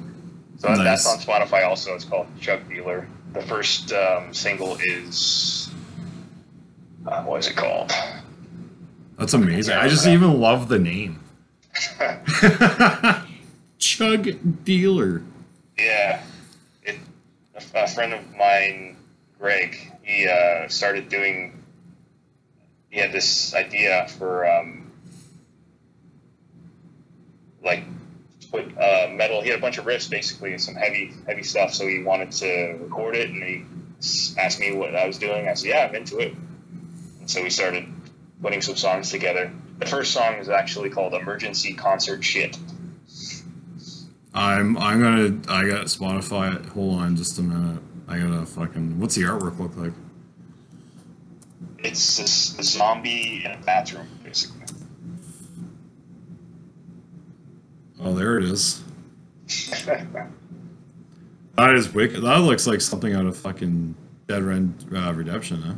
So 0.58 0.68
Nice. 0.68 1.04
that's 1.04 1.06
on 1.06 1.18
Spotify 1.18 1.66
also. 1.66 1.94
It's 1.94 2.04
called 2.04 2.26
Chug 2.40 2.68
Dealer. 2.68 3.06
The 3.32 3.42
first 3.42 3.92
um, 3.92 4.34
single 4.34 4.76
is 4.80 5.70
uh, 7.06 7.22
what 7.24 7.40
is 7.40 7.46
it 7.48 7.56
called? 7.56 7.92
That's 9.18 9.34
amazing. 9.34 9.74
I 9.76 9.88
just 9.88 10.06
even 10.06 10.40
love 10.40 10.68
the 10.68 10.78
name. 10.78 11.20
Chug 13.78 14.64
Dealer. 14.64 15.22
Yeah, 15.78 16.22
it, 16.82 16.96
a, 17.54 17.62
a 17.84 17.86
friend 17.86 18.12
of 18.12 18.20
mine, 18.36 18.96
Greg, 19.38 19.76
he 20.02 20.26
uh, 20.26 20.68
started 20.68 21.08
doing. 21.08 21.62
He 22.90 22.98
had 22.98 23.12
this 23.12 23.54
idea 23.54 24.08
for 24.18 24.48
um, 24.50 24.87
like 27.68 27.84
put 28.50 28.66
uh, 28.78 29.08
metal. 29.10 29.42
He 29.42 29.50
had 29.50 29.58
a 29.58 29.62
bunch 29.62 29.78
of 29.78 29.84
riffs, 29.84 30.10
basically, 30.10 30.56
some 30.58 30.74
heavy, 30.74 31.12
heavy 31.26 31.42
stuff. 31.42 31.74
So 31.74 31.86
he 31.86 32.02
wanted 32.02 32.32
to 32.32 32.78
record 32.80 33.14
it, 33.14 33.30
and 33.30 33.42
he 33.42 33.64
asked 34.38 34.58
me 34.58 34.74
what 34.74 34.94
I 34.94 35.06
was 35.06 35.18
doing. 35.18 35.48
I 35.48 35.54
said, 35.54 35.68
"Yeah, 35.68 35.86
I'm 35.86 35.94
into 35.94 36.18
it." 36.18 36.34
And 37.20 37.30
so 37.30 37.42
we 37.42 37.50
started 37.50 37.86
putting 38.40 38.62
some 38.62 38.76
songs 38.76 39.10
together. 39.10 39.52
The 39.78 39.86
first 39.86 40.12
song 40.12 40.34
is 40.34 40.48
actually 40.48 40.90
called 40.90 41.14
"Emergency 41.14 41.74
Concert 41.74 42.24
Shit." 42.24 42.58
I'm 44.34 44.76
I'm 44.78 45.00
gonna 45.00 45.38
I 45.48 45.68
got 45.68 45.86
Spotify. 45.86 46.64
Hold 46.70 47.00
on 47.00 47.16
just 47.16 47.38
a 47.38 47.42
minute. 47.42 47.82
I 48.06 48.18
gotta 48.18 48.46
fucking 48.46 48.98
what's 48.98 49.14
the 49.14 49.22
artwork 49.22 49.58
look 49.58 49.76
like? 49.76 49.92
It's 51.78 52.16
this 52.16 52.58
a 52.58 52.62
zombie 52.62 53.42
in 53.44 53.52
a 53.52 53.58
bathroom, 53.58 54.08
basically. 54.24 54.58
Oh, 58.00 58.14
there 58.14 58.38
it 58.38 58.44
is. 58.44 58.82
That 61.56 61.74
is 61.74 61.92
wicked. 61.92 62.22
That 62.22 62.36
looks 62.40 62.66
like 62.66 62.80
something 62.80 63.14
out 63.14 63.26
of 63.26 63.36
fucking 63.36 63.94
Dead 64.28 64.42
Red 64.42 64.72
uh, 64.94 65.12
Redemption, 65.12 65.62
huh? 65.62 65.74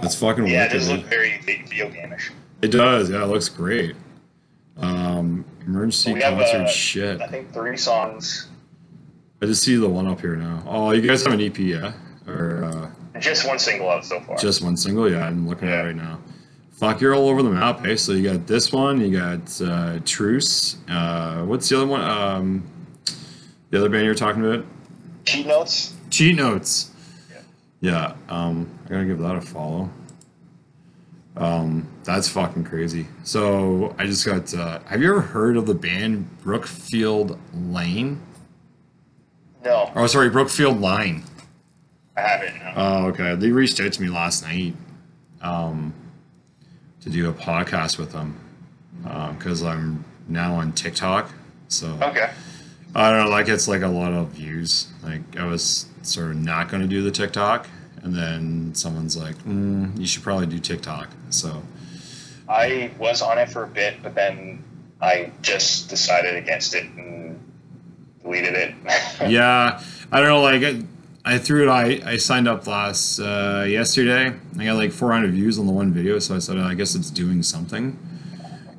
That's 0.00 0.14
fucking 0.14 0.46
yeah, 0.46 0.64
it 0.64 0.72
wicked. 0.72 0.78
does 0.78 0.90
look 0.90 1.04
very 1.04 1.38
video 1.42 1.90
game-ish. 1.90 2.32
It 2.62 2.68
does. 2.68 3.10
Yeah, 3.10 3.22
it 3.24 3.26
looks 3.26 3.48
great. 3.48 3.94
Um, 4.78 5.44
emergency 5.66 6.14
We 6.14 6.22
have, 6.22 6.38
concert 6.38 6.62
uh, 6.62 6.68
shit. 6.68 7.20
I 7.20 7.26
think 7.28 7.52
three 7.52 7.76
songs, 7.76 8.48
I 9.42 9.46
just 9.46 9.62
see 9.62 9.76
the 9.76 9.88
one 9.88 10.06
up 10.06 10.20
here 10.20 10.36
now. 10.36 10.62
Oh, 10.66 10.90
you 10.92 11.06
guys 11.06 11.22
have 11.24 11.32
an 11.34 11.40
EP, 11.40 11.58
yeah? 11.58 11.92
Or 12.26 12.64
uh, 12.64 13.18
just 13.20 13.46
one 13.46 13.58
single 13.58 13.88
out 13.90 14.04
so 14.04 14.20
far. 14.20 14.36
just 14.38 14.62
one 14.62 14.76
single? 14.76 15.10
Yeah, 15.10 15.26
I'm 15.26 15.46
looking 15.48 15.68
at 15.68 15.84
it 15.84 15.88
right 15.88 15.96
now. 15.96 16.18
Fuck, 16.76 17.00
you're 17.00 17.14
all 17.14 17.28
over 17.28 17.42
the 17.42 17.50
map, 17.50 17.86
eh? 17.86 17.96
So 17.96 18.12
you 18.12 18.30
got 18.30 18.46
this 18.46 18.70
one, 18.70 19.00
you 19.00 19.18
got 19.18 19.60
uh, 19.62 19.98
Truce. 20.04 20.76
Uh, 20.88 21.42
what's 21.44 21.68
the 21.68 21.76
other 21.78 21.86
one? 21.86 22.02
Um, 22.02 22.68
the 23.70 23.78
other 23.78 23.88
band 23.88 24.04
you're 24.04 24.14
talking 24.14 24.44
about? 24.44 24.64
Cheat 25.24 25.46
notes. 25.46 25.94
Cheat 26.10 26.36
notes. 26.36 26.90
Yeah. 27.32 27.40
Yeah. 27.80 28.14
Um, 28.28 28.68
I 28.84 28.88
gotta 28.90 29.04
give 29.06 29.18
that 29.20 29.36
a 29.36 29.40
follow. 29.40 29.88
Um, 31.36 31.88
that's 32.04 32.28
fucking 32.28 32.64
crazy. 32.64 33.06
So 33.24 33.94
I 33.98 34.06
just 34.06 34.24
got. 34.26 34.52
Uh, 34.54 34.80
have 34.86 35.00
you 35.02 35.08
ever 35.10 35.20
heard 35.22 35.56
of 35.56 35.66
the 35.66 35.74
band 35.74 36.28
Brookfield 36.42 37.38
Lane? 37.54 38.20
No, 39.64 39.90
Oh, 39.96 40.06
sorry, 40.06 40.28
Brookfield 40.30 40.80
Line. 40.80 41.24
I 42.16 42.20
haven't. 42.20 42.58
No. 42.58 42.72
Oh, 42.76 43.06
okay. 43.08 43.34
They 43.34 43.50
reached 43.50 43.80
out 43.80 43.92
to 43.94 44.02
me 44.02 44.08
last 44.08 44.42
night 44.44 44.74
um, 45.42 45.92
to 47.06 47.12
do 47.12 47.30
a 47.30 47.32
podcast 47.32 47.98
with 47.98 48.12
them 48.12 48.36
because 49.38 49.62
I'm 49.62 50.04
now 50.28 50.54
on 50.54 50.72
TikTok. 50.72 51.30
So 51.68 51.96
okay. 52.02 52.32
I 52.94 53.10
don't 53.10 53.26
know, 53.26 53.30
like 53.30 53.48
it's 53.48 53.68
like 53.68 53.82
a 53.82 53.88
lot 53.88 54.12
of 54.12 54.28
views. 54.30 54.88
Like 55.04 55.38
I 55.38 55.44
was 55.44 55.86
sort 56.02 56.30
of 56.30 56.36
not 56.36 56.68
going 56.68 56.82
to 56.82 56.88
do 56.88 57.02
the 57.02 57.12
TikTok, 57.12 57.68
and 58.02 58.14
then 58.14 58.74
someone's 58.74 59.16
like, 59.16 59.36
mm, 59.44 59.96
"You 59.98 60.06
should 60.06 60.24
probably 60.24 60.46
do 60.46 60.58
TikTok." 60.58 61.10
So 61.30 61.62
I 62.48 62.90
was 62.98 63.22
on 63.22 63.38
it 63.38 63.50
for 63.50 63.62
a 63.62 63.68
bit, 63.68 64.02
but 64.02 64.14
then 64.16 64.64
I 65.00 65.30
just 65.42 65.88
decided 65.88 66.34
against 66.34 66.74
it 66.74 66.84
and 66.84 67.38
deleted 68.22 68.54
it. 68.54 68.74
yeah, 69.28 69.80
I 70.10 70.20
don't 70.20 70.28
know. 70.28 70.42
Like 70.42 70.62
I, 70.62 70.82
I 71.28 71.38
threw 71.38 71.64
it. 71.64 71.68
I 71.68 72.00
I 72.12 72.16
signed 72.18 72.46
up 72.46 72.66
last 72.68 73.18
uh, 73.18 73.64
yesterday. 73.68 74.32
I 74.58 74.64
got 74.64 74.76
like 74.76 74.92
400 74.92 75.32
views 75.32 75.58
on 75.58 75.66
the 75.66 75.72
one 75.72 75.92
video, 75.92 76.18
so 76.20 76.36
I 76.36 76.38
said 76.38 76.56
I 76.56 76.74
guess 76.74 76.94
it's 76.94 77.10
doing 77.10 77.42
something. 77.42 77.98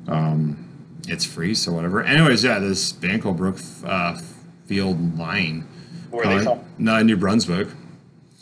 Um, 0.08 0.64
it's 1.06 1.24
free, 1.26 1.54
so 1.54 1.72
whatever. 1.72 2.02
Anyways, 2.02 2.42
yeah, 2.42 2.58
this 2.58 2.92
band 2.92 3.22
called 3.22 3.36
Brook 3.36 3.56
uh, 3.84 4.18
Field 4.66 5.18
Line. 5.18 5.68
Where 6.10 6.26
are 6.26 6.28
they 6.38 6.40
Uh, 6.40 6.54
from? 6.56 6.64
No, 6.78 7.02
New 7.02 7.16
Brunswick. 7.18 7.68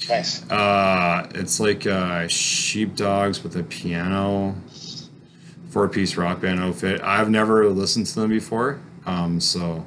Nice. 0.08 0.48
Uh, 0.50 1.26
it's 1.34 1.58
like 1.58 1.84
uh, 1.86 2.28
sheepdogs 2.28 3.42
with 3.42 3.56
a 3.56 3.62
piano, 3.64 4.54
four 5.70 5.88
piece 5.88 6.16
rock 6.16 6.40
band 6.42 6.60
outfit. 6.60 7.00
I've 7.02 7.30
never 7.30 7.68
listened 7.70 8.06
to 8.06 8.20
them 8.20 8.30
before, 8.30 8.78
um, 9.04 9.40
so 9.40 9.84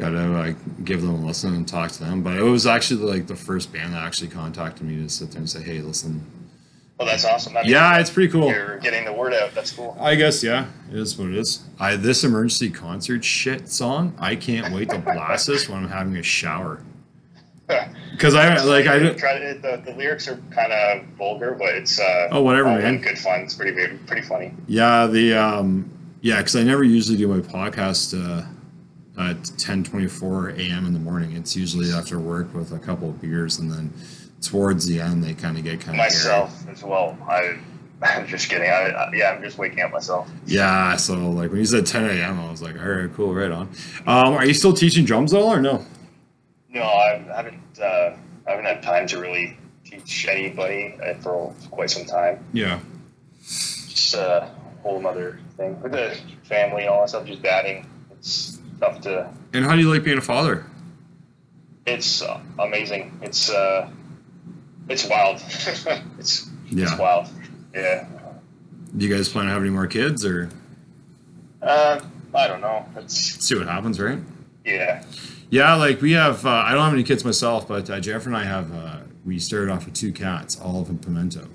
gotta 0.00 0.26
like 0.28 0.84
give 0.84 1.02
them 1.02 1.10
a 1.22 1.26
listen 1.26 1.54
and 1.54 1.66
talk 1.66 1.90
to 1.92 2.04
them. 2.04 2.22
But 2.22 2.36
it 2.36 2.42
was 2.42 2.66
actually 2.66 3.04
like 3.04 3.26
the 3.26 3.36
first 3.36 3.72
band 3.72 3.92
that 3.92 4.02
actually 4.04 4.28
contacted 4.28 4.82
me 4.82 4.96
to 5.02 5.08
sit 5.08 5.30
there 5.30 5.38
and 5.38 5.48
say, 5.50 5.62
"Hey, 5.62 5.80
listen." 5.80 6.24
Well, 6.98 7.08
that's 7.08 7.24
awesome. 7.24 7.54
That 7.54 7.64
Yeah, 7.64 7.98
it's 7.98 8.10
pretty 8.10 8.30
cool. 8.30 8.50
You're 8.50 8.78
getting 8.78 9.06
the 9.06 9.12
word 9.12 9.32
out. 9.32 9.54
That's 9.54 9.72
cool. 9.72 9.96
I 9.98 10.16
guess 10.16 10.42
yeah, 10.44 10.66
it 10.90 10.98
is 10.98 11.16
what 11.16 11.28
it 11.28 11.36
is. 11.36 11.64
I 11.78 11.96
this 11.96 12.24
emergency 12.24 12.68
concert 12.70 13.24
shit 13.24 13.70
song. 13.70 14.14
I 14.18 14.36
can't 14.36 14.74
wait 14.74 14.90
to 14.90 14.98
blast 14.98 15.46
this 15.46 15.68
when 15.68 15.82
I'm 15.82 15.88
having 15.88 16.16
a 16.16 16.22
shower. 16.22 16.82
Because 18.10 18.34
I 18.34 18.62
like 18.64 18.86
I 18.86 18.98
don't. 18.98 19.16
Try 19.16 19.38
to, 19.38 19.54
the, 19.54 19.80
the 19.82 19.96
lyrics 19.96 20.28
are 20.28 20.36
kind 20.50 20.72
of 20.72 21.06
vulgar, 21.16 21.52
but 21.52 21.74
it's 21.74 21.98
uh, 21.98 22.28
Oh, 22.32 22.42
whatever, 22.42 22.68
man. 22.68 23.00
Good 23.00 23.18
fun. 23.18 23.40
It's 23.40 23.54
pretty 23.54 23.96
pretty 24.06 24.20
funny. 24.22 24.52
Yeah, 24.66 25.06
the 25.06 25.34
um, 25.34 25.90
yeah, 26.20 26.38
because 26.38 26.54
I 26.56 26.62
never 26.64 26.84
usually 26.84 27.16
do 27.16 27.28
my 27.28 27.38
podcast 27.38 28.12
uh, 28.12 28.44
at 29.20 29.44
ten 29.58 29.84
twenty 29.84 30.06
four 30.06 30.50
a.m. 30.50 30.86
in 30.86 30.92
the 30.92 30.98
morning. 30.98 31.36
It's 31.36 31.54
usually 31.54 31.92
after 31.92 32.18
work 32.18 32.52
with 32.54 32.72
a 32.72 32.78
couple 32.78 33.10
of 33.10 33.20
beers, 33.20 33.58
and 33.58 33.70
then 33.70 33.92
towards 34.40 34.86
the 34.86 35.00
end 35.00 35.22
they 35.22 35.34
kind 35.34 35.58
of 35.58 35.64
get 35.64 35.80
kind 35.80 35.90
of 35.90 35.98
Myself 35.98 36.66
as 36.68 36.82
well. 36.82 37.18
I, 37.28 37.58
I'm 38.02 38.26
just 38.26 38.48
kidding. 38.48 38.70
I, 38.70 38.88
I, 38.88 39.12
yeah, 39.12 39.32
I'm 39.32 39.42
just 39.42 39.58
waking 39.58 39.80
up 39.80 39.92
myself. 39.92 40.30
Yeah, 40.46 40.96
so 40.96 41.14
like 41.30 41.50
when 41.50 41.60
you 41.60 41.66
said 41.66 41.86
ten 41.86 42.04
a.m., 42.04 42.40
I 42.40 42.50
was 42.50 42.62
like, 42.62 42.80
all 42.80 42.88
right, 42.88 43.12
cool, 43.14 43.34
right 43.34 43.50
on. 43.50 43.68
Um, 44.06 44.34
are 44.34 44.46
you 44.46 44.54
still 44.54 44.72
teaching 44.72 45.04
drums 45.04 45.34
at 45.34 45.40
all, 45.40 45.52
or 45.52 45.60
no? 45.60 45.84
No, 46.70 46.82
I 46.82 47.24
haven't. 47.34 47.60
Uh, 47.80 48.16
I 48.46 48.50
haven't 48.50 48.64
had 48.64 48.82
time 48.82 49.06
to 49.08 49.20
really 49.20 49.58
teach 49.84 50.26
anybody 50.28 50.96
for 51.20 51.52
quite 51.70 51.90
some 51.90 52.06
time. 52.06 52.44
Yeah. 52.52 52.80
Just 53.42 54.14
a 54.14 54.50
whole 54.82 55.04
other 55.06 55.40
thing 55.56 55.80
with 55.82 55.92
the 55.92 56.16
family 56.44 56.82
and 56.82 56.90
all 56.90 57.00
that 57.02 57.10
stuff. 57.10 57.26
Just 57.26 57.42
batting. 57.42 57.86
It's 58.12 58.59
tough 58.80 59.00
to. 59.02 59.30
And 59.52 59.64
how 59.64 59.74
do 59.74 59.80
you 59.80 59.92
like 59.92 60.04
being 60.04 60.18
a 60.18 60.22
father? 60.22 60.64
It's 61.86 62.22
uh, 62.22 62.40
amazing. 62.58 63.18
It's 63.22 63.50
uh, 63.50 63.88
it's 64.88 65.06
wild. 65.08 65.36
it's 66.18 66.48
Yeah. 66.68 66.84
it's 66.84 66.98
wild. 66.98 67.28
Yeah. 67.74 68.06
Do 68.96 69.06
you 69.06 69.14
guys 69.14 69.28
plan 69.28 69.46
to 69.46 69.52
have 69.52 69.60
any 69.62 69.70
more 69.70 69.86
kids, 69.86 70.24
or 70.24 70.50
Uh, 71.62 72.00
I 72.34 72.48
don't 72.48 72.60
know. 72.60 72.86
Let's 72.96 73.14
see 73.44 73.56
what 73.56 73.66
happens, 73.68 74.00
right? 74.00 74.18
yeah. 74.64 75.02
Yeah, 75.52 75.74
like 75.74 76.00
we 76.00 76.12
have. 76.12 76.46
Uh, 76.46 76.50
I 76.50 76.72
don't 76.74 76.84
have 76.84 76.92
any 76.92 77.02
kids 77.02 77.24
myself, 77.24 77.66
but 77.66 77.90
uh, 77.90 77.98
Jeff 77.98 78.24
and 78.26 78.36
I 78.36 78.44
have. 78.44 78.72
Uh, 78.72 78.98
we 79.24 79.38
started 79.40 79.70
off 79.70 79.84
with 79.84 79.94
two 79.94 80.12
cats, 80.12 80.60
Olive 80.60 80.88
and 80.90 81.02
Pimento. 81.02 81.48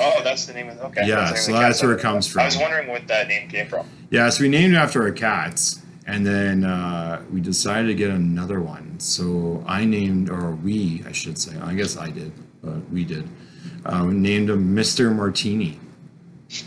Oh, 0.00 0.20
that's 0.24 0.46
the 0.46 0.52
name 0.52 0.68
of 0.68 0.80
okay. 0.80 1.06
Yeah, 1.06 1.26
the 1.26 1.34
name 1.34 1.36
so 1.36 1.52
that's 1.52 1.80
where 1.82 1.92
it 1.92 2.00
comes 2.00 2.26
from. 2.26 2.40
I 2.42 2.46
was 2.46 2.56
wondering 2.56 2.88
what 2.88 3.06
that 3.06 3.28
name 3.28 3.48
came 3.48 3.68
from. 3.68 3.86
Yeah, 4.10 4.28
so 4.30 4.42
we 4.42 4.48
named 4.48 4.74
it 4.74 4.78
after 4.78 5.02
our 5.02 5.12
cats, 5.12 5.80
and 6.06 6.26
then 6.26 6.64
uh, 6.64 7.22
we 7.32 7.40
decided 7.40 7.88
to 7.88 7.94
get 7.94 8.10
another 8.10 8.60
one. 8.60 8.98
So 9.00 9.64
I 9.66 9.84
named, 9.84 10.30
or 10.30 10.52
we, 10.52 11.02
I 11.06 11.12
should 11.12 11.38
say, 11.38 11.56
I 11.58 11.74
guess 11.74 11.96
I 11.96 12.10
did, 12.10 12.32
but 12.62 12.88
we 12.90 13.04
did. 13.04 13.28
Uh, 13.86 14.04
named 14.04 14.50
him 14.50 14.74
Mr. 14.74 15.14
Martini. 15.14 15.80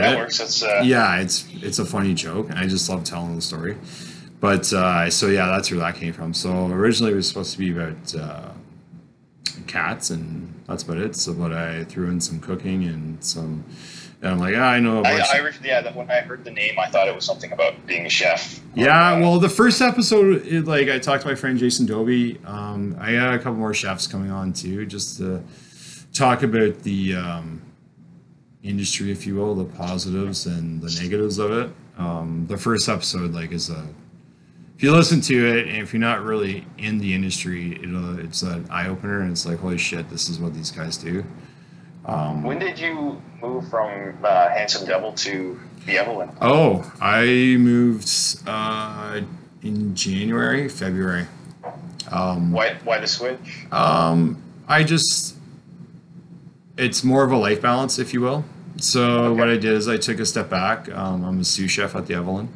that 0.00 0.14
it? 0.14 0.18
works. 0.18 0.40
It's 0.40 0.62
uh, 0.62 0.82
Yeah, 0.84 1.20
it's 1.20 1.46
it's 1.62 1.78
a 1.78 1.84
funny 1.86 2.14
joke, 2.14 2.50
and 2.50 2.58
I 2.58 2.66
just 2.66 2.88
love 2.90 3.04
telling 3.04 3.34
the 3.34 3.40
story. 3.42 3.76
But 4.40 4.70
uh, 4.72 5.08
so 5.08 5.28
yeah, 5.28 5.46
that's 5.46 5.70
where 5.70 5.80
that 5.80 5.94
came 5.94 6.12
from. 6.12 6.34
So 6.34 6.66
originally 6.66 7.12
it 7.12 7.16
was 7.16 7.28
supposed 7.28 7.52
to 7.52 7.58
be 7.58 7.70
about 7.72 8.14
uh, 8.14 8.50
cats, 9.66 10.10
and 10.10 10.52
that's 10.66 10.82
about 10.82 10.98
it. 10.98 11.16
So 11.16 11.32
but 11.32 11.52
I 11.52 11.84
threw 11.84 12.08
in 12.08 12.20
some 12.20 12.40
cooking 12.40 12.84
and 12.84 13.22
some, 13.24 13.64
and 14.22 14.30
I'm 14.30 14.38
like, 14.38 14.54
ah, 14.56 14.60
I 14.60 14.78
know 14.80 15.00
I, 15.00 15.02
bunch. 15.02 15.24
I 15.34 15.38
of- 15.38 15.44
originally, 15.44 15.68
yeah, 15.68 15.82
that 15.82 15.96
when 15.96 16.10
I 16.10 16.20
heard 16.20 16.44
the 16.44 16.50
name, 16.52 16.78
I 16.78 16.88
thought 16.88 17.08
it 17.08 17.14
was 17.14 17.24
something 17.24 17.50
about 17.52 17.86
being 17.86 18.06
a 18.06 18.08
chef. 18.08 18.60
Yeah, 18.74 19.18
well, 19.18 19.40
the 19.40 19.48
first 19.48 19.82
episode, 19.82 20.46
it, 20.46 20.64
like 20.64 20.88
I 20.88 20.98
talked 21.00 21.22
to 21.22 21.28
my 21.28 21.34
friend 21.34 21.58
Jason 21.58 21.86
Doby. 21.86 22.38
Um, 22.44 22.96
I 23.00 23.12
got 23.14 23.34
a 23.34 23.38
couple 23.38 23.54
more 23.54 23.74
chefs 23.74 24.06
coming 24.06 24.30
on 24.30 24.52
too, 24.52 24.86
just 24.86 25.18
to 25.18 25.42
talk 26.12 26.44
about 26.44 26.78
the 26.84 27.16
um, 27.16 27.62
industry, 28.62 29.10
if 29.10 29.26
you 29.26 29.34
will, 29.34 29.56
the 29.56 29.64
positives 29.64 30.46
and 30.46 30.80
the 30.80 31.00
negatives 31.02 31.38
of 31.38 31.50
it. 31.50 31.70
Um, 31.98 32.46
the 32.48 32.56
first 32.56 32.88
episode, 32.88 33.32
like, 33.34 33.50
is 33.52 33.70
a 33.70 33.86
if 34.76 34.82
you 34.86 34.92
listen 34.92 35.20
to 35.20 35.46
it 35.46 35.68
and 35.68 35.76
if 35.76 35.92
you're 35.92 36.00
not 36.00 36.22
really 36.22 36.66
in 36.78 36.98
the 36.98 37.14
industry, 37.14 37.78
it'll, 37.82 38.18
it's 38.18 38.42
an 38.42 38.66
eye 38.70 38.88
opener, 38.88 39.20
and 39.20 39.30
it's 39.30 39.46
like, 39.46 39.58
holy 39.58 39.78
shit, 39.78 40.08
this 40.10 40.28
is 40.28 40.40
what 40.40 40.54
these 40.54 40.70
guys 40.70 40.96
do. 40.96 41.24
Um, 42.04 42.42
when 42.42 42.58
did 42.58 42.78
you 42.78 43.20
move 43.40 43.68
from 43.68 44.18
uh, 44.24 44.48
Handsome 44.48 44.86
Devil 44.86 45.12
to 45.12 45.58
the 45.86 45.98
Evelyn? 45.98 46.30
oh, 46.40 46.90
I 47.00 47.56
moved 47.58 48.08
uh, 48.46 49.20
in 49.62 49.94
January, 49.94 50.68
February. 50.68 51.26
Um, 52.10 52.52
Why, 52.52 52.74
why 52.84 52.98
the 52.98 53.06
switch? 53.06 53.66
Um, 53.70 54.42
I 54.68 54.82
just, 54.84 55.36
it's 56.76 57.02
more 57.04 57.24
of 57.24 57.30
a 57.32 57.36
life 57.36 57.62
balance, 57.62 57.98
if 57.98 58.12
you 58.12 58.20
will. 58.20 58.44
So 58.78 59.02
Okay. 59.26 59.38
what 59.40 59.48
I 59.48 59.52
did 59.54 59.66
is 59.72 59.88
I 59.88 59.96
took 59.96 60.18
a 60.18 60.26
step 60.26 60.50
back. 60.50 60.90
Um, 60.92 61.24
I'm 61.24 61.40
a 61.40 61.44
sous 61.44 61.70
chef 61.70 61.94
at 61.94 62.06
the 62.06 62.14
Evelyn. 62.14 62.48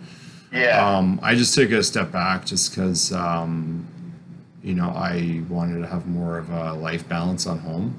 Yeah. 0.52 0.96
Um, 0.96 1.20
I 1.22 1.34
just 1.36 1.54
took 1.54 1.70
a 1.70 1.82
step 1.82 2.10
back 2.12 2.44
just 2.46 2.70
because, 2.74 3.12
um, 3.12 3.86
you 4.62 4.74
know, 4.74 4.88
I 4.88 5.42
wanted 5.48 5.80
to 5.82 5.86
have 5.86 6.06
more 6.06 6.38
of 6.38 6.50
a 6.50 6.72
life 6.74 7.08
balance 7.08 7.46
on 7.46 7.58
home. 7.58 7.94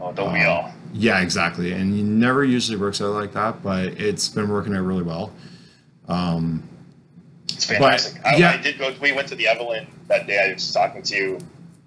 oh, 0.00 0.12
don't 0.12 0.32
we 0.32 0.44
all? 0.44 0.72
Yeah, 0.92 1.20
exactly. 1.20 1.72
And 1.72 1.98
it 1.98 2.02
never 2.02 2.44
usually 2.44 2.78
works 2.78 3.00
out 3.00 3.12
like 3.12 3.32
that, 3.32 3.62
but 3.62 3.86
it's 4.00 4.28
been 4.28 4.48
working 4.48 4.74
out 4.74 4.84
really 4.84 5.02
well. 5.02 5.32
Um, 6.08 6.62
It's 7.48 7.64
fantastic. 7.64 8.24
I, 8.24 8.36
yeah. 8.36 8.50
I 8.52 8.56
did 8.56 8.78
go. 8.78 8.94
We 9.00 9.12
went 9.12 9.28
to 9.28 9.34
the 9.34 9.48
Evelyn 9.48 9.86
that 10.08 10.26
day. 10.26 10.38
I 10.50 10.52
was 10.54 10.72
talking 10.72 11.02
to 11.02 11.14
you, 11.16 11.38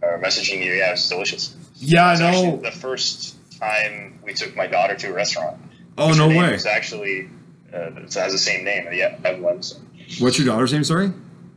or 0.02 0.20
messaging 0.20 0.64
you. 0.64 0.74
Yeah, 0.74 0.90
it 0.90 0.92
was 0.92 1.10
delicious. 1.10 1.56
yeah, 1.76 2.08
I 2.08 2.16
know. 2.20 2.58
the 2.58 2.72
first 2.72 3.36
time 3.60 4.20
we 4.24 4.34
took 4.34 4.56
my 4.56 4.68
daughter 4.68 4.96
to 4.96 5.08
a 5.10 5.14
restaurant. 5.14 5.58
Oh, 5.98 6.14
no 6.14 6.28
way. 6.28 6.54
It's 6.54 6.66
actually 6.66 7.30
uh, 7.74 7.92
it 7.98 8.14
has 8.14 8.32
the 8.32 8.38
same 8.38 8.64
name. 8.64 8.88
Yeah, 8.92 9.18
Evelyn. 9.24 9.62
So. 9.64 9.78
What's 10.20 10.38
your 10.38 10.48
daughter's 10.48 10.74
name? 10.74 10.84
Sorry. 10.84 11.12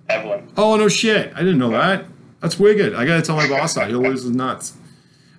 Evelyn. 0.08 0.48
Oh 0.56 0.76
no 0.76 0.88
shit! 0.88 1.32
I 1.34 1.40
didn't 1.40 1.58
know 1.58 1.70
that. 1.70 2.04
That's 2.40 2.58
wicked. 2.58 2.94
I 2.94 3.06
gotta 3.06 3.22
tell 3.22 3.36
my 3.36 3.48
boss 3.48 3.74
that. 3.74 3.88
He 3.88 3.94
always 3.94 4.24
is 4.24 4.30
nuts. 4.30 4.74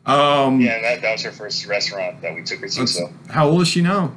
Um, 0.06 0.60
Yeah, 0.60 0.82
that, 0.82 1.02
that 1.02 1.12
was 1.14 1.22
her 1.22 1.32
first 1.32 1.66
restaurant 1.66 2.22
that 2.22 2.36
we 2.36 2.44
took 2.44 2.60
her 2.60 2.68
to. 2.68 2.88
So 2.88 3.12
how 3.30 3.50
old 3.50 3.62
is 3.62 3.68
she 3.68 3.82
now? 3.82 4.14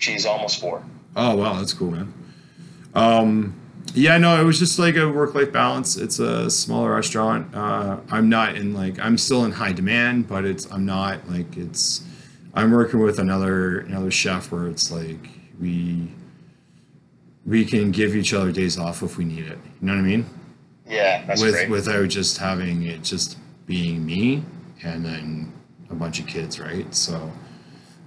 she's 0.00 0.26
almost 0.26 0.60
four. 0.60 0.82
Oh 1.14 1.36
wow, 1.36 1.54
that's 1.54 1.72
cool, 1.72 1.90
man. 1.90 2.12
Um, 2.94 3.54
yeah, 3.94 4.18
no, 4.18 4.40
it 4.40 4.44
was 4.44 4.58
just 4.58 4.78
like 4.78 4.96
a 4.96 5.08
work-life 5.10 5.52
balance. 5.52 5.96
It's 5.96 6.18
a 6.18 6.50
smaller 6.50 6.94
restaurant. 6.94 7.54
Uh, 7.54 7.98
I'm 8.10 8.28
not 8.28 8.56
in 8.56 8.74
like 8.74 8.98
I'm 8.98 9.18
still 9.18 9.44
in 9.44 9.52
high 9.52 9.72
demand, 9.72 10.28
but 10.28 10.44
it's 10.44 10.70
I'm 10.72 10.84
not 10.84 11.28
like 11.28 11.56
it's. 11.56 12.02
I'm 12.54 12.72
working 12.72 13.00
with 13.00 13.18
another 13.20 13.80
another 13.80 14.10
chef 14.10 14.50
where 14.50 14.66
it's 14.66 14.90
like 14.90 15.28
we 15.60 16.10
we 17.46 17.64
can 17.64 17.90
give 17.90 18.16
each 18.16 18.34
other 18.34 18.50
days 18.52 18.78
off 18.78 19.02
if 19.02 19.16
we 19.16 19.24
need 19.24 19.46
it. 19.46 19.58
You 19.80 19.86
know 19.86 19.92
what 19.94 20.00
I 20.00 20.02
mean? 20.02 20.26
Yeah, 20.86 21.24
that's 21.26 21.40
with 21.40 21.54
great. 21.54 21.70
without 21.70 22.08
just 22.08 22.38
having 22.38 22.84
it 22.84 23.02
just 23.02 23.38
being 23.66 24.04
me 24.04 24.42
and 24.82 25.04
then 25.04 25.52
a 25.90 25.94
bunch 25.94 26.20
of 26.20 26.26
kids, 26.26 26.58
right? 26.60 26.92
So 26.94 27.30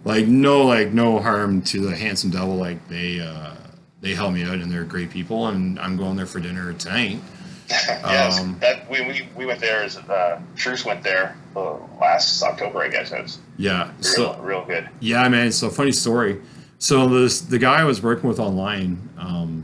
like 0.06 0.28
no 0.28 0.64
like 0.66 0.92
no 0.92 1.20
harm 1.20 1.62
to 1.64 1.80
the 1.82 1.96
handsome 1.96 2.30
devil 2.32 2.56
like 2.56 2.88
they 2.90 3.20
uh 3.22 3.54
they 4.02 4.14
help 4.14 4.34
me 4.34 4.44
out 4.44 4.56
and 4.56 4.70
they're 4.72 4.84
great 4.84 5.10
people 5.10 5.48
and 5.48 5.80
I'm 5.80 5.96
going 5.98 6.18
there 6.18 6.26
for 6.26 6.40
dinner 6.40 6.74
tonight. 6.74 7.20
yes, 7.70 8.40
um, 8.42 8.58
that 8.60 8.90
we, 8.90 9.02
we, 9.08 9.28
we 9.38 9.46
went 9.46 9.62
there 9.62 9.84
as 9.84 9.98
uh, 9.98 10.40
Truce 10.58 10.84
went 10.84 11.02
there 11.02 11.38
uh, 11.56 11.78
last 12.00 12.44
October, 12.44 12.80
I 12.82 12.90
guess. 12.90 13.12
Was 13.12 13.40
Yeah. 13.58 13.86
real, 13.88 14.04
So 14.04 14.38
real 14.42 14.66
good. 14.66 14.90
Yeah, 15.00 15.28
man. 15.30 15.52
So 15.54 15.70
funny 15.70 15.94
story. 15.94 16.42
So 16.78 17.08
this 17.08 17.40
the 17.40 17.58
guy 17.58 17.80
I 17.80 17.84
was 17.86 18.02
working 18.04 18.28
with 18.28 18.40
online, 18.40 19.10
um, 19.18 19.64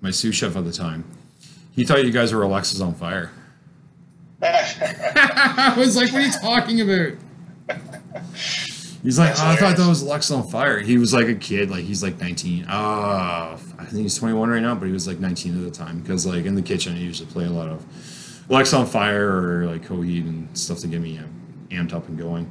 my 0.00 0.12
sous 0.12 0.36
chef 0.36 0.56
at 0.56 0.64
the 0.64 0.72
time, 0.72 1.04
he 1.72 1.84
thought 1.84 2.04
you 2.04 2.12
guys 2.12 2.32
were 2.32 2.42
Alexisonfire. 2.42 3.30
I 4.42 5.74
was 5.76 5.96
like, 5.96 6.12
"What 6.12 6.22
are 6.22 6.26
you 6.26 6.32
talking 6.32 6.80
about?" 6.80 7.12
He's 9.02 9.18
like, 9.18 9.30
oh, 9.38 9.46
"I 9.46 9.56
thought 9.56 9.76
that 9.76 9.88
was 9.88 10.02
Alexisonfire." 10.04 10.82
He 10.84 10.98
was 10.98 11.12
like 11.14 11.28
a 11.28 11.34
kid, 11.34 11.70
like 11.70 11.84
he's 11.84 12.02
like 12.02 12.20
19. 12.20 12.64
Uh, 12.68 12.70
I 12.72 13.84
think 13.86 14.02
he's 14.02 14.16
21 14.18 14.48
right 14.50 14.62
now, 14.62 14.74
but 14.74 14.86
he 14.86 14.92
was 14.92 15.06
like 15.06 15.18
19 15.18 15.56
at 15.58 15.64
the 15.64 15.76
time 15.76 16.00
because 16.00 16.26
like 16.26 16.44
in 16.44 16.54
the 16.54 16.62
kitchen, 16.62 16.94
I 16.94 16.98
usually 16.98 17.30
play 17.30 17.44
a 17.46 17.50
lot 17.50 17.68
of 17.68 17.84
Alexisonfire 18.48 19.18
or 19.20 19.66
like 19.66 19.84
Coheed 19.86 20.28
and 20.28 20.56
stuff 20.56 20.78
to 20.80 20.86
get 20.86 21.00
me 21.00 21.18
uh, 21.18 21.22
amped 21.74 21.92
up 21.92 22.08
and 22.08 22.18
going. 22.18 22.50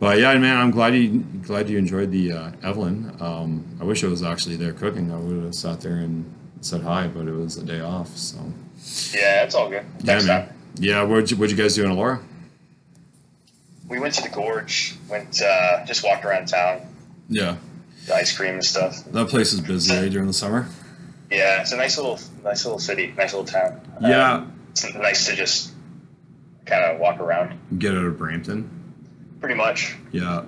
But 0.00 0.18
yeah, 0.18 0.34
man, 0.38 0.56
I'm 0.56 0.70
glad 0.70 0.94
you 0.94 1.20
glad 1.42 1.68
you 1.68 1.78
enjoyed 1.78 2.10
the 2.12 2.32
uh, 2.32 2.50
Evelyn. 2.62 3.16
Um, 3.20 3.64
I 3.80 3.84
wish 3.84 4.04
I 4.04 4.06
was 4.08 4.22
actually 4.22 4.56
there 4.56 4.72
cooking. 4.72 5.10
I 5.12 5.16
would 5.18 5.42
have 5.44 5.54
sat 5.54 5.80
there 5.80 5.96
and 5.96 6.32
said 6.60 6.82
hi, 6.82 7.08
but 7.08 7.26
it 7.26 7.32
was 7.32 7.56
a 7.58 7.64
day 7.64 7.80
off. 7.80 8.16
So 8.16 8.38
Yeah, 9.12 9.42
it's 9.42 9.54
all 9.56 9.68
good. 9.68 9.84
yeah, 10.00 10.04
Next 10.14 10.26
man. 10.26 10.46
time. 10.46 10.54
Yeah, 10.76 11.02
what'd 11.02 11.30
you, 11.30 11.36
what'd 11.36 11.56
you 11.56 11.62
guys 11.62 11.74
do 11.74 11.84
in 11.84 11.90
Elora? 11.90 12.22
We 13.88 13.98
went 13.98 14.14
to 14.14 14.22
the 14.22 14.28
gorge, 14.28 14.94
went 15.08 15.40
uh, 15.42 15.84
just 15.86 16.04
walked 16.04 16.24
around 16.24 16.46
town, 16.48 16.82
Yeah, 17.28 17.56
the 18.06 18.14
ice 18.14 18.36
cream 18.36 18.54
and 18.54 18.64
stuff. 18.64 19.02
that 19.04 19.28
place 19.28 19.52
is 19.52 19.60
busy 19.60 19.94
right, 19.96 20.10
during 20.10 20.26
the 20.26 20.32
summer. 20.34 20.68
Yeah, 21.30 21.60
it's 21.62 21.72
a 21.72 21.76
nice 21.76 21.96
little 21.96 22.18
nice 22.44 22.64
little 22.64 22.78
city, 22.78 23.14
nice 23.16 23.32
little 23.32 23.46
town. 23.46 23.80
Yeah. 24.00 24.32
Um, 24.34 24.52
it's 24.70 24.94
nice 24.94 25.26
to 25.26 25.34
just 25.34 25.72
kind 26.66 26.84
of 26.84 27.00
walk 27.00 27.18
around. 27.18 27.58
Get 27.78 27.92
out 27.96 28.04
of 28.04 28.18
Brampton. 28.18 28.70
Pretty 29.40 29.54
much. 29.54 29.96
Yeah, 30.12 30.44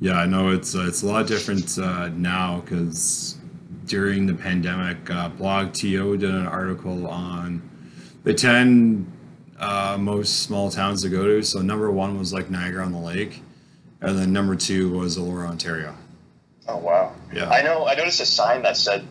yeah. 0.00 0.14
I 0.14 0.26
know 0.26 0.50
it's 0.50 0.74
uh, 0.76 0.86
it's 0.86 1.02
a 1.02 1.06
lot 1.06 1.26
different 1.26 1.78
uh, 1.78 2.08
now 2.10 2.60
because 2.60 3.36
during 3.86 4.26
the 4.26 4.34
pandemic, 4.34 5.10
uh, 5.10 5.30
blogTO 5.30 6.18
did 6.18 6.30
an 6.30 6.46
article 6.46 7.06
on 7.08 7.68
the 8.22 8.32
ten 8.34 9.10
uh, 9.62 9.96
most 9.98 10.42
small 10.42 10.70
towns 10.70 11.02
to 11.02 11.08
go 11.08 11.24
to. 11.24 11.42
So 11.42 11.62
number 11.62 11.90
one 11.90 12.18
was 12.18 12.32
like 12.32 12.50
Niagara 12.50 12.84
on 12.84 12.92
the 12.92 12.98
Lake, 12.98 13.42
and 14.00 14.18
then 14.18 14.32
number 14.32 14.56
two 14.56 14.90
was 14.90 15.16
Elora, 15.16 15.48
Ontario. 15.48 15.94
Oh 16.68 16.76
wow. 16.76 17.14
Yeah. 17.32 17.48
I 17.48 17.62
know. 17.62 17.86
I 17.86 17.94
noticed 17.94 18.20
a 18.20 18.26
sign 18.26 18.62
that 18.62 18.76
said 18.76 19.06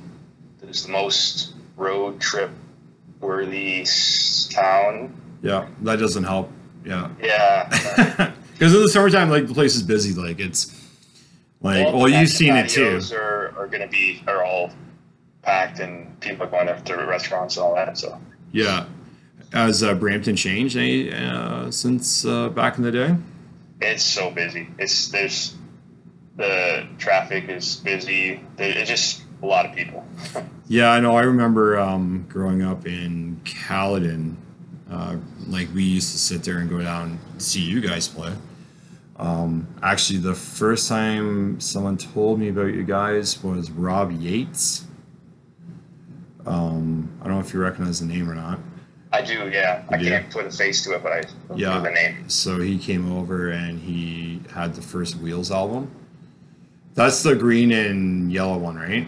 that 0.59 0.69
it's 0.69 0.83
the 0.83 0.91
most 0.91 1.53
road 1.77 2.19
trip 2.19 2.51
worthy 3.21 3.85
town. 4.49 5.15
Yeah, 5.41 5.67
that 5.81 5.97
doesn't 5.97 6.25
help. 6.25 6.51
Yeah, 6.85 7.09
Yeah. 7.21 7.67
because 8.53 8.73
in 8.73 8.81
the 8.81 8.89
summertime, 8.89 9.29
like 9.29 9.47
the 9.47 9.53
place 9.53 9.75
is 9.75 9.83
busy. 9.83 10.13
Like 10.13 10.39
it's 10.39 10.75
like 11.61 11.87
well, 11.93 12.03
the 12.03 12.11
you've 12.11 12.29
seen 12.29 12.55
it 12.55 12.69
too. 12.69 12.99
Are, 13.13 13.53
are 13.57 13.67
going 13.67 13.81
to 13.81 13.87
be 13.87 14.21
are 14.27 14.43
all 14.43 14.71
packed 15.43 15.79
and 15.79 16.19
people 16.19 16.45
are 16.45 16.49
going 16.49 16.67
to 16.67 17.05
restaurants 17.05 17.55
and 17.57 17.63
all 17.63 17.75
that. 17.75 17.97
So 17.97 18.19
Yeah. 18.51 18.85
Has 19.53 19.83
uh, 19.83 19.93
Brampton 19.95 20.35
changed 20.35 20.77
any 20.77 21.11
uh, 21.13 21.69
since 21.71 22.25
uh, 22.25 22.49
back 22.49 22.77
in 22.77 22.83
the 22.83 22.91
day? 22.91 23.15
it's 23.81 24.03
so 24.03 24.29
busy. 24.29 24.67
It's 24.77 25.09
there's 25.09 25.55
the 26.37 26.87
traffic 26.97 27.49
is 27.49 27.77
busy. 27.77 28.39
It's 28.57 28.89
just 28.89 29.23
a 29.41 29.45
lot 29.45 29.65
of 29.65 29.75
people. 29.75 30.05
Yeah, 30.67 30.91
I 30.91 31.01
know. 31.01 31.17
I 31.17 31.23
remember 31.23 31.77
um, 31.77 32.25
growing 32.29 32.61
up 32.61 32.87
in 32.87 33.41
Caledon. 33.43 34.37
Uh, 34.89 35.17
like 35.47 35.67
we 35.73 35.83
used 35.83 36.13
to 36.13 36.17
sit 36.17 36.43
there 36.43 36.59
and 36.59 36.69
go 36.69 36.79
down 36.79 37.19
and 37.33 37.41
see 37.41 37.59
you 37.59 37.81
guys 37.81 38.07
play. 38.07 38.31
Um, 39.17 39.67
actually, 39.83 40.19
the 40.19 40.33
first 40.33 40.87
time 40.87 41.59
someone 41.59 41.97
told 41.97 42.39
me 42.39 42.47
about 42.47 42.67
you 42.73 42.83
guys 42.83 43.43
was 43.43 43.69
Rob 43.69 44.13
Yates. 44.13 44.85
Um, 46.45 47.11
I 47.19 47.25
don't 47.25 47.33
know 47.33 47.41
if 47.41 47.53
you 47.53 47.59
recognize 47.59 47.99
the 47.99 48.05
name 48.05 48.29
or 48.29 48.35
not. 48.35 48.57
I 49.13 49.21
do, 49.21 49.49
yeah. 49.49 49.83
I 49.89 49.97
do? 49.97 50.05
can't 50.05 50.29
put 50.29 50.45
a 50.45 50.51
face 50.51 50.83
to 50.85 50.93
it, 50.95 51.03
but 51.03 51.11
I 51.11 51.23
Yeah. 51.55 51.75
know 51.75 51.81
the 51.83 51.91
name. 51.91 52.29
So 52.29 52.59
he 52.61 52.77
came 52.77 53.11
over 53.11 53.49
and 53.49 53.79
he 53.79 54.41
had 54.53 54.73
the 54.73 54.81
first 54.81 55.17
Wheels 55.17 55.51
album. 55.51 55.91
That's 56.93 57.21
the 57.23 57.35
green 57.35 57.71
and 57.71 58.31
yellow 58.31 58.57
one, 58.57 58.75
right? 58.75 59.07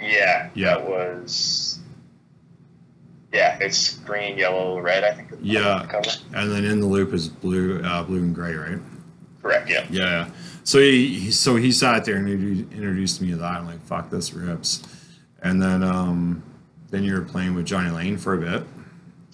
Yeah, 0.00 0.48
Yeah. 0.54 0.74
That 0.76 0.88
was. 0.88 1.78
Yeah, 3.32 3.58
it's 3.60 3.96
green, 3.98 4.36
yellow, 4.38 4.80
red. 4.80 5.04
I 5.04 5.12
think. 5.12 5.28
Yeah. 5.40 5.86
Cover. 5.88 6.10
And 6.34 6.50
then 6.50 6.64
in 6.64 6.80
the 6.80 6.86
loop 6.86 7.12
is 7.12 7.28
blue, 7.28 7.80
uh, 7.82 8.02
blue 8.02 8.18
and 8.18 8.34
gray, 8.34 8.54
right? 8.54 8.78
Correct. 9.42 9.68
Yeah. 9.70 9.86
Yeah. 9.90 10.02
yeah. 10.04 10.28
So 10.64 10.78
he, 10.78 11.18
he 11.18 11.30
so 11.30 11.56
he 11.56 11.70
sat 11.72 12.04
there 12.04 12.16
and 12.16 12.28
he 12.28 12.60
introduced 12.76 13.20
me 13.20 13.30
to 13.30 13.36
that. 13.36 13.58
I'm 13.58 13.66
like, 13.66 13.84
fuck, 13.86 14.10
this 14.10 14.32
rips. 14.34 14.82
And 15.42 15.60
then 15.62 15.82
um, 15.82 16.42
then 16.90 17.02
you 17.04 17.14
were 17.14 17.22
playing 17.22 17.54
with 17.54 17.66
Johnny 17.66 17.90
Lane 17.90 18.16
for 18.18 18.34
a 18.34 18.38
bit, 18.38 18.64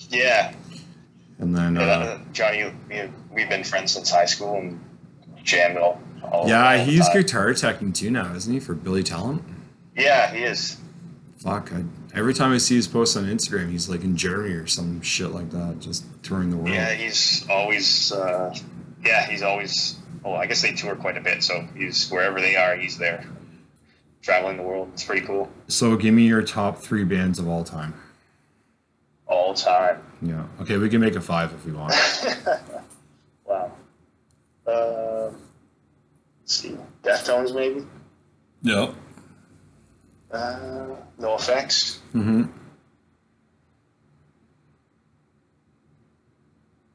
Yeah. 0.09 0.55
and 1.39 1.55
then 1.55 1.77
Yeah, 1.77 1.83
uh, 1.83 2.19
Johnny, 2.33 2.73
we, 2.89 3.03
we've 3.33 3.49
been 3.49 3.65
friends 3.65 3.93
since 3.93 4.11
high 4.11 4.25
school 4.27 4.55
and 4.57 4.81
jammed 5.43 5.79
all. 5.79 6.01
all 6.23 6.49
yeah, 6.49 6.83
he's 6.83 7.09
guitar 7.09 7.49
teching 7.51 7.95
too 7.95 8.11
now, 8.11 8.35
isn't 8.35 8.53
he? 8.53 8.61
For 8.61 8.75
Billy 8.75 9.03
Talent. 9.03 9.43
Yeah, 9.97 10.33
he 10.33 10.43
is. 10.43 10.79
Fuck, 11.39 11.73
I, 11.73 11.85
every 12.15 12.35
time 12.35 12.53
I 12.53 12.59
see 12.59 12.77
his 12.77 12.89
posts 12.89 13.17
on 13.17 13.25
Instagram, 13.25 13.71
he's 13.71 13.89
like 13.89 14.03
in 14.03 14.17
Germany 14.17 14.55
or 14.55 14.67
some 14.67 15.01
shit 15.03 15.31
like 15.31 15.51
that, 15.51 15.81
just 15.81 16.05
touring 16.23 16.51
the 16.51 16.57
world. 16.57 16.71
Yeah, 16.71 16.93
he's 16.93 17.47
always. 17.49 18.13
Uh, 18.13 18.55
yeah, 19.05 19.27
he's 19.27 19.43
always. 19.43 19.99
Well, 20.25 20.35
I 20.35 20.47
guess 20.47 20.63
they 20.63 20.73
tour 20.73 20.97
quite 20.97 21.17
a 21.17 21.21
bit, 21.21 21.45
so 21.45 21.67
he's 21.77 22.11
wherever 22.11 22.41
they 22.41 22.57
are, 22.57 22.77
he's 22.77 22.99
there, 22.99 23.25
traveling 24.23 24.57
the 24.57 24.63
world. 24.65 24.91
It's 24.95 25.05
pretty 25.05 25.25
cool. 25.25 25.49
So 25.69 25.97
give 25.97 26.15
me 26.15 26.27
your 26.27 26.43
top 26.43 26.79
three 26.79 27.05
bands 27.05 27.39
of 27.39 27.47
all 27.47 27.63
time. 27.63 27.95
All 29.27 29.55
time. 29.55 30.03
Yeah. 30.23 30.45
Okay, 30.61 30.77
we 30.77 30.89
can 30.89 31.01
make 31.01 31.17
a 31.17 31.21
five 31.21 31.53
if 31.53 31.65
we 31.67 31.73
want. 31.73 31.95
Wow. 33.47 33.71
Uh, 34.67 35.31
let's 36.41 36.55
see. 36.55 36.77
Deftones, 37.05 37.55
maybe. 37.55 37.87
Yep. 38.63 38.93
Uh, 40.33 40.87
NOFX. 41.21 41.99
Mm-hmm. 42.13 42.43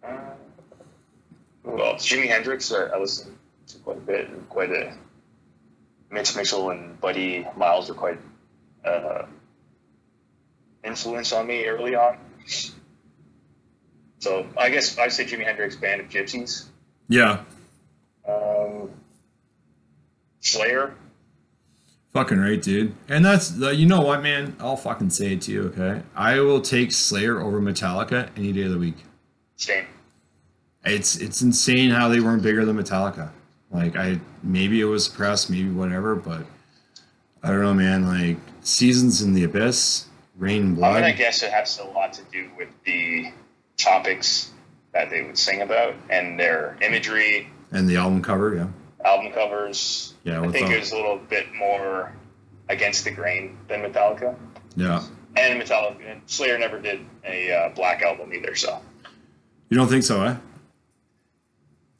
Uh, 0.03 0.09
well, 1.63 1.93
Jimi 1.95 2.27
Hendrix, 2.27 2.71
I, 2.73 2.87
I 2.87 2.99
listen 2.99 3.37
to 3.67 3.77
quite 3.79 3.97
a 3.97 4.01
bit, 4.01 4.49
quite 4.49 4.71
a. 4.71 4.93
Mitch 6.09 6.35
Mitchell 6.35 6.69
and 6.71 6.99
Buddy 6.99 7.47
Miles 7.55 7.87
were 7.87 7.95
quite 7.95 8.19
uh, 8.83 9.23
influence 10.83 11.31
on 11.31 11.47
me 11.47 11.65
early 11.65 11.95
on. 11.95 12.17
So 14.19 14.45
I 14.57 14.69
guess 14.69 14.97
I'd 14.97 15.11
say 15.11 15.25
Jimi 15.25 15.43
Hendrix 15.43 15.75
Band 15.75 16.01
of 16.01 16.09
Gypsys. 16.09 16.65
Yeah. 17.09 17.43
Um, 18.27 18.89
Slayer. 20.39 20.95
Fucking 22.13 22.39
right, 22.39 22.61
dude. 22.61 22.93
And 23.07 23.23
that's 23.23 23.59
uh, 23.61 23.69
you 23.69 23.85
know 23.85 24.01
what, 24.01 24.21
man. 24.21 24.55
I'll 24.59 24.75
fucking 24.75 25.11
say 25.11 25.33
it 25.33 25.41
to 25.43 25.51
you, 25.51 25.63
okay? 25.67 26.03
I 26.13 26.39
will 26.39 26.61
take 26.61 26.91
Slayer 26.91 27.39
over 27.39 27.61
Metallica 27.61 28.29
any 28.35 28.51
day 28.51 28.63
of 28.63 28.71
the 28.71 28.77
week. 28.77 28.97
Same. 29.55 29.85
It's 30.83 31.15
it's 31.17 31.41
insane 31.41 31.91
how 31.91 32.09
they 32.09 32.19
weren't 32.19 32.43
bigger 32.43 32.65
than 32.65 32.77
Metallica. 32.77 33.31
Like 33.71 33.95
I 33.95 34.19
maybe 34.43 34.81
it 34.81 34.85
was 34.85 35.07
press, 35.07 35.49
maybe 35.49 35.69
whatever, 35.69 36.15
but 36.15 36.45
I 37.43 37.49
don't 37.49 37.61
know, 37.61 37.73
man. 37.73 38.05
Like 38.05 38.37
Seasons 38.61 39.21
in 39.21 39.33
the 39.33 39.45
Abyss, 39.45 40.07
Rain 40.41 40.73
and 40.73 40.83
I'm 40.83 40.93
gonna 40.95 41.13
guess 41.13 41.43
it 41.43 41.51
has 41.51 41.77
a 41.77 41.83
lot 41.83 42.13
to 42.13 42.23
do 42.31 42.49
with 42.57 42.69
the 42.83 43.31
topics 43.77 44.51
that 44.91 45.11
they 45.11 45.21
would 45.21 45.37
sing 45.37 45.61
about 45.61 45.93
and 46.09 46.39
their 46.39 46.77
imagery, 46.81 47.47
and 47.71 47.87
the 47.87 47.97
album 47.97 48.23
cover, 48.23 48.55
yeah. 48.55 48.67
album 49.05 49.31
covers. 49.31 50.15
Yeah, 50.23 50.41
I 50.41 50.47
think 50.47 50.71
it 50.71 50.79
was 50.79 50.91
a 50.93 50.95
little 50.95 51.17
bit 51.17 51.53
more 51.53 52.11
against 52.69 53.03
the 53.03 53.11
grain 53.11 53.55
than 53.67 53.81
Metallica. 53.81 54.35
Yeah. 54.75 55.03
And 55.37 55.61
Metallica 55.61 56.11
and 56.11 56.21
Slayer 56.25 56.57
never 56.57 56.79
did 56.79 57.05
a 57.23 57.51
uh, 57.51 57.69
black 57.69 58.01
album 58.01 58.33
either. 58.33 58.55
So, 58.55 58.81
You 59.69 59.77
don't 59.77 59.87
think 59.87 60.03
so, 60.03 60.23
eh? 60.23 60.35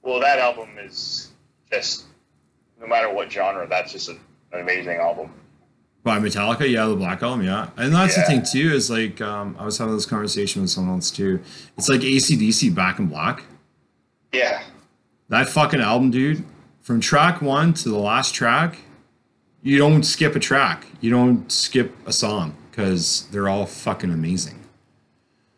well, 0.02 0.20
that 0.20 0.40
album 0.40 0.70
is 0.80 1.30
just 1.72 2.06
no 2.80 2.88
matter 2.88 3.14
what 3.14 3.32
genre, 3.32 3.68
that's 3.68 3.92
just 3.92 4.10
a, 4.10 4.14
an 4.52 4.62
amazing 4.62 4.98
album. 4.98 5.32
By 6.04 6.18
Metallica, 6.20 6.68
yeah, 6.68 6.86
the 6.88 6.96
Black 6.96 7.22
Album, 7.22 7.46
yeah. 7.46 7.70
And 7.78 7.94
that's 7.94 8.18
Yeah. 8.18 8.24
the 8.24 8.28
thing 8.28 8.44
too, 8.44 8.74
is 8.74 8.90
like 8.90 9.22
um, 9.22 9.56
I 9.60 9.66
was 9.66 9.78
having 9.78 9.94
this 9.96 10.06
conversation 10.08 10.62
with 10.64 10.72
someone 10.72 10.96
else 10.96 11.12
too. 11.12 11.40
It's 11.78 11.90
like 11.90 12.02
ACDC 12.02 12.74
Back 12.74 12.98
in 13.00 13.06
Black. 13.08 13.44
Yeah, 14.32 14.64
That 15.30 15.48
fucking 15.50 15.80
album, 15.82 16.10
dude, 16.10 16.44
from 16.82 17.02
track 17.02 17.42
one 17.42 17.74
to 17.76 17.90
the 17.90 17.98
last 17.98 18.34
track, 18.34 18.78
you 19.62 19.78
don't 19.78 20.04
skip 20.04 20.36
a 20.36 20.40
track. 20.40 20.88
You 21.02 21.12
don't 21.12 21.52
skip 21.52 21.94
a 22.08 22.12
song 22.14 22.56
because 22.72 23.28
they're 23.32 23.48
all 23.50 23.66
fucking 23.66 24.12
amazing. 24.12 24.58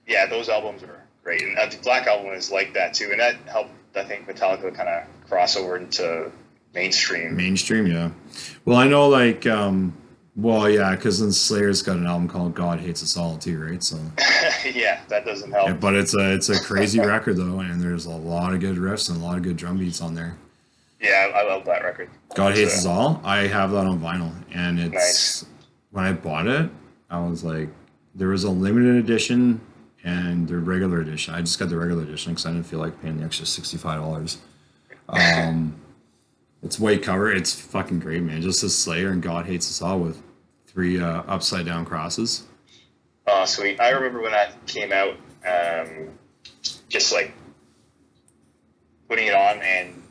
yeah, 0.07 0.25
those 0.25 0.49
albums 0.49 0.83
are 0.83 0.99
great, 1.23 1.41
and 1.41 1.57
uh, 1.57 1.65
the 1.67 1.77
Black 1.77 2.05
Album 2.07 2.33
is 2.33 2.51
like 2.51 2.73
that 2.73 2.93
too, 2.93 3.09
and 3.11 3.19
that 3.21 3.35
helped 3.47 3.71
I 3.95 4.03
think 4.03 4.27
Metallica 4.27 4.73
kind 4.75 4.89
of 4.89 5.03
cross 5.29 5.55
over 5.55 5.77
into 5.77 6.31
mainstream. 6.73 7.37
Mainstream, 7.37 7.85
yeah. 7.87 8.09
Well, 8.65 8.75
I 8.77 8.87
know, 8.87 9.07
like, 9.07 9.45
um, 9.45 9.93
well, 10.35 10.69
yeah, 10.69 10.95
because 10.95 11.19
then 11.19 11.31
Slayer's 11.31 11.81
got 11.81 11.97
an 11.97 12.05
album 12.07 12.27
called 12.27 12.53
"God 12.55 12.79
Hates 12.79 13.03
Us 13.03 13.15
All" 13.17 13.37
too, 13.37 13.61
right? 13.63 13.83
So, 13.83 13.97
yeah, 14.73 15.01
that 15.09 15.25
doesn't 15.25 15.51
help. 15.51 15.67
yeah, 15.67 15.73
but 15.73 15.93
it's 15.95 16.15
a 16.15 16.33
it's 16.33 16.49
a 16.49 16.59
crazy 16.63 16.99
record 17.13 17.37
though, 17.37 17.59
and 17.59 17.81
there's 17.81 18.05
a 18.05 18.09
lot 18.11 18.53
of 18.53 18.59
good 18.59 18.77
riffs 18.77 19.09
and 19.09 19.21
a 19.21 19.23
lot 19.25 19.37
of 19.37 19.43
good 19.43 19.57
drum 19.57 19.77
beats 19.77 20.01
on 20.01 20.13
there. 20.15 20.35
Yeah, 20.99 21.31
I, 21.35 21.39
I 21.39 21.43
love 21.43 21.65
that 21.65 21.83
record. 21.83 22.09
God 22.35 22.53
Hates 22.55 22.73
It's, 22.73 22.79
Us 22.79 22.85
All. 22.87 23.21
I 23.23 23.45
have 23.47 23.71
that 23.71 23.85
on 23.85 23.99
vinyl, 23.99 24.33
and 24.53 24.79
it's 24.79 24.93
Nice. 24.93 25.45
when 25.91 26.05
I 26.05 26.13
bought 26.13 26.47
it, 26.47 26.69
I 27.09 27.19
was 27.19 27.43
like, 27.43 27.69
there 28.15 28.29
was 28.29 28.43
a 28.45 28.49
limited 28.49 28.95
edition 28.95 29.59
and 30.05 30.47
the 30.47 30.57
regular 30.57 31.01
edition. 31.01 31.33
I 31.35 31.41
just 31.41 31.59
got 31.59 31.69
the 31.69 31.77
regular 31.77 32.03
edition 32.03 32.31
because 32.33 32.45
I 32.45 32.51
didn't 32.51 32.65
feel 32.65 32.79
like 32.79 32.99
paying 33.01 33.17
the 33.19 33.25
extra 33.25 33.45
sixty 33.45 33.77
five 33.77 33.99
dollars. 34.01 34.37
Um, 35.09 35.75
it's 36.63 36.79
white 36.79 37.03
cover. 37.03 37.31
It's 37.31 37.53
fucking 37.59 37.99
great, 37.99 38.21
man. 38.23 38.41
Just 38.41 38.63
a 38.63 38.69
Slayer 38.69 39.09
and 39.09 39.21
God 39.21 39.45
Hates 39.45 39.69
Us 39.69 39.81
All 39.81 39.99
with 39.99 40.21
three 40.67 40.99
uh, 40.99 41.23
upside 41.27 41.65
down 41.65 41.85
crosses. 41.85 42.43
Oh, 43.27 43.45
sweet. 43.45 43.79
I 43.79 43.89
remember 43.89 44.21
when 44.21 44.31
that 44.31 44.65
came 44.65 44.91
out, 44.91 45.15
um, 45.47 46.09
just 46.89 47.13
like 47.13 47.33
putting 49.07 49.27
it 49.27 49.33
on 49.35 49.61
and 49.61 50.01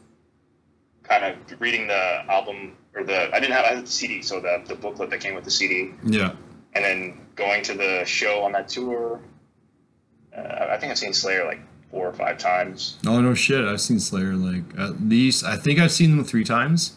kind 1.03 1.25
of 1.25 1.61
reading 1.61 1.87
the 1.89 2.25
album 2.31 2.77
or 2.95 3.05
the 3.05 3.35
I 3.35 3.41
didn't 3.41 3.53
have 3.55 3.65
I 3.65 3.75
had 3.77 3.87
the 3.87 3.91
CD, 3.91 4.23
so 4.23 4.41
the 4.41 4.63
the 4.67 4.75
booklet 4.75 5.11
that 5.11 5.21
came 5.21 5.35
with 5.35 5.45
the 5.45 5.51
CD, 5.51 5.93
Yeah. 6.05 6.33
and 6.75 6.85
then 6.85 7.27
going 7.35 7.63
to 7.65 7.75
the 7.75 8.05
show 8.05 8.43
on 8.43 8.53
that 8.53 8.69
tour. 8.69 9.21
Uh, 10.37 10.67
I 10.71 10.79
think 10.79 10.91
I've 10.93 10.99
seen 10.99 11.13
Slayer 11.13 11.45
like 11.45 11.61
four 11.93 12.09
or 12.09 12.13
five 12.13 12.39
times. 12.39 12.97
No, 13.05 13.21
no 13.21 13.35
shit. 13.35 13.65
I've 13.65 13.81
seen 13.81 14.01
Slayer 14.01 14.33
like 14.33 14.65
at 14.79 15.01
least. 15.03 15.45
I 15.45 15.57
think 15.57 15.79
I've 15.79 15.93
seen 15.93 16.17
them 16.17 16.25
three 16.25 16.43
times. 16.43 16.97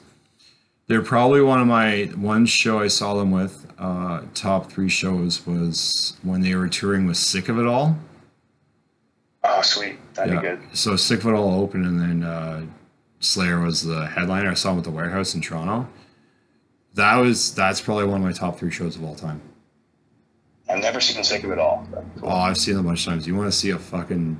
They're 0.87 1.01
probably 1.03 1.41
one 1.41 1.59
of 1.59 1.67
my 1.67 2.05
one 2.15 2.45
show 2.45 2.79
I 2.79 2.87
saw 2.87 3.13
them 3.13 3.29
with. 3.29 3.67
Uh, 3.77 4.21
top 4.33 4.71
three 4.71 4.87
shows 4.87 5.45
was 5.45 6.17
when 6.23 6.41
they 6.41 6.55
were 6.55 6.69
touring 6.69 7.05
with 7.05 7.17
Sick 7.17 7.49
of 7.49 7.59
It 7.59 7.67
All. 7.67 7.97
Oh, 9.43 9.61
sweet. 9.61 9.97
That'd 10.15 10.33
be 10.33 10.39
good. 10.39 10.59
So 10.73 10.95
Sick 10.95 11.19
of 11.19 11.27
It 11.27 11.33
All 11.33 11.61
opened, 11.61 11.85
and 11.85 11.99
then 11.99 12.23
uh, 12.23 12.65
Slayer 13.19 13.59
was 13.59 13.83
the 13.83 14.07
headliner. 14.07 14.49
I 14.49 14.53
saw 14.53 14.71
him 14.71 14.77
at 14.77 14.85
the 14.85 14.91
Warehouse 14.91 15.35
in 15.35 15.41
Toronto. 15.41 15.87
That 16.93 17.17
was 17.17 17.53
that's 17.53 17.81
probably 17.81 18.05
one 18.05 18.21
of 18.21 18.23
my 18.23 18.31
top 18.31 18.57
three 18.57 18.71
shows 18.71 18.95
of 18.95 19.03
all 19.03 19.15
time. 19.15 19.41
I've 20.69 20.81
never 20.81 21.01
seen 21.01 21.21
sick 21.23 21.43
of 21.43 21.51
it 21.51 21.59
all. 21.59 21.85
cool. 22.19 22.29
Oh, 22.29 22.35
I've 22.35 22.57
seen 22.57 22.75
them 22.75 22.85
a 22.85 22.89
bunch 22.89 23.05
of 23.05 23.13
times. 23.13 23.27
You 23.27 23.35
want 23.35 23.51
to 23.51 23.57
see 23.57 23.71
a 23.71 23.77
fucking 23.77 24.39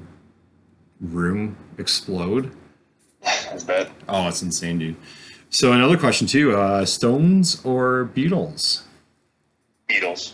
room 1.14 1.58
explode? 1.78 2.52
That's 3.22 3.64
bad. 3.64 3.90
Oh, 4.08 4.28
it's 4.28 4.42
insane, 4.42 4.80
dude. 4.80 4.96
So 5.50 5.72
another 5.72 5.98
question 5.98 6.28
too: 6.28 6.56
uh, 6.56 6.86
Stones 6.86 7.64
or 7.64 8.10
Beatles? 8.14 8.82
Beatles. 9.90 10.34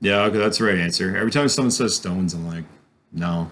Yeah, 0.00 0.22
okay, 0.22 0.38
that's 0.38 0.58
the 0.58 0.64
right 0.64 0.78
answer. 0.78 1.16
Every 1.16 1.30
time 1.30 1.48
someone 1.48 1.70
says 1.70 1.94
Stones, 1.94 2.34
I'm 2.34 2.46
like, 2.46 2.64
no, 3.12 3.50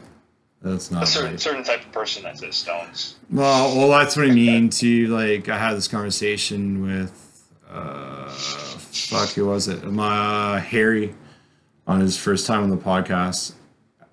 that's 0.63 0.91
A 0.91 0.95
not 0.95 1.09
certain 1.09 1.31
right. 1.33 1.41
certain 1.41 1.63
type 1.65 1.81
of 1.81 1.93
person 1.93 2.23
that 2.25 2.39
says 2.39 2.57
Stones. 2.57 3.17
Well, 3.31 3.77
well, 3.77 3.89
that's 3.91 4.17
what 4.17 4.27
I 4.27 4.31
mean. 4.31 4.71
To 4.71 5.07
like, 5.09 5.49
I 5.49 5.59
had 5.59 5.77
this 5.77 5.89
conversation 5.89 6.83
with, 6.83 7.49
uh, 7.71 8.29
fuck, 8.31 9.31
who 9.31 9.47
was 9.47 9.69
it? 9.69 9.85
My 9.85 10.57
uh, 10.57 10.61
Harry, 10.61 11.15
on 11.87 12.01
his 12.01 12.17
first 12.17 12.47
time 12.47 12.63
on 12.63 12.71
the 12.71 12.77
podcast. 12.77 13.53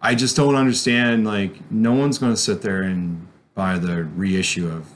I 0.05 0.15
just 0.15 0.35
don't 0.35 0.55
understand. 0.55 1.25
Like, 1.25 1.71
no 1.71 1.93
one's 1.93 2.17
going 2.17 2.33
to 2.33 2.37
sit 2.37 2.61
there 2.61 2.83
and 2.83 3.27
buy 3.53 3.77
the 3.77 4.03
reissue 4.03 4.67
of 4.67 4.87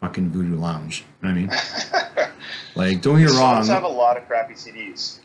fucking 0.00 0.30
Voodoo 0.30 0.56
Lounge. 0.56 1.04
You 1.22 1.28
know 1.28 1.34
what 1.34 1.52
I 1.52 2.22
mean? 2.22 2.28
Like, 2.74 3.02
don't 3.02 3.18
get 3.18 3.30
me 3.30 3.36
wrong. 3.36 3.66
Have 3.66 3.82
a 3.84 3.88
lot 3.88 4.16
of 4.16 4.26
crappy 4.26 4.54
CDs. 4.54 5.18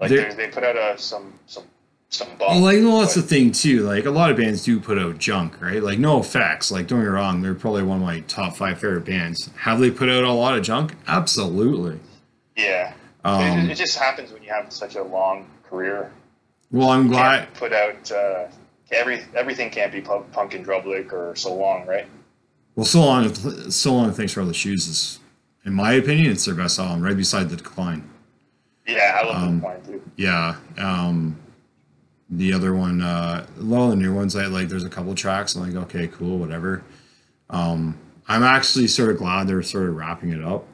Like 0.00 0.10
they 0.10 0.32
they 0.34 0.48
put 0.48 0.62
out 0.62 0.76
a 0.76 0.96
some 0.96 1.34
some 1.46 1.64
some 2.08 2.28
bump. 2.38 2.52
Well, 2.52 2.60
like, 2.60 2.78
well, 2.78 3.00
that's 3.00 3.14
the 3.14 3.22
thing 3.22 3.50
too. 3.52 3.82
Like, 3.82 4.04
a 4.06 4.10
lot 4.10 4.30
of 4.30 4.36
bands 4.36 4.64
do 4.64 4.78
put 4.78 4.96
out 4.98 5.18
junk, 5.18 5.60
right? 5.60 5.82
Like, 5.82 5.98
NOFX. 5.98 6.70
Like, 6.70 6.86
don't 6.86 7.00
get 7.00 7.06
me 7.06 7.10
wrong, 7.10 7.42
they're 7.42 7.54
probably 7.54 7.82
one 7.82 7.98
of 7.98 8.04
my 8.04 8.20
top 8.20 8.56
five 8.56 8.78
favorite 8.80 9.04
bands. 9.04 9.50
Have 9.58 9.80
they 9.80 9.90
put 9.90 10.08
out 10.08 10.22
a 10.24 10.32
lot 10.32 10.56
of 10.56 10.62
junk? 10.62 10.94
Absolutely. 11.06 11.98
yeah. 12.56 12.94
Um, 13.24 13.42
it, 13.42 13.72
it 13.72 13.74
just 13.74 13.98
happens 13.98 14.32
when 14.32 14.42
you 14.44 14.50
have 14.50 14.72
such 14.72 14.94
a 14.94 15.02
long 15.02 15.50
career. 15.64 16.12
well, 16.70 16.90
I'm 16.90 17.08
glad. 17.08 17.52
put 17.54 17.72
out 17.72 18.10
uh, 18.12 18.46
every 18.92 19.22
everything 19.34 19.70
can't 19.70 19.92
be 19.92 20.00
pu- 20.00 20.24
Punk 20.32 20.54
in 20.54 20.64
Drublic 20.64 21.12
or 21.12 21.34
so 21.36 21.54
long, 21.54 21.86
right? 21.86 22.06
Well, 22.74 22.86
so 22.86 23.00
long, 23.04 23.34
so 23.34 23.92
long. 23.94 24.12
Thanks 24.12 24.32
for 24.32 24.40
all 24.40 24.46
the 24.46 24.54
shoes. 24.54 24.86
Is, 24.86 25.18
in 25.64 25.74
my 25.74 25.92
opinion, 25.94 26.30
it's 26.30 26.44
their 26.44 26.54
best 26.54 26.78
album, 26.78 27.02
right 27.02 27.16
beside 27.16 27.50
the 27.50 27.56
Decline. 27.56 28.08
Yeah, 28.86 29.18
I 29.22 29.26
love 29.26 29.42
Um, 29.42 29.56
the 29.60 29.66
point 29.66 29.84
too. 29.86 30.02
Yeah. 30.16 30.56
Um, 30.78 31.36
the 32.30 32.52
other 32.52 32.74
one, 32.74 33.00
uh, 33.02 33.46
a 33.58 33.62
lot 33.62 33.84
of 33.84 33.90
the 33.90 33.96
new 33.96 34.14
ones, 34.14 34.36
I 34.36 34.46
like. 34.46 34.68
There's 34.68 34.84
a 34.84 34.88
couple 34.90 35.14
tracks. 35.14 35.54
I'm 35.56 35.62
like, 35.74 35.82
okay, 35.84 36.06
cool, 36.08 36.38
whatever. 36.38 36.82
Um, 37.50 37.98
I'm 38.28 38.42
actually 38.42 38.86
sort 38.86 39.10
of 39.10 39.16
glad 39.18 39.48
they're 39.48 39.62
sort 39.62 39.88
of 39.88 39.96
wrapping 39.96 40.30
it 40.30 40.44
up. 40.44 40.66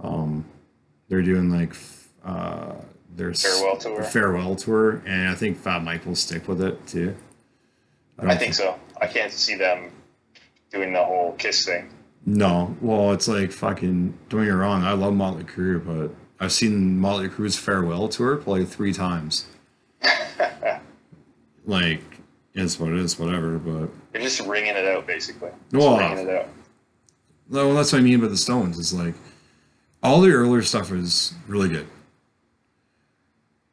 Um, 0.00 0.44
they're 1.08 1.22
doing 1.22 1.50
like 1.50 1.74
uh, 2.24 2.74
their 3.16 3.30
s- 3.30 3.42
Farewell 3.42 3.76
tour? 3.76 4.02
farewell 4.02 4.56
tour, 4.56 5.02
and 5.06 5.28
I 5.28 5.34
think 5.34 5.58
Fat 5.58 5.82
Mike 5.84 6.04
will 6.06 6.14
stick 6.16 6.48
with 6.48 6.60
it 6.62 6.86
too. 6.86 7.14
don't 8.20 8.30
I 8.30 8.36
think 8.36 8.54
so. 8.54 8.78
I 9.00 9.06
can't 9.06 9.32
see 9.32 9.54
them 9.56 9.90
doing 10.70 10.92
the 10.92 11.04
whole 11.04 11.32
kiss 11.32 11.64
thing. 11.64 11.90
No, 12.26 12.74
well, 12.80 13.12
it's 13.12 13.28
like 13.28 13.52
fucking. 13.52 14.18
Don't 14.28 14.40
get 14.40 14.46
me 14.46 14.50
wrong, 14.50 14.82
I 14.82 14.92
love 14.92 15.12
Motley 15.14 15.44
Crue, 15.44 15.84
but 15.84 16.14
I've 16.42 16.52
seen 16.52 16.98
Motley 16.98 17.28
Crue's 17.28 17.56
farewell 17.58 18.08
tour 18.08 18.36
probably 18.36 18.64
three 18.64 18.92
times. 18.92 19.46
like, 21.66 22.02
it's 22.54 22.78
what 22.78 22.92
it 22.92 22.98
is, 22.98 23.18
whatever. 23.18 23.58
But 23.58 23.90
They're 24.12 24.22
just 24.22 24.40
ringing 24.40 24.74
it 24.76 24.84
out, 24.86 25.06
basically. 25.06 25.50
Just 25.70 25.74
Well, 25.86 25.98
ringing 25.98 26.28
it 26.28 26.34
out. 26.34 26.48
no, 27.48 27.74
that's 27.74 27.92
what 27.92 27.98
I 28.00 28.02
mean 28.02 28.20
by 28.20 28.28
the 28.28 28.36
Stones. 28.36 28.78
Is 28.78 28.92
like 28.94 29.14
all 30.02 30.20
the 30.20 30.30
earlier 30.30 30.62
stuff 30.62 30.90
is 30.92 31.34
really 31.46 31.68
good. 31.68 31.86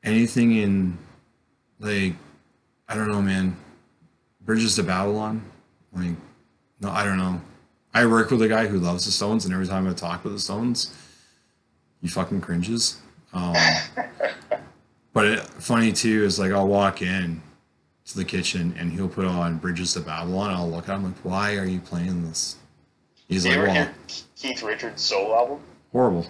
Anything 0.03 0.55
in 0.57 0.97
like, 1.79 2.15
I 2.87 2.95
don't 2.95 3.07
know, 3.07 3.21
man. 3.21 3.55
Bridges 4.41 4.75
to 4.75 4.83
Babylon, 4.83 5.43
like, 5.93 6.15
no, 6.79 6.89
I 6.89 7.05
don't 7.05 7.17
know. 7.17 7.39
I 7.93 8.05
work 8.05 8.31
with 8.31 8.41
a 8.41 8.47
guy 8.47 8.67
who 8.67 8.79
loves 8.79 9.05
the 9.05 9.11
Stones, 9.11 9.45
and 9.45 9.53
every 9.53 9.67
time 9.67 9.87
I 9.87 9.93
talk 9.93 10.23
with 10.23 10.33
the 10.33 10.39
Stones, 10.39 10.95
he 12.01 12.07
fucking 12.07 12.41
cringes. 12.41 12.99
Um, 13.33 13.55
but 15.13 15.25
it, 15.25 15.39
funny 15.41 15.91
too 15.91 16.23
is 16.23 16.39
like 16.39 16.51
I'll 16.51 16.67
walk 16.67 17.01
in 17.01 17.41
to 18.05 18.17
the 18.17 18.25
kitchen 18.25 18.73
and 18.77 18.91
he'll 18.91 19.07
put 19.07 19.25
on 19.25 19.57
Bridges 19.57 19.93
to 19.93 19.99
Babylon. 19.99 20.51
I'll 20.51 20.69
look 20.69 20.89
at 20.89 20.95
him 20.95 21.05
like, 21.05 21.17
why 21.23 21.57
are 21.57 21.65
you 21.65 21.79
playing 21.79 22.25
this? 22.27 22.57
He's 23.27 23.45
you 23.45 23.51
like, 23.51 23.57
ever 23.57 23.67
well, 23.67 23.75
hear 23.75 23.93
Keith 24.35 24.63
Richards' 24.63 25.01
solo 25.01 25.35
album? 25.35 25.59
horrible. 25.91 26.25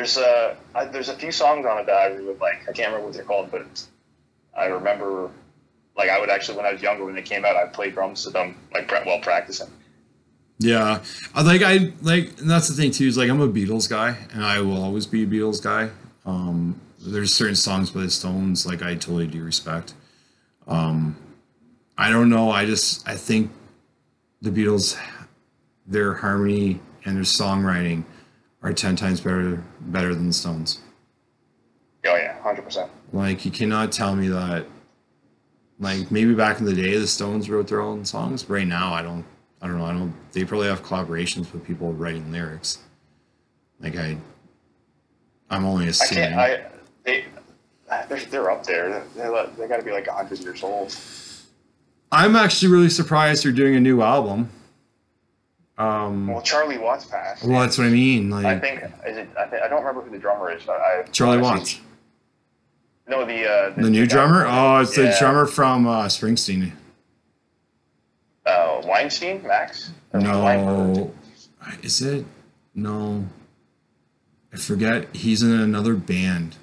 There's 0.00 0.16
a 0.16 0.56
I, 0.74 0.86
there's 0.86 1.10
a 1.10 1.14
few 1.14 1.30
songs 1.30 1.66
on 1.66 1.76
it 1.76 1.84
that 1.84 1.94
I 1.94 2.06
really 2.06 2.34
like. 2.36 2.62
I 2.66 2.72
can't 2.72 2.88
remember 2.88 3.08
what 3.08 3.12
they're 3.12 3.22
called, 3.22 3.50
but 3.50 3.66
I 4.56 4.64
remember 4.64 5.30
like 5.94 6.08
I 6.08 6.18
would 6.18 6.30
actually 6.30 6.56
when 6.56 6.64
I 6.64 6.72
was 6.72 6.80
younger 6.80 7.04
when 7.04 7.14
they 7.14 7.20
came 7.20 7.44
out, 7.44 7.54
I 7.54 7.66
played 7.66 7.92
drums 7.92 8.24
to 8.24 8.30
them 8.30 8.56
like 8.72 8.90
while 9.04 9.20
practicing. 9.20 9.68
Yeah, 10.58 11.02
I 11.34 11.42
like 11.42 11.60
I 11.60 11.92
like, 12.00 12.40
and 12.40 12.48
that's 12.48 12.66
the 12.68 12.72
thing 12.72 12.92
too. 12.92 13.08
Is 13.08 13.18
like 13.18 13.28
I'm 13.28 13.42
a 13.42 13.48
Beatles 13.48 13.90
guy, 13.90 14.16
and 14.32 14.42
I 14.42 14.62
will 14.62 14.82
always 14.82 15.04
be 15.04 15.24
a 15.24 15.26
Beatles 15.26 15.62
guy. 15.62 15.90
Um, 16.24 16.80
there's 16.98 17.34
certain 17.34 17.54
songs 17.54 17.90
by 17.90 18.00
the 18.00 18.10
Stones 18.10 18.64
like 18.64 18.82
I 18.82 18.94
totally 18.94 19.26
do 19.26 19.44
respect. 19.44 19.92
Um, 20.66 21.14
I 21.98 22.08
don't 22.08 22.30
know. 22.30 22.50
I 22.50 22.64
just 22.64 23.06
I 23.06 23.16
think 23.16 23.50
the 24.40 24.48
Beatles, 24.48 24.98
their 25.86 26.14
harmony 26.14 26.80
and 27.04 27.16
their 27.16 27.24
songwriting 27.24 28.04
are 28.62 28.72
ten 28.72 28.96
times 28.96 29.20
better 29.20 29.62
better 29.80 30.14
than 30.14 30.28
the 30.28 30.32
Stones. 30.32 30.80
Oh 32.06 32.16
yeah, 32.16 32.40
hundred 32.40 32.62
percent. 32.62 32.90
Like 33.12 33.44
you 33.44 33.50
cannot 33.50 33.92
tell 33.92 34.14
me 34.16 34.28
that. 34.28 34.66
Like 35.78 36.10
maybe 36.10 36.34
back 36.34 36.58
in 36.58 36.66
the 36.66 36.74
day, 36.74 36.96
the 36.98 37.06
Stones 37.06 37.48
wrote 37.48 37.68
their 37.68 37.80
own 37.80 38.04
songs. 38.04 38.48
Right 38.48 38.66
now, 38.66 38.92
I 38.92 39.02
don't. 39.02 39.24
I 39.62 39.66
don't 39.66 39.78
know. 39.78 39.84
I 39.84 39.92
don't. 39.92 40.14
They 40.32 40.44
probably 40.44 40.68
have 40.68 40.82
collaborations 40.82 41.52
with 41.52 41.64
people 41.64 41.92
writing 41.92 42.30
lyrics. 42.32 42.78
Like 43.80 43.96
I. 43.96 44.16
I'm 45.50 45.64
only 45.64 45.86
I 45.86 45.88
assuming. 45.88 46.24
can't. 46.24 46.38
I 46.38 46.64
they 47.04 47.24
they're, 48.08 48.20
they're 48.20 48.50
up 48.50 48.64
there. 48.64 49.04
They're, 49.16 49.46
they 49.58 49.66
got 49.66 49.78
to 49.78 49.82
be 49.82 49.90
like 49.90 50.06
hundred 50.06 50.38
years 50.40 50.62
old. 50.62 50.94
I'm 52.12 52.36
actually 52.36 52.72
really 52.72 52.88
surprised 52.90 53.44
they're 53.44 53.52
doing 53.52 53.74
a 53.74 53.80
new 53.80 54.02
album. 54.02 54.50
Um, 55.80 56.26
Well, 56.26 56.42
Charlie 56.42 56.78
Watts 56.78 57.06
passed. 57.06 57.42
well, 57.44 57.60
that's 57.60 57.78
what 57.78 57.86
I 57.86 57.90
mean. 57.90 58.32
I 58.32 58.42
Like 58.42 58.60
think 58.60 58.82
is 59.06 59.16
it. 59.16 59.28
I, 59.38 59.46
think, 59.46 59.62
I 59.62 59.68
don't 59.68 59.80
remember 59.80 60.02
who 60.02 60.10
the 60.10 60.18
drummer 60.18 60.50
is. 60.50 60.62
But 60.64 60.80
I 60.80 61.02
Charlie 61.10 61.38
Watts, 61.38 61.80
No, 63.08 63.24
the 63.24 63.48
uh, 63.50 63.70
the 63.70 63.88
new 63.90 64.06
guy- 64.06 64.12
drummer. 64.14 64.46
Oh, 64.46 64.80
it's 64.80 64.94
the 64.94 65.14
drummer 65.18 65.46
from 65.46 65.86
uh, 65.86 66.04
Springsteen. 66.06 66.72
Uh, 68.44 68.82
Weinstein, 68.84 69.42
Max. 69.46 69.92
Or 70.12 70.20
Weinberg? 70.20 70.96
No, 70.96 71.12
is 71.82 72.02
it? 72.02 72.26
No, 72.74 73.24
I 74.52 74.56
forget. 74.56 75.14
He's 75.14 75.42
in 75.42 75.52
another 75.52 75.94
band. 75.94 76.56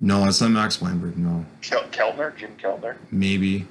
No, 0.00 0.26
it's 0.26 0.40
not 0.40 0.50
Max 0.50 0.80
Weinberg. 0.80 1.16
No, 1.16 1.46
Kel- 1.62 1.84
Keltner, 1.84 2.36
Jim 2.36 2.56
Keltner. 2.60 2.96
maybe. 3.10 3.66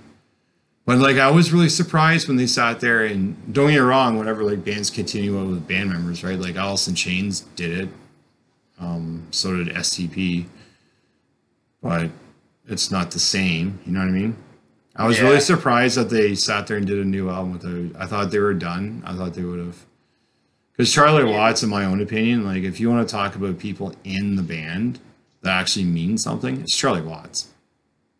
But 0.85 0.97
like, 0.97 1.17
I 1.17 1.29
was 1.29 1.53
really 1.53 1.69
surprised 1.69 2.27
when 2.27 2.37
they 2.37 2.47
sat 2.47 2.79
there 2.79 3.05
and 3.05 3.35
don't 3.53 3.67
get 3.67 3.73
me 3.75 3.79
wrong. 3.79 4.17
Whenever 4.17 4.43
like 4.43 4.65
bands 4.65 4.89
continue 4.89 5.37
on 5.37 5.51
with 5.51 5.67
band 5.67 5.89
members, 5.91 6.23
right? 6.23 6.39
Like 6.39 6.55
Alice 6.55 6.87
in 6.87 6.95
Chains 6.95 7.41
did 7.55 7.71
it. 7.81 7.89
Um, 8.79 9.27
so 9.31 9.55
did 9.55 9.67
STP. 9.75 10.45
But 11.83 12.09
it's 12.67 12.91
not 12.91 13.11
the 13.11 13.19
same. 13.19 13.79
You 13.85 13.93
know 13.93 13.99
what 13.99 14.07
I 14.09 14.11
mean? 14.11 14.35
I 14.95 15.07
was 15.07 15.17
Yeah. 15.19 15.25
really 15.25 15.39
surprised 15.39 15.97
that 15.97 16.09
they 16.09 16.35
sat 16.35 16.67
there 16.67 16.77
and 16.77 16.85
did 16.85 16.99
a 16.99 17.05
new 17.05 17.29
album 17.29 17.53
with 17.53 17.65
it. 17.65 17.95
I 17.97 18.05
thought 18.07 18.31
they 18.31 18.39
were 18.39 18.53
done. 18.53 19.03
I 19.05 19.13
thought 19.15 19.33
they 19.33 19.43
would 19.43 19.59
have. 19.59 19.85
Because 20.73 20.91
Charlie 20.91 21.23
Watts, 21.23 21.63
in 21.63 21.69
my 21.69 21.85
own 21.85 22.01
opinion, 22.01 22.43
like 22.43 22.63
if 22.63 22.79
you 22.79 22.89
want 22.89 23.07
to 23.07 23.11
talk 23.11 23.35
about 23.35 23.59
people 23.59 23.93
in 24.03 24.35
the 24.35 24.41
band 24.43 24.99
that 25.43 25.51
actually 25.51 25.85
mean 25.85 26.17
something, 26.17 26.59
it's 26.61 26.75
Charlie 26.75 27.01
Watts. 27.01 27.49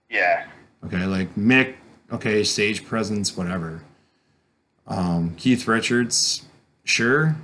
Yeah. 0.10 0.46
Okay, 0.86 1.06
like 1.06 1.34
Mick, 1.36 1.76
okay, 2.12 2.44
stage 2.44 2.86
presence, 2.86 3.36
whatever. 3.36 3.82
Um, 4.88 5.36
Keith 5.38 5.68
Richards, 5.68 6.44
sure, 6.84 7.36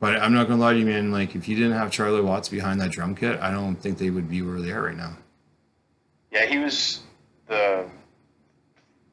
but 0.00 0.16
I'm 0.20 0.32
not 0.32 0.48
gonna 0.48 0.60
lie 0.60 0.72
to 0.72 0.78
you, 0.78 0.86
man. 0.86 1.10
Like, 1.10 1.34
if 1.34 1.48
you 1.48 1.56
didn't 1.56 1.72
have 1.72 1.90
Charlie 1.90 2.20
Watts 2.20 2.48
behind 2.48 2.80
that 2.80 2.90
drum 2.90 3.14
kit, 3.14 3.38
I 3.40 3.50
don't 3.50 3.76
think 3.76 3.98
they 3.98 4.10
would 4.10 4.28
be 4.28 4.42
where 4.42 4.60
they 4.60 4.70
are 4.70 4.82
right 4.82 4.96
now. 4.96 5.16
Yeah, 6.30 6.46
he 6.46 6.58
was 6.58 7.00
the 7.48 7.86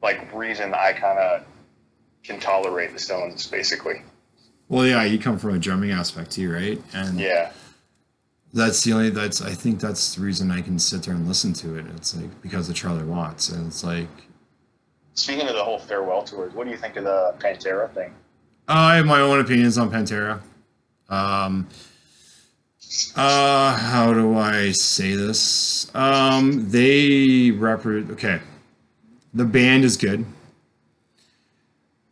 like 0.02 0.32
reason 0.34 0.74
I 0.74 0.92
kind 0.92 1.18
of 1.18 1.44
can 2.24 2.40
tolerate 2.40 2.92
the 2.92 2.98
Stones, 2.98 3.46
basically. 3.46 4.02
Well, 4.68 4.86
yeah, 4.86 5.04
you 5.04 5.18
come 5.18 5.38
from 5.38 5.54
a 5.54 5.58
drumming 5.58 5.90
aspect 5.90 6.30
too, 6.32 6.52
right? 6.52 6.80
And 6.94 7.20
Yeah. 7.20 7.52
that's 8.54 8.82
the 8.84 8.92
only 8.92 9.10
that's 9.10 9.42
I 9.42 9.52
think 9.52 9.80
that's 9.80 10.14
the 10.14 10.22
reason 10.22 10.50
I 10.50 10.62
can 10.62 10.78
sit 10.78 11.02
there 11.02 11.14
and 11.14 11.28
listen 11.28 11.52
to 11.54 11.76
it. 11.76 11.86
It's 11.96 12.16
like 12.16 12.40
because 12.42 12.68
of 12.68 12.74
Charlie 12.74 13.04
Watts, 13.04 13.50
and 13.50 13.66
it's 13.66 13.84
like 13.84 14.08
Speaking 15.14 15.46
of 15.46 15.54
the 15.54 15.62
whole 15.62 15.78
farewell 15.78 16.22
tours, 16.22 16.54
what 16.54 16.64
do 16.64 16.70
you 16.70 16.76
think 16.76 16.96
of 16.96 17.04
the 17.04 17.34
Pantera 17.38 17.92
thing? 17.92 18.14
I 18.68 18.96
have 18.96 19.06
my 19.06 19.20
own 19.20 19.40
opinions 19.40 19.76
on 19.76 19.90
Pantera. 19.90 20.40
Um, 21.08 21.68
uh, 23.16 23.76
how 23.76 24.12
do 24.14 24.36
I 24.36 24.72
say 24.72 25.14
this? 25.14 25.94
Um, 25.94 26.70
they 26.70 27.50
represent. 27.50 28.12
Okay, 28.12 28.40
the 29.34 29.44
band 29.44 29.84
is 29.84 29.96
good. 29.96 30.24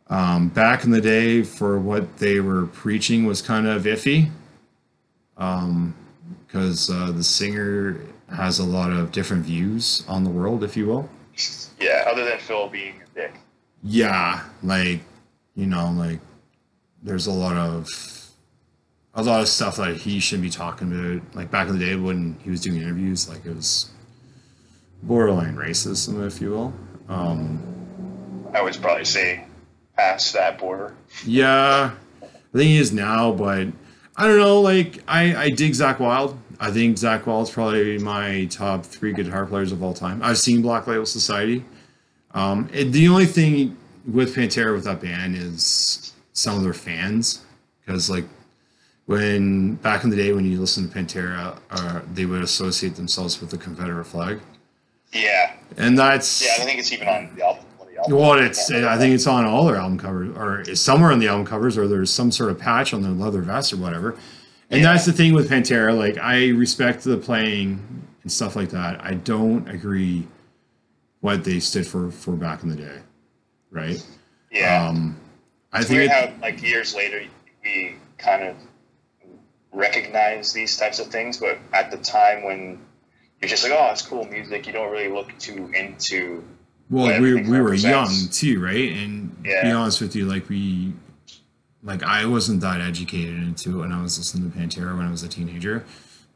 Um, 0.07 0.49
back 0.49 0.83
in 0.83 0.91
the 0.91 1.01
day, 1.01 1.41
for 1.41 1.79
what 1.79 2.17
they 2.17 2.39
were 2.39 2.67
preaching 2.67 3.25
was 3.25 3.41
kind 3.41 3.65
of 3.65 3.83
iffy. 3.83 4.29
Um, 5.37 5.95
because 6.45 6.89
uh, 6.89 7.11
the 7.11 7.23
singer 7.23 8.01
has 8.35 8.59
a 8.59 8.63
lot 8.63 8.91
of 8.91 9.11
different 9.13 9.45
views 9.45 10.03
on 10.07 10.25
the 10.25 10.29
world, 10.29 10.63
if 10.63 10.75
you 10.75 10.85
will. 10.85 11.09
Yeah, 11.79 12.05
other 12.11 12.23
than 12.25 12.37
Phil 12.39 12.67
being 12.69 13.01
a 13.01 13.15
dick. 13.19 13.33
yeah 13.83 14.43
like 14.63 15.01
you 15.55 15.65
know 15.65 15.91
like 15.97 16.19
there's 17.03 17.25
a 17.27 17.31
lot 17.31 17.55
of 17.57 17.87
a 19.15 19.23
lot 19.23 19.41
of 19.41 19.47
stuff 19.49 19.75
that 19.77 19.97
he 19.97 20.19
shouldn't 20.19 20.43
be 20.43 20.49
talking 20.51 20.91
about 20.91 21.35
like 21.35 21.49
back 21.51 21.67
in 21.67 21.77
the 21.79 21.85
day 21.85 21.95
when 21.95 22.37
he 22.43 22.49
was 22.51 22.61
doing 22.61 22.77
interviews 22.81 23.27
like 23.27 23.43
it 23.45 23.55
was 23.55 23.89
borderline 25.03 25.55
racism 25.55 26.25
if 26.25 26.39
you 26.39 26.51
will 26.51 26.73
um 27.09 27.59
I 28.53 28.61
would 28.61 28.77
probably 28.81 29.05
say 29.05 29.45
past 29.97 30.33
that 30.33 30.57
border. 30.59 30.95
yeah 31.25 31.91
i 32.21 32.25
think 32.57 32.69
he 32.69 32.77
is 32.77 32.91
now 32.93 33.31
but 33.31 33.67
i 34.15 34.27
don't 34.27 34.39
know 34.39 34.61
like 34.61 34.99
i 35.07 35.35
i 35.35 35.49
dig 35.49 35.71
Zakk 35.73 35.99
Wylde 35.99 36.37
i 36.61 36.71
think 36.71 36.95
Zakk 36.97 37.25
Wylde's 37.25 37.51
probably 37.51 37.97
my 37.97 38.45
top 38.45 38.85
three 38.85 39.11
guitar 39.11 39.45
players 39.45 39.71
of 39.73 39.83
all 39.83 39.93
time 39.93 40.21
i've 40.23 40.37
seen 40.37 40.61
black 40.61 40.87
label 40.87 41.05
society 41.05 41.65
um 42.33 42.69
it, 42.71 42.91
the 42.93 43.07
only 43.09 43.25
thing 43.25 43.75
with 44.07 44.33
pantera 44.35 44.73
with 44.73 44.85
that 44.85 45.01
band 45.01 45.35
is 45.35 46.13
some 46.33 46.55
of 46.55 46.63
their 46.63 46.73
fans 46.73 47.43
because 47.85 48.09
like 48.09 48.25
when 49.05 49.75
back 49.75 50.03
in 50.03 50.09
the 50.09 50.15
day 50.15 50.31
when 50.33 50.45
you 50.49 50.59
listen 50.59 50.87
to 50.89 50.97
pantera 50.97 51.57
uh, 51.71 52.01
they 52.13 52.25
would 52.25 52.41
associate 52.41 52.95
themselves 52.95 53.41
with 53.41 53.49
the 53.49 53.57
confederate 53.57 54.05
flag 54.05 54.39
Yeah. 55.11 55.53
and 55.77 55.97
that's 55.97 56.41
Yeah, 56.45 56.63
I 56.63 56.65
think 56.65 56.79
it's 56.79 56.91
even 56.93 57.07
on 57.07 57.35
the 57.35 57.45
album. 57.45 57.65
the 58.07 58.15
well, 58.15 58.33
it's 58.33 58.71
I 58.71 58.97
think 58.97 59.13
it's 59.13 59.27
on 59.27 59.45
all 59.45 59.65
their 59.65 59.75
album 59.75 59.97
covers, 59.99 60.35
or 60.35 60.75
somewhere 60.75 61.11
on 61.11 61.19
the 61.19 61.27
album 61.27 61.45
covers, 61.45 61.77
or 61.77 61.87
there's 61.87 62.11
some 62.11 62.31
sort 62.31 62.49
of 62.49 62.57
patch 62.57 62.93
on 62.95 63.01
their 63.03 63.11
leather 63.11 63.41
vest 63.41 63.73
or 63.73 63.77
whatever. 63.77 64.17
And 64.71 64.81
Yeah. 64.81 64.93
that's 64.93 65.05
the 65.05 65.13
thing 65.13 65.33
with 65.33 65.49
Pantera. 65.49 65.95
Like 65.97 66.17
I 66.17 66.49
respect 66.49 67.03
the 67.03 67.17
playing 67.17 67.79
and 68.23 68.31
stuff 68.31 68.55
like 68.55 68.69
that. 68.69 69.03
I 69.03 69.15
don't 69.15 69.67
agree 69.69 70.27
what 71.19 71.43
they 71.43 71.59
stood 71.59 71.85
for 71.85 72.09
for 72.11 72.31
back 72.33 72.63
in 72.63 72.69
the 72.69 72.75
day, 72.75 72.99
right? 73.69 74.03
Yeah. 74.51 74.87
Um, 74.87 75.17
I 75.73 75.79
it's 75.79 75.87
think 75.89 76.01
it, 76.03 76.11
how, 76.11 76.33
like, 76.41 76.61
years 76.61 76.93
later, 76.95 77.21
we 77.63 77.95
kind 78.17 78.43
of 78.43 78.55
recognize 79.71 80.51
these 80.53 80.75
types 80.77 80.99
of 80.99 81.07
things, 81.07 81.37
but 81.37 81.57
at 81.73 81.91
the 81.91 81.97
time 81.97 82.43
when 82.43 82.79
you're 83.41 83.49
just 83.49 83.63
like, 83.63 83.71
oh, 83.73 83.89
it's 83.91 84.01
cool 84.01 84.25
music, 84.25 84.67
you 84.67 84.73
don't 84.73 84.91
really 84.91 85.07
look 85.09 85.37
too 85.39 85.71
into. 85.73 86.43
well, 86.89 87.21
we 87.21 87.35
we 87.41 87.61
were 87.61 87.73
young 87.73 88.09
too, 88.31 88.61
right? 88.61 88.91
And 88.91 89.35
to 89.45 89.61
be 89.63 89.71
honest 89.71 90.01
with 90.01 90.15
you, 90.15 90.25
like 90.25 90.49
we, 90.49 90.93
like 91.83 92.03
I 92.03 92.25
wasn't 92.25 92.61
that 92.61 92.79
educated 92.81 93.35
into 93.35 93.77
it 93.77 93.81
when 93.81 93.91
I 93.91 94.01
was 94.01 94.17
listening 94.17 94.51
to 94.51 94.57
Pantera 94.57 94.95
when 94.95 95.05
I 95.07 95.11
was 95.11 95.23
a 95.23 95.27
teenager. 95.27 95.83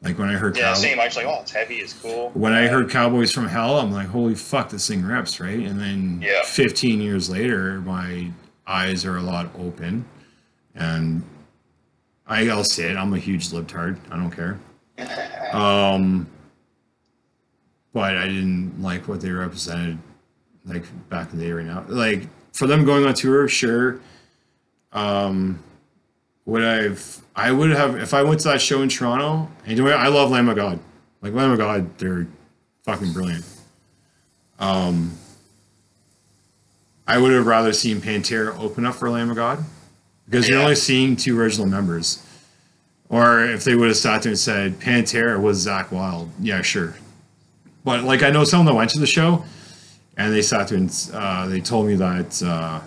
Like 0.01 0.17
when 0.19 0.29
I 0.29 0.33
heard 0.33 0.57
Yeah, 0.57 0.69
Cow- 0.69 0.73
same. 0.75 0.99
I 0.99 1.05
was 1.05 1.15
like, 1.15 1.25
oh, 1.25 1.41
it's 1.41 1.51
heavy, 1.51 1.75
it's 1.77 1.93
cool. 1.93 2.29
when 2.33 2.53
I 2.53 2.67
heard 2.67 2.89
Cowboys 2.89 3.31
from 3.31 3.47
Hell, 3.47 3.79
I'm 3.79 3.91
like, 3.91 4.07
holy 4.07 4.35
fuck, 4.35 4.69
this 4.69 4.87
thing 4.87 5.03
rips, 5.03 5.39
right? 5.39 5.59
And 5.59 5.79
then 5.79 6.21
Yeah. 6.21 6.43
15 6.43 7.01
years 7.01 7.29
later, 7.29 7.81
my 7.81 8.31
eyes 8.67 9.05
are 9.05 9.17
a 9.17 9.21
lot 9.21 9.49
open, 9.57 10.05
and 10.75 11.23
I, 12.27 12.47
I'll 12.49 12.63
say 12.63 12.91
it, 12.91 12.97
I'm 12.97 13.13
a 13.13 13.19
huge 13.19 13.49
libtard. 13.49 13.97
I 14.11 14.17
don't 14.17 14.31
care. 14.31 14.59
Um, 15.53 16.27
but 17.93 18.17
I 18.17 18.25
didn't 18.27 18.81
like 18.81 19.07
what 19.07 19.21
they 19.21 19.29
represented, 19.31 19.97
like 20.65 20.83
back 21.09 21.31
in 21.31 21.39
the 21.39 21.45
day 21.45 21.51
right 21.53 21.65
now. 21.65 21.85
Like 21.87 22.23
for 22.51 22.67
them 22.67 22.83
going 22.83 23.05
on 23.05 23.13
tour, 23.13 23.47
sure. 23.47 23.99
Um, 24.95 25.61
would 26.45 26.63
I've 26.63 27.21
I 27.35 27.51
would 27.51 27.71
have 27.71 27.97
if 27.97 28.13
I 28.13 28.23
went 28.23 28.39
to 28.41 28.47
that 28.47 28.61
show 28.61 28.81
in 28.81 28.89
Toronto. 28.89 29.49
And 29.63 29.71
you 29.71 29.83
know 29.83 29.91
what? 29.91 29.99
I 29.99 30.07
love 30.07 30.31
Lamb 30.31 30.49
of 30.49 30.55
God. 30.55 30.79
Like 31.21 31.33
Lamb 31.33 31.51
of 31.51 31.57
God, 31.57 31.97
they're 31.97 32.27
fucking 32.83 33.13
brilliant. 33.13 33.45
Um, 34.57 35.17
I 37.07 37.17
would 37.17 37.33
have 37.33 37.45
rather 37.45 37.73
seen 37.73 37.99
Pantera 37.99 38.57
open 38.57 38.85
up 38.85 38.95
for 38.95 39.09
Lamb 39.09 39.29
of 39.29 39.35
God 39.35 39.63
because 40.25 40.47
you're 40.47 40.59
only 40.59 40.75
seeing 40.75 41.15
two 41.15 41.39
original 41.39 41.67
members. 41.67 42.25
Or 43.09 43.45
if 43.45 43.63
they 43.63 43.75
would 43.75 43.89
have 43.89 43.97
sat 43.97 44.23
there 44.23 44.31
and 44.31 44.39
said 44.39 44.79
Pantera 44.79 45.39
was 45.39 45.65
Zakk 45.65 45.91
Wylde, 45.91 46.31
yeah, 46.39 46.61
sure. 46.61 46.95
But 47.83 48.03
like 48.03 48.23
I 48.23 48.31
know 48.31 48.43
someone 48.43 48.65
that 48.65 48.73
went 48.73 48.89
to 48.91 48.99
the 48.99 49.05
show, 49.05 49.45
and 50.17 50.33
they 50.33 50.41
sat 50.41 50.69
there 50.69 50.77
and 50.77 51.09
uh, 51.13 51.45
they 51.47 51.59
told 51.59 51.85
me 51.85 51.95
that 51.95 52.41
uh, 52.41 52.79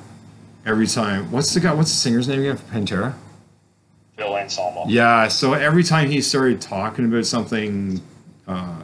every 0.68 0.86
time, 0.86 1.30
what's 1.32 1.52
the 1.54 1.60
guy? 1.60 1.72
What's 1.72 1.90
the 1.90 1.96
singer's 1.96 2.28
name 2.28 2.40
again 2.40 2.56
for 2.58 2.64
Pantera? 2.72 3.14
Phil 4.16 4.36
Anselmo. 4.36 4.84
Yeah, 4.86 5.28
so 5.28 5.54
every 5.54 5.82
time 5.82 6.10
he 6.10 6.20
started 6.20 6.60
talking 6.60 7.06
about 7.06 7.24
something 7.24 8.00
uh, 8.46 8.82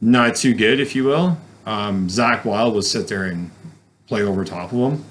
not 0.00 0.36
too 0.36 0.54
good, 0.54 0.80
if 0.80 0.94
you 0.96 1.04
will, 1.04 1.36
um, 1.66 2.08
Zakk 2.08 2.44
Wylde 2.44 2.74
would 2.74 2.84
sit 2.84 3.08
there 3.08 3.24
and 3.26 3.50
play 4.06 4.22
over 4.22 4.44
top 4.44 4.72
of 4.72 4.78
him. 4.92 5.04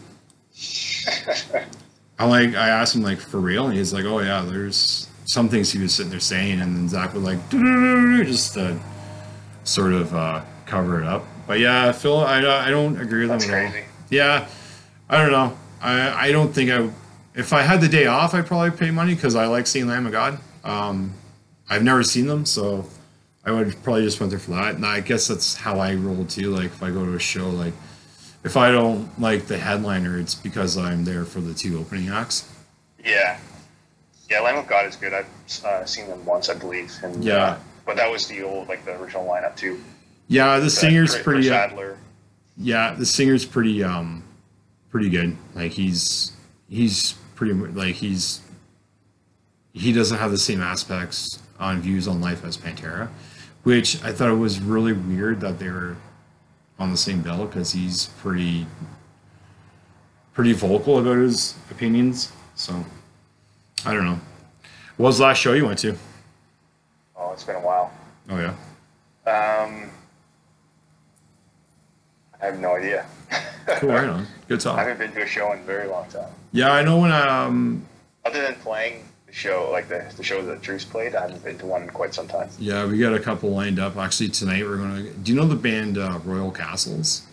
I 2.19 2.25
like 2.25 2.55
I 2.55 2.69
asked 2.69 2.95
him 2.95 3.01
like 3.03 3.19
for 3.19 3.39
real, 3.39 3.67
and 3.67 3.77
he's 3.77 3.93
like, 3.93 4.03
"Oh 4.05 4.19
yeah, 4.19 4.41
there's 4.41 5.07
some 5.25 5.47
things 5.47 5.71
he 5.71 5.79
was 5.79 5.93
sitting 5.93 6.09
there 6.09 6.19
saying," 6.19 6.59
and 6.59 6.75
then 6.75 6.89
Zakk 6.89 7.13
would 7.13 7.23
like 7.23 7.39
just 8.27 8.57
uh, 8.57 8.75
sort 9.63 9.93
of 9.93 10.13
uh, 10.13 10.41
cover 10.65 11.01
it 11.01 11.07
up. 11.07 11.25
But 11.47 11.59
yeah, 11.59 11.91
Phil, 11.93 12.17
I 12.19 12.39
I 12.39 12.69
don't 12.71 12.99
agree 12.99 13.21
with 13.21 13.29
That's 13.29 13.45
him 13.45 13.53
at 13.53 13.65
all. 13.65 13.71
crazy. 13.71 13.85
Yeah, 14.09 14.47
I 15.09 15.17
don't 15.17 15.31
know. 15.31 15.57
I 15.81 16.27
I 16.27 16.31
don't 16.31 16.53
think 16.53 16.69
I. 16.71 16.89
If 17.35 17.53
I 17.53 17.61
had 17.61 17.79
the 17.81 17.87
day 17.87 18.05
off, 18.05 18.33
I'd 18.33 18.45
probably 18.45 18.71
pay 18.71 18.91
money 18.91 19.15
because 19.15 19.35
I 19.35 19.45
like 19.45 19.65
seeing 19.67 19.87
Lamb 19.87 20.05
of 20.05 20.11
God. 20.11 20.39
Um, 20.63 21.13
I've 21.69 21.83
never 21.83 22.03
seen 22.03 22.25
them, 22.27 22.45
so 22.45 22.85
I 23.45 23.51
would 23.51 23.81
probably 23.83 24.03
just 24.03 24.19
went 24.19 24.31
there 24.31 24.39
for 24.39 24.51
that. 24.51 24.75
And 24.75 24.85
I 24.85 24.99
guess 24.99 25.27
that's 25.27 25.55
how 25.55 25.79
I 25.79 25.93
roll 25.95 26.25
too. 26.25 26.51
Like 26.51 26.65
if 26.65 26.83
I 26.83 26.89
go 26.91 27.05
to 27.05 27.13
a 27.13 27.19
show, 27.19 27.49
like 27.49 27.73
if 28.43 28.57
I 28.57 28.71
don't 28.71 29.07
like 29.19 29.45
the 29.47 29.57
headliner, 29.57 30.19
it's 30.19 30.35
because 30.35 30.77
I'm 30.77 31.05
there 31.05 31.23
for 31.25 31.39
the 31.39 31.53
two 31.53 31.79
opening 31.79 32.09
acts. 32.09 32.51
Yeah, 33.03 33.37
yeah. 34.29 34.41
Lamb 34.41 34.57
of 34.57 34.67
God 34.67 34.85
is 34.85 34.95
good. 34.95 35.13
I've 35.13 35.27
uh, 35.63 35.85
seen 35.85 36.07
them 36.07 36.25
once, 36.25 36.49
I 36.49 36.55
believe. 36.55 36.91
And, 37.03 37.23
Yeah. 37.23 37.35
uh, 37.35 37.57
but 37.85 37.95
that 37.95 38.11
was 38.11 38.27
the 38.27 38.43
old, 38.43 38.67
like 38.67 38.83
the 38.85 38.99
original 38.99 39.25
lineup 39.25 39.55
too. 39.55 39.79
Yeah, 40.27 40.59
the 40.59 40.69
singer's 40.69 41.17
pretty. 41.17 41.49
Uh, 41.49 41.93
yeah, 42.57 42.93
the 42.93 43.05
singer's 43.05 43.45
pretty. 43.45 43.83
Um, 43.83 44.23
pretty 44.89 45.09
good. 45.09 45.37
Like 45.55 45.71
he's 45.71 46.31
he's 46.67 47.13
pretty 47.35 47.53
like 47.53 47.95
he's 47.95 48.41
he 49.73 49.93
doesn't 49.93 50.17
have 50.17 50.31
the 50.31 50.37
same 50.37 50.61
aspects 50.61 51.39
on 51.59 51.81
views 51.81 52.07
on 52.07 52.21
life 52.21 52.43
as 52.43 52.57
Pantera, 52.57 53.09
which 53.63 54.03
I 54.03 54.11
thought 54.11 54.29
it 54.29 54.35
was 54.35 54.59
really 54.59 54.93
weird 54.93 55.41
that 55.41 55.59
they 55.59 55.69
were 55.69 55.95
on 56.79 56.91
the 56.91 56.97
same 56.97 57.21
bill 57.21 57.45
because 57.45 57.71
he's 57.71 58.07
pretty 58.19 58.65
pretty 60.33 60.53
vocal 60.53 60.99
about 60.99 61.17
his 61.17 61.55
opinions. 61.69 62.31
So 62.55 62.85
I 63.85 63.93
don't 63.93 64.05
know. 64.05 64.19
What 64.97 65.07
was 65.07 65.17
the 65.17 65.25
last 65.25 65.37
show 65.37 65.53
you 65.53 65.65
went 65.65 65.79
to? 65.79 65.95
Oh, 67.15 67.31
it's 67.31 67.43
been 67.43 67.55
a 67.55 67.61
while. 67.61 67.91
Oh 68.29 68.37
yeah. 68.37 68.55
Um, 69.25 69.89
I 72.41 72.45
have 72.45 72.59
no 72.59 72.75
idea. 72.75 73.05
Cool, 73.77 73.89
right 73.89 74.09
on. 74.09 74.25
Good 74.47 74.61
talk. 74.61 74.79
I 74.79 74.83
haven't 74.83 74.97
been 74.97 75.11
to 75.13 75.23
a 75.23 75.27
show 75.27 75.51
in 75.51 75.59
a 75.59 75.63
very 75.63 75.87
long 75.87 76.07
time. 76.09 76.31
Yeah, 76.51 76.71
I 76.71 76.83
know 76.83 76.97
when 76.99 77.11
um 77.11 77.85
Other 78.25 78.41
than 78.41 78.55
playing 78.55 79.05
the 79.27 79.33
show, 79.33 79.69
like 79.71 79.87
the, 79.87 80.11
the 80.17 80.23
show 80.23 80.43
that 80.43 80.63
Truce 80.63 80.83
played, 80.83 81.13
I 81.15 81.21
haven't 81.21 81.43
been 81.43 81.57
to 81.59 81.67
one 81.67 81.83
in 81.83 81.89
quite 81.89 82.13
some 82.15 82.27
time. 82.27 82.49
Yeah, 82.57 82.85
we 82.87 82.97
got 82.97 83.13
a 83.13 83.19
couple 83.19 83.51
lined 83.51 83.77
up. 83.79 83.95
Actually, 83.95 84.29
tonight 84.29 84.63
we're 84.63 84.77
gonna. 84.77 85.03
Do 85.03 85.31
you 85.31 85.39
know 85.39 85.47
the 85.47 85.55
band 85.55 85.97
uh, 85.99 86.19
Royal 86.25 86.49
Castles? 86.51 87.27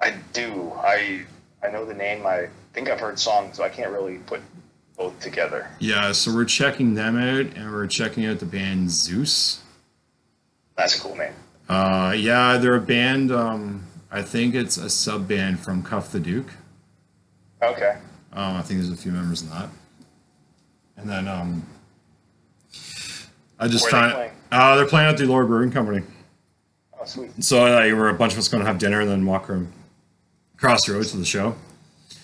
I 0.00 0.14
do. 0.32 0.72
I 0.76 1.24
I 1.62 1.70
know 1.70 1.84
the 1.84 1.94
name. 1.94 2.24
I 2.26 2.48
think 2.72 2.88
I've 2.88 3.00
heard 3.00 3.18
songs, 3.18 3.56
so 3.56 3.64
I 3.64 3.68
can't 3.68 3.90
really 3.90 4.18
put 4.18 4.40
both 4.96 5.18
together. 5.18 5.68
Yeah, 5.80 6.12
so 6.12 6.32
we're 6.32 6.44
checking 6.44 6.94
them 6.94 7.16
out, 7.16 7.46
and 7.56 7.72
we're 7.72 7.88
checking 7.88 8.26
out 8.26 8.38
the 8.38 8.46
band 8.46 8.90
Zeus. 8.90 9.60
That's 10.76 10.96
a 10.96 11.00
cool 11.00 11.16
name. 11.16 11.32
Uh, 11.68 12.14
yeah, 12.16 12.58
they're 12.58 12.76
a 12.76 12.80
band. 12.80 13.32
Um, 13.32 13.84
I 14.14 14.22
think 14.22 14.54
it's 14.54 14.76
a 14.76 14.88
sub 14.88 15.26
band 15.26 15.58
from 15.58 15.82
Cuff 15.82 16.12
the 16.12 16.20
Duke. 16.20 16.46
Okay. 17.60 17.98
Um, 18.32 18.56
I 18.56 18.62
think 18.62 18.78
there's 18.78 18.92
a 18.92 18.96
few 18.96 19.10
members 19.10 19.42
in 19.42 19.50
that. 19.50 19.68
And 20.96 21.10
then 21.10 21.26
um, 21.26 21.66
I 23.58 23.66
just 23.66 23.90
Where 23.90 24.02
are 24.02 24.06
they 24.06 24.12
found 24.12 24.12
playing? 24.12 24.30
uh, 24.52 24.76
they're 24.76 24.86
playing 24.86 25.08
at 25.08 25.16
the 25.16 25.24
Elora 25.24 25.48
Brewing 25.48 25.72
Company. 25.72 26.04
Oh, 26.96 27.04
sweet. 27.04 27.42
So 27.42 27.64
like, 27.64 27.92
we're 27.92 28.08
a 28.08 28.14
bunch 28.14 28.34
of 28.34 28.38
us 28.38 28.46
going 28.46 28.62
to 28.62 28.66
have 28.68 28.78
dinner 28.78 29.00
and 29.00 29.10
then 29.10 29.26
walk 29.26 29.50
around 29.50 29.72
across 30.54 30.86
the 30.86 30.92
road 30.92 31.06
to 31.06 31.16
the 31.16 31.24
show. 31.24 31.56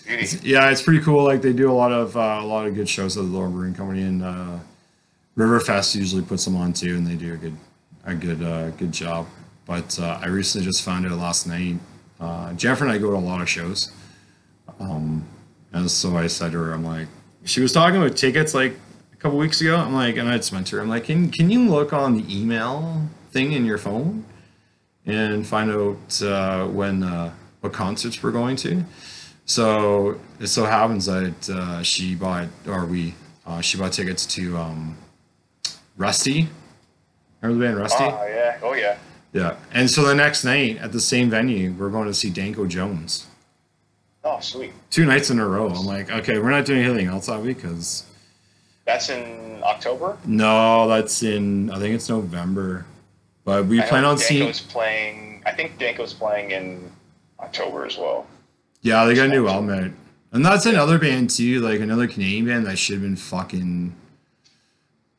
Beauty. 0.07 0.39
Yeah, 0.43 0.71
it's 0.71 0.81
pretty 0.81 1.03
cool. 1.03 1.25
Like 1.25 1.41
they 1.41 1.51
do 1.51 1.69
a 1.69 1.73
lot 1.73 1.91
of 1.91 2.15
uh, 2.15 2.39
a 2.41 2.45
lot 2.45 2.67
of 2.67 2.73
good 2.73 2.87
shows 2.87 3.17
at 3.17 3.23
the 3.23 3.29
Elora 3.29 3.51
Brewing 3.51 3.73
Company, 3.73 4.03
and 4.03 4.23
uh, 4.23 4.59
Riverfest 5.37 5.95
usually 5.95 6.21
puts 6.21 6.45
them 6.45 6.55
on 6.55 6.71
too, 6.71 6.95
and 6.95 7.05
they 7.05 7.15
do 7.15 7.33
a 7.33 7.37
good 7.37 7.57
a 8.05 8.15
good 8.15 8.41
uh, 8.41 8.69
good 8.71 8.93
job. 8.93 9.27
But 9.65 9.99
uh, 9.99 10.19
I 10.21 10.27
recently 10.27 10.65
just 10.65 10.83
found 10.83 11.05
out 11.05 11.17
last 11.17 11.47
night. 11.47 11.77
Uh, 12.19 12.53
and 12.53 12.91
I 12.91 12.97
go 12.97 13.09
to 13.09 13.17
a 13.17 13.17
lot 13.17 13.41
of 13.41 13.49
shows, 13.49 13.91
um, 14.79 15.25
and 15.73 15.89
so 15.89 16.15
I 16.15 16.27
said 16.27 16.51
to 16.51 16.59
her, 16.59 16.71
"I'm 16.71 16.83
like," 16.85 17.07
she 17.45 17.61
was 17.61 17.71
talking 17.73 17.99
about 17.99 18.15
tickets 18.15 18.53
like 18.53 18.75
a 19.11 19.15
couple 19.15 19.39
weeks 19.39 19.59
ago. 19.59 19.75
I'm 19.75 19.93
like, 19.93 20.17
and 20.17 20.29
I 20.29 20.37
just 20.37 20.51
went 20.51 20.67
to 20.67 20.75
her. 20.75 20.83
I'm 20.83 20.89
like, 20.89 21.05
"Can 21.05 21.31
can 21.31 21.49
you 21.49 21.67
look 21.67 21.93
on 21.93 22.15
the 22.15 22.23
email 22.41 23.07
thing 23.31 23.53
in 23.53 23.65
your 23.65 23.79
phone 23.79 24.23
and 25.07 25.47
find 25.47 25.71
out 25.71 26.21
uh, 26.21 26.67
when 26.67 27.01
uh, 27.01 27.33
what 27.61 27.73
concerts 27.73 28.21
we're 28.21 28.31
going 28.31 28.55
to?" 28.57 28.83
So 29.45 30.19
it 30.39 30.47
so 30.47 30.65
happens 30.65 31.07
that 31.07 31.49
uh, 31.49 31.81
she 31.81 32.15
bought, 32.15 32.47
or 32.67 32.85
we, 32.85 33.15
uh, 33.45 33.61
she 33.61 33.77
bought 33.77 33.93
tickets 33.93 34.25
to 34.27 34.55
um, 34.57 34.97
Rusty. 35.97 36.47
Remember 37.41 37.59
the 37.59 37.67
band 37.67 37.81
Rusty? 37.81 38.03
Oh 38.03 38.27
yeah. 38.27 38.59
Oh 38.61 38.73
yeah. 38.73 38.97
Yeah. 39.33 39.55
And 39.71 39.89
so 39.89 40.03
the 40.05 40.15
next 40.15 40.43
night 40.43 40.77
at 40.77 40.91
the 40.91 40.99
same 40.99 41.29
venue, 41.29 41.71
we're 41.73 41.89
going 41.89 42.07
to 42.07 42.13
see 42.13 42.29
Danko 42.29 42.65
Jones. 42.67 43.27
Oh 44.23 44.39
sweet. 44.39 44.71
Two 44.89 45.05
nights 45.05 45.29
in 45.29 45.39
a 45.39 45.47
row. 45.47 45.67
I'm 45.69 45.85
like, 45.85 46.11
okay, 46.11 46.37
we're 46.39 46.51
not 46.51 46.65
doing 46.65 46.83
anything 46.83 47.07
else 47.07 47.25
that 47.27 47.41
week 47.41 47.57
because 47.57 48.05
That's 48.85 49.09
in 49.09 49.61
October. 49.63 50.17
no, 50.25 50.87
that's 50.87 51.23
in 51.23 51.71
I 51.71 51.79
think 51.79 51.95
it's 51.95 52.09
November. 52.09 52.85
But 53.45 53.65
we 53.65 53.81
I 53.81 53.87
plan 53.87 54.05
on 54.05 54.17
seeing. 54.19 54.47
Danko's 54.49 54.59
playing. 54.61 55.41
I 55.45 55.53
think 55.53 55.79
Danko's 55.79 56.13
playing 56.13 56.51
in 56.51 56.91
October 57.39 57.85
as 57.85 57.97
well. 57.97 58.27
Yeah, 58.83 59.05
they 59.05 59.15
got 59.15 59.25
a 59.25 59.29
new 59.29 59.47
album 59.47 59.69
out. 59.71 59.91
And 60.33 60.45
that's 60.45 60.65
another 60.67 60.99
band 60.99 61.29
too, 61.31 61.59
like 61.61 61.79
another 61.79 62.07
Canadian 62.07 62.45
band 62.45 62.65
that 62.67 62.77
should 62.77 62.93
have 62.95 63.01
been 63.01 63.15
fucking 63.15 63.95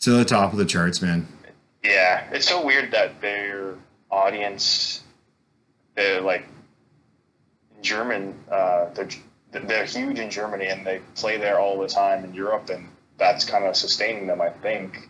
to 0.01 0.11
the 0.13 0.25
top 0.25 0.53
of 0.53 0.59
the 0.59 0.65
charts, 0.65 1.03
man. 1.03 1.27
Yeah, 1.83 2.29
it's 2.31 2.49
so 2.49 2.65
weird 2.65 2.93
that 2.93 3.21
their 3.21 3.75
audience, 4.13 5.03
they're 5.97 6.21
like 6.21 6.47
in 7.77 7.83
German. 7.83 8.39
Uh, 8.51 8.91
they're 8.95 9.09
they're 9.51 9.85
huge 9.85 10.19
in 10.19 10.31
Germany 10.31 10.67
and 10.67 10.87
they 10.87 11.01
play 11.15 11.37
there 11.39 11.59
all 11.59 11.81
the 11.81 11.89
time 11.89 12.25
in 12.25 12.33
Europe, 12.35 12.71
and 12.71 12.89
that's 13.19 13.45
kind 13.45 13.65
of 13.65 13.75
sustaining 13.75 14.27
them. 14.27 14.41
I 14.41 14.51
think. 14.51 15.09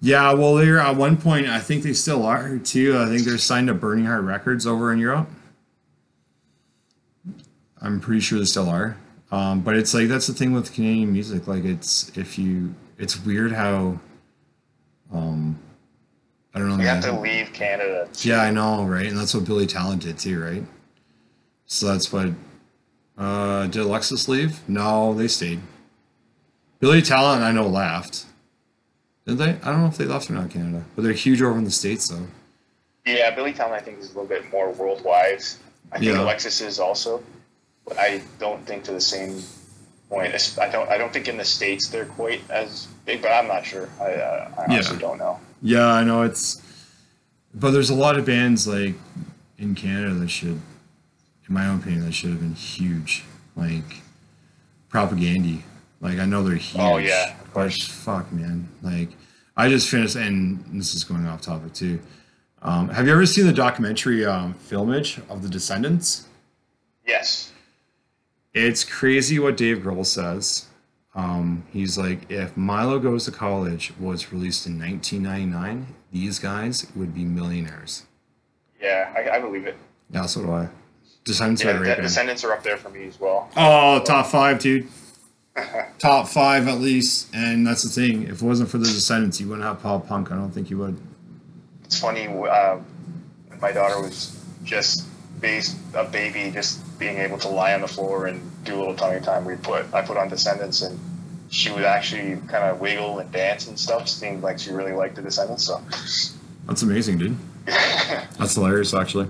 Yeah, 0.00 0.32
well, 0.32 0.56
they're 0.56 0.80
at 0.80 0.96
one 0.96 1.16
point. 1.16 1.46
I 1.46 1.60
think 1.60 1.84
they 1.84 1.92
still 1.92 2.24
are 2.24 2.58
too. 2.58 2.98
I 2.98 3.06
think 3.06 3.22
they're 3.22 3.38
signed 3.38 3.68
to 3.68 3.74
Burning 3.74 4.04
Heart 4.04 4.24
Records 4.24 4.66
over 4.66 4.92
in 4.92 4.98
Europe. 4.98 5.28
I'm 7.80 8.00
pretty 8.00 8.20
sure 8.20 8.38
they 8.38 8.44
still 8.44 8.68
are. 8.68 8.96
Um, 9.30 9.60
but 9.60 9.76
it's 9.76 9.94
like 9.94 10.08
that's 10.08 10.26
the 10.26 10.34
thing 10.34 10.52
with 10.52 10.72
Canadian 10.72 11.12
music. 11.12 11.46
Like 11.46 11.64
it's 11.64 12.16
if 12.16 12.38
you, 12.38 12.74
it's 12.98 13.24
weird 13.24 13.52
how. 13.52 13.98
Um, 15.12 15.58
I 16.54 16.58
don't 16.58 16.68
know. 16.68 16.76
We 16.76 16.84
have 16.84 17.02
to 17.04 17.18
leave 17.18 17.52
Canada. 17.52 18.08
Yeah, 18.20 18.40
I 18.42 18.50
know, 18.50 18.84
right? 18.84 19.06
And 19.06 19.16
that's 19.16 19.34
what 19.34 19.44
Billy 19.44 19.66
Talent 19.66 20.02
did 20.02 20.18
too, 20.18 20.42
right? 20.42 20.64
So 21.66 21.86
that's 21.86 22.12
what. 22.12 22.28
Uh, 23.16 23.66
did 23.66 23.82
Alexis 23.82 24.28
leave? 24.28 24.66
No, 24.68 25.14
they 25.14 25.28
stayed. 25.28 25.60
Billy 26.80 27.00
Talent, 27.02 27.42
I 27.42 27.52
know, 27.52 27.66
left. 27.68 28.26
Did 29.26 29.38
they? 29.38 29.50
I 29.50 29.70
don't 29.70 29.80
know 29.82 29.86
if 29.86 29.96
they 29.96 30.04
left 30.04 30.28
or 30.30 30.34
not 30.34 30.50
Canada, 30.50 30.84
but 30.94 31.02
they're 31.04 31.12
huge 31.12 31.40
over 31.40 31.56
in 31.56 31.64
the 31.64 31.70
states, 31.70 32.08
though. 32.08 32.26
Yeah, 33.06 33.34
Billy 33.34 33.52
Talent 33.52 33.74
I 33.74 33.80
think 33.80 33.98
is 34.00 34.06
a 34.06 34.08
little 34.18 34.26
bit 34.26 34.50
more 34.50 34.70
worldwide. 34.72 35.42
I 35.90 35.98
think 35.98 36.12
Yeah. 36.12 36.22
Alexis 36.22 36.60
is 36.60 36.78
also, 36.78 37.22
but 37.86 37.98
I 37.98 38.22
don't 38.38 38.64
think 38.66 38.84
to 38.84 38.92
the 38.92 39.00
same 39.00 39.42
point. 40.08 40.34
I 40.58 40.68
don't. 40.68 40.88
I 40.90 40.98
don't 40.98 41.12
think 41.12 41.28
in 41.28 41.36
the 41.36 41.44
states 41.44 41.88
they're 41.88 42.06
quite 42.06 42.40
as 42.50 42.86
big, 43.06 43.22
but 43.22 43.30
I'm 43.30 43.46
not 43.48 43.64
sure. 43.64 43.88
I, 44.00 44.04
uh, 44.14 44.50
I 44.58 44.60
Yeah. 44.62 44.66
honestly 44.74 44.98
don't 44.98 45.18
know. 45.18 45.38
Yeah, 45.62 45.86
I 45.86 46.02
know 46.02 46.22
it's, 46.22 46.60
but 47.54 47.70
there's 47.70 47.90
a 47.90 47.94
lot 47.94 48.18
of 48.18 48.26
bands 48.26 48.66
like 48.66 48.94
in 49.58 49.74
Canada 49.74 50.12
that 50.14 50.28
should, 50.28 50.60
in 51.48 51.54
my 51.54 51.68
own 51.68 51.78
opinion, 51.78 52.04
that 52.04 52.12
should 52.12 52.30
have 52.30 52.40
been 52.40 52.54
huge, 52.54 53.24
like 53.56 54.02
Propagandhi. 54.90 55.62
Like 56.00 56.18
I 56.18 56.24
know 56.24 56.42
they're 56.42 56.56
huge. 56.56 56.82
Oh, 56.82 56.96
yeah, 56.96 57.38
of 57.40 57.54
but 57.54 57.72
fuck, 57.72 58.32
man. 58.32 58.68
Like 58.82 59.10
I 59.56 59.68
just 59.68 59.88
finished, 59.88 60.16
and 60.16 60.64
this 60.72 60.94
is 60.94 61.04
going 61.04 61.26
off 61.26 61.42
topic 61.42 61.72
too. 61.72 62.00
Um, 62.62 62.88
have 62.88 63.06
you 63.06 63.12
ever 63.12 63.26
seen 63.26 63.46
the 63.46 63.52
documentary 63.52 64.24
um, 64.24 64.54
Filmage 64.54 65.20
of 65.28 65.42
the 65.42 65.48
Descendents? 65.48 66.26
Yes. 67.06 67.52
It's 68.54 68.84
crazy 68.84 69.38
what 69.38 69.56
Dave 69.56 69.78
Grohl 69.78 70.06
says. 70.06 70.66
Um, 71.14 71.64
he's 71.72 71.98
like, 71.98 72.30
if 72.30 72.56
Milo 72.56 72.98
Goes 72.98 73.26
to 73.26 73.32
College 73.32 73.92
was 74.00 74.32
released 74.32 74.66
in 74.66 74.78
1999, 74.78 75.86
these 76.10 76.38
guys 76.38 76.86
would 76.96 77.14
be 77.14 77.24
millionaires. 77.24 78.04
Yeah, 78.80 79.12
I, 79.14 79.36
I 79.36 79.40
believe 79.40 79.66
it. 79.66 79.76
Yeah, 80.10 80.26
so 80.26 80.42
do 80.42 80.52
I. 80.52 80.68
Descendents 81.24 81.62
Yeah, 81.62 81.78
are. 81.78 82.00
Descendents 82.00 82.44
are 82.44 82.52
up 82.52 82.62
there 82.62 82.76
for 82.76 82.88
me 82.88 83.06
as 83.06 83.20
well. 83.20 83.50
Oh, 83.56 84.00
top 84.02 84.26
five, 84.26 84.58
dude. 84.58 84.88
top 85.98 86.28
five 86.28 86.66
at 86.66 86.78
least. 86.78 87.28
And 87.34 87.66
that's 87.66 87.82
the 87.82 87.90
thing. 87.90 88.24
If 88.24 88.42
it 88.42 88.42
wasn't 88.42 88.70
for 88.70 88.78
the 88.78 88.86
Descendents, 88.86 89.40
you 89.40 89.48
wouldn't 89.48 89.66
have 89.66 89.82
pop 89.82 90.08
punk. 90.08 90.32
I 90.32 90.34
don't 90.36 90.50
think 90.50 90.70
you 90.70 90.78
would. 90.78 90.98
It's 91.84 92.00
funny. 92.00 92.26
Uh, 92.26 92.78
my 93.60 93.70
daughter 93.70 94.00
was 94.00 94.42
just 94.64 95.06
based 95.40 95.76
a 95.94 96.04
baby, 96.04 96.50
just 96.50 96.80
being 97.02 97.18
able 97.18 97.36
to 97.36 97.48
lie 97.48 97.74
on 97.74 97.80
the 97.80 97.88
floor 97.88 98.26
and 98.26 98.40
do 98.62 98.76
a 98.76 98.78
little 98.78 98.94
tummy 98.94 99.20
time. 99.20 99.44
We 99.44 99.56
put 99.56 99.92
I 99.92 100.02
put 100.02 100.16
on 100.16 100.28
Descendents, 100.28 100.82
and 100.82 100.96
she 101.50 101.68
would 101.72 101.82
actually 101.82 102.36
kind 102.46 102.64
of 102.64 102.80
wiggle 102.80 103.18
and 103.18 103.30
dance 103.32 103.66
and 103.66 103.76
stuff. 103.76 104.08
Seemed 104.08 104.42
like 104.44 104.60
she 104.60 104.70
really 104.70 104.92
liked 104.92 105.16
the 105.16 105.22
Descendents. 105.22 105.64
So 105.64 105.82
That's 106.66 106.82
amazing, 106.82 107.18
dude. 107.18 107.36
That's 107.66 108.54
hilarious, 108.54 108.94
actually. 108.94 109.26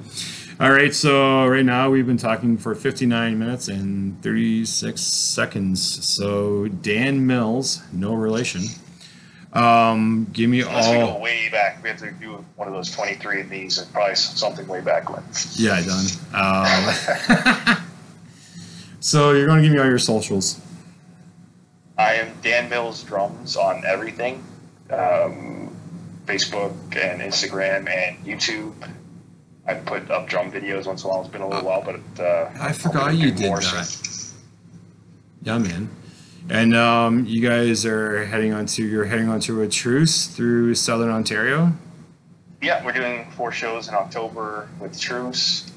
All 0.61 0.71
right, 0.71 0.95
so 0.95 1.47
right 1.47 1.65
now 1.65 1.89
we've 1.89 2.07
been 2.07 2.19
talking 2.19 2.59
for 2.59 2.75
59 2.75 3.39
minutes 3.39 3.69
and 3.69 4.23
36 4.23 5.01
seconds. 5.01 6.07
So 6.07 6.69
Dan 6.69 7.27
Mills, 7.27 7.81
no 7.91 8.13
relation, 8.13 8.65
Um, 9.53 10.27
give 10.33 10.49
me 10.49 10.61
Unless 10.61 10.89
we 10.89 10.95
go 10.95 11.09
all. 11.09 11.21
way 11.21 11.51
back, 11.51 11.83
we 11.83 11.91
have 11.91 11.99
to 11.99 12.11
do 12.13 12.43
one 12.57 12.69
of 12.69 12.75
those 12.75 12.91
23 12.91 13.43
of 13.43 13.51
these 13.51 13.77
and 13.79 13.93
probably 13.93 14.15
something 14.15 14.67
way 14.67 14.81
back 14.81 15.11
when. 15.11 15.23
Yeah, 15.55 15.75
I 15.75 15.83
done. 15.85 17.77
Um, 17.77 17.77
so 19.01 19.33
you're 19.33 19.47
gonna 19.47 19.61
give 19.63 19.73
me 19.73 19.79
all 19.79 19.87
your 19.87 19.99
socials. 19.99 20.59
I 21.99 22.15
am 22.15 22.33
Dan 22.43 22.71
Mills 22.71 23.03
Drums 23.03 23.57
on 23.57 23.85
everything 23.85 24.43
um, 24.91 25.77
Facebook 26.25 26.73
and 26.97 27.21
Instagram 27.21 27.89
and 27.89 28.25
YouTube. 28.25 28.73
I 29.67 29.75
put 29.75 30.11
up 30.11 30.29
drum 30.29 30.51
videos 30.51 30.87
once 30.87 31.05
in 31.05 31.11
a 31.11 31.13
while. 31.13 31.21
It's 31.23 31.31
been 31.31 31.43
a 31.43 31.49
little 31.49 31.65
while, 31.67 31.83
but 31.83 32.21
uh, 32.23 32.51
I 32.59 32.73
forgot 32.73 33.15
you 33.15 33.31
did 33.31 33.53
that. 33.53 33.85
soon. 33.85 34.39
Yeah, 35.43 35.59
man. 35.59 35.91
And 36.49 36.75
um, 36.75 37.25
you 37.27 37.47
guys 37.47 37.87
are 37.87 38.25
heading 38.25 38.53
onto 38.53 38.83
you're 38.83 39.05
heading 39.05 39.29
onto 39.29 39.61
a 39.61 39.69
truce 39.69 40.27
through 40.27 40.75
Southern 40.75 41.11
Ontario. 41.11 41.73
Yeah, 42.61 42.85
we're 42.85 42.93
doing 42.93 43.31
four 43.33 43.53
shows 43.53 43.89
in 43.89 43.95
October 43.95 44.69
with 44.81 44.99
Truce. 44.99 45.73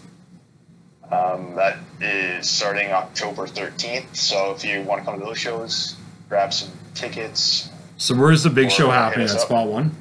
Um, 1.11 1.55
that 1.55 1.77
is 2.01 2.49
starting 2.49 2.91
October 2.91 3.47
13th. 3.47 4.15
So 4.15 4.51
if 4.51 4.63
you 4.63 4.81
want 4.81 5.01
to 5.01 5.05
come 5.05 5.19
to 5.19 5.25
those 5.25 5.37
shows, 5.37 5.95
grab 6.29 6.53
some 6.53 6.71
tickets. 6.93 7.69
So 7.97 8.15
where's 8.15 8.43
the 8.43 8.49
big 8.49 8.71
show 8.71 8.89
happening 8.89 9.27
at 9.27 9.35
up. 9.35 9.41
Spot 9.41 9.67
One? 9.67 9.95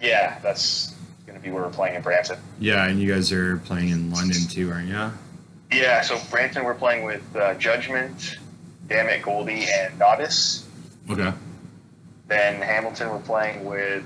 Yeah, 0.00 0.38
that's 0.42 0.94
going 1.26 1.38
to 1.38 1.42
be 1.42 1.50
where 1.50 1.62
we're 1.62 1.70
playing 1.70 1.96
in 1.96 2.02
Brampton. 2.02 2.38
Yeah, 2.58 2.86
and 2.86 3.00
you 3.00 3.12
guys 3.12 3.32
are 3.32 3.58
playing 3.58 3.90
in 3.90 4.10
London 4.10 4.42
too, 4.48 4.70
aren't 4.70 4.88
you? 4.88 5.10
Yeah, 5.72 6.02
so 6.02 6.18
Brampton, 6.30 6.64
we're 6.64 6.74
playing 6.74 7.04
with 7.04 7.24
uh, 7.34 7.54
Judgment, 7.54 8.38
Damn 8.92 9.08
It 9.08 9.22
Goldie, 9.22 9.64
and 9.72 9.98
Nodis. 9.98 10.64
Okay. 11.10 11.32
Then 12.28 12.60
Hamilton, 12.60 13.10
we're 13.10 13.18
playing 13.20 13.64
with 13.64 14.04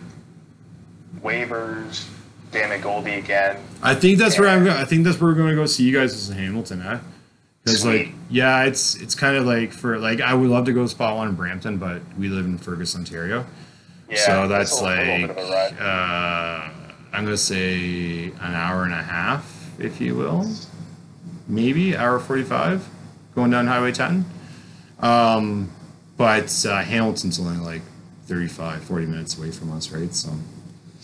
Waivers, 1.22 2.08
Damn 2.52 2.72
It 2.72 2.82
Goldie 2.82 3.14
again. 3.14 3.56
I 3.82 3.94
think 3.94 4.18
that's 4.18 4.38
where 4.38 4.48
I'm. 4.48 4.64
Go- 4.64 4.70
I 4.76 4.84
think 4.84 5.04
that's 5.04 5.20
where 5.20 5.30
we're 5.30 5.36
going 5.36 5.50
to 5.50 5.56
go 5.56 5.66
see 5.66 5.84
you 5.84 5.92
guys 5.96 6.12
is 6.14 6.30
in 6.30 6.36
Hamilton, 6.38 6.82
eh? 6.82 6.98
Because 7.64 7.84
like, 7.84 8.10
yeah, 8.30 8.62
it's 8.64 8.94
it's 9.02 9.14
kind 9.16 9.36
of 9.36 9.44
like 9.44 9.72
for 9.72 9.98
like 9.98 10.20
I 10.20 10.34
would 10.34 10.48
love 10.48 10.66
to 10.66 10.72
go 10.72 10.86
Spot 10.86 11.16
One 11.16 11.28
in 11.28 11.34
Brampton, 11.34 11.78
but 11.78 12.00
we 12.16 12.28
live 12.28 12.44
in 12.44 12.58
Fergus, 12.58 12.94
Ontario. 12.94 13.44
Yeah, 14.08 14.16
so 14.18 14.46
that's 14.48 14.80
a, 14.80 14.84
little- 14.84 14.98
a 14.98 15.18
little 15.18 15.26
like 15.26 15.36
bit 15.36 15.44
of 15.44 15.48
a 15.48 15.52
ride. 15.52 15.80
uh, 15.80 16.70
I'm 17.12 17.24
gonna 17.24 17.36
say 17.36 18.26
an 18.26 18.54
hour 18.54 18.84
and 18.84 18.92
a 18.92 19.02
half, 19.02 19.68
if 19.80 20.00
you 20.00 20.14
will, 20.14 20.48
maybe 21.48 21.96
hour 21.96 22.20
forty-five, 22.20 22.86
going 23.34 23.50
down 23.50 23.66
Highway 23.66 23.90
10. 23.90 24.24
Um, 25.00 25.70
but 26.16 26.64
uh, 26.66 26.82
Hamilton's 26.82 27.38
only 27.38 27.58
like 27.58 27.82
35, 28.26 28.82
40 28.84 29.06
minutes 29.06 29.36
away 29.38 29.50
from 29.50 29.72
us, 29.72 29.90
right? 29.90 30.12
So 30.14 30.30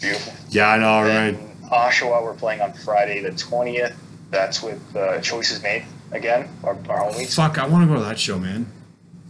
Beautiful. 0.00 0.32
yeah, 0.50 0.68
I 0.70 0.78
know, 0.78 1.04
Then 1.04 1.34
right? 1.36 1.70
Oshawa, 1.70 2.22
we're 2.22 2.34
playing 2.34 2.60
on 2.60 2.72
Friday 2.72 3.20
the 3.22 3.30
20th. 3.30 3.94
That's 4.30 4.62
with 4.62 4.80
uh, 4.96 5.20
Choices 5.20 5.62
Made 5.62 5.84
again, 6.10 6.48
our, 6.64 6.70
our 6.88 7.10
homies. 7.10 7.34
Fuck, 7.36 7.58
I 7.58 7.66
want 7.66 7.84
to 7.84 7.88
go 7.94 7.98
to 8.00 8.04
that 8.06 8.18
show, 8.18 8.38
man. 8.38 8.66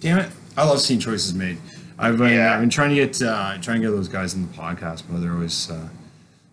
Damn 0.00 0.18
it, 0.20 0.30
I 0.56 0.64
love 0.64 0.80
seeing 0.80 1.00
choices 1.00 1.34
made. 1.34 1.58
I've 1.98 2.18
been 2.18 2.32
Yeah. 2.34 2.54
I've 2.54 2.60
been 2.60 2.70
trying 2.70 2.90
to 2.90 2.94
get 2.96 3.20
uh, 3.22 3.58
trying 3.60 3.80
to 3.80 3.86
get 3.88 3.90
those 3.94 4.08
guys 4.08 4.34
in 4.34 4.42
the 4.46 4.52
podcast, 4.54 5.02
but 5.10 5.20
they're 5.20 5.32
always 5.32 5.70
uh, 5.70 5.88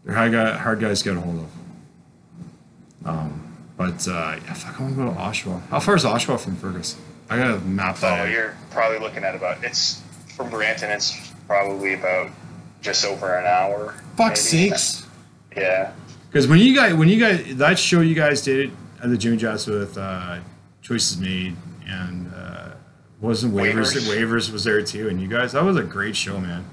they're 0.03 0.13
hard, 0.15 0.31
guy, 0.31 0.55
hard 0.57 0.79
guys 0.79 0.99
to 0.99 1.05
get 1.09 1.17
a 1.17 1.21
hold 1.21 1.39
of. 1.39 3.07
Um, 3.07 3.55
but 3.77 4.07
uh, 4.07 4.37
yeah, 4.43 4.53
fuck, 4.53 4.79
I 4.79 4.83
want 4.83 4.95
to 4.97 5.03
go 5.05 5.09
to 5.13 5.15
Oshawa. 5.19 5.61
How 5.69 5.79
far 5.79 5.95
is 5.95 6.03
Oshawa 6.03 6.39
from 6.39 6.55
Fergus? 6.55 6.95
I 7.29 7.37
gotta 7.37 7.59
map 7.59 7.97
that 7.97 8.27
Oh, 8.27 8.29
you're 8.29 8.55
probably 8.71 8.99
looking 8.99 9.23
at 9.23 9.35
about, 9.35 9.63
it's 9.63 10.01
from 10.35 10.49
Brampton, 10.49 10.89
it's 10.89 11.31
probably 11.47 11.93
about 11.93 12.31
just 12.81 13.05
over 13.05 13.35
an 13.35 13.45
hour. 13.45 13.93
Fuck 14.15 14.29
maybe. 14.29 14.35
sakes! 14.35 15.05
Yeah. 15.55 15.91
Because 16.27 16.47
when 16.47 16.59
you 16.59 16.75
guys 16.75 16.93
when 16.93 17.09
you 17.09 17.19
guys 17.19 17.55
that 17.57 17.77
show 17.79 18.01
you 18.01 18.15
guys 18.15 18.41
did 18.41 18.71
at 19.01 19.09
the 19.09 19.17
Jimmy 19.17 19.37
Jazz 19.37 19.67
with 19.67 19.97
uh, 19.97 20.39
choices 20.81 21.17
made 21.17 21.55
and 21.87 22.31
uh, 22.33 22.69
wasn't 23.19 23.53
waivers 23.53 23.95
Waivers. 23.95 24.15
waivers 24.15 24.51
was 24.51 24.63
there 24.63 24.81
too, 24.81 25.09
and 25.09 25.19
you 25.21 25.27
guys 25.27 25.53
that 25.53 25.63
was 25.63 25.75
a 25.77 25.83
great 25.83 26.15
show, 26.15 26.39
man. 26.39 26.65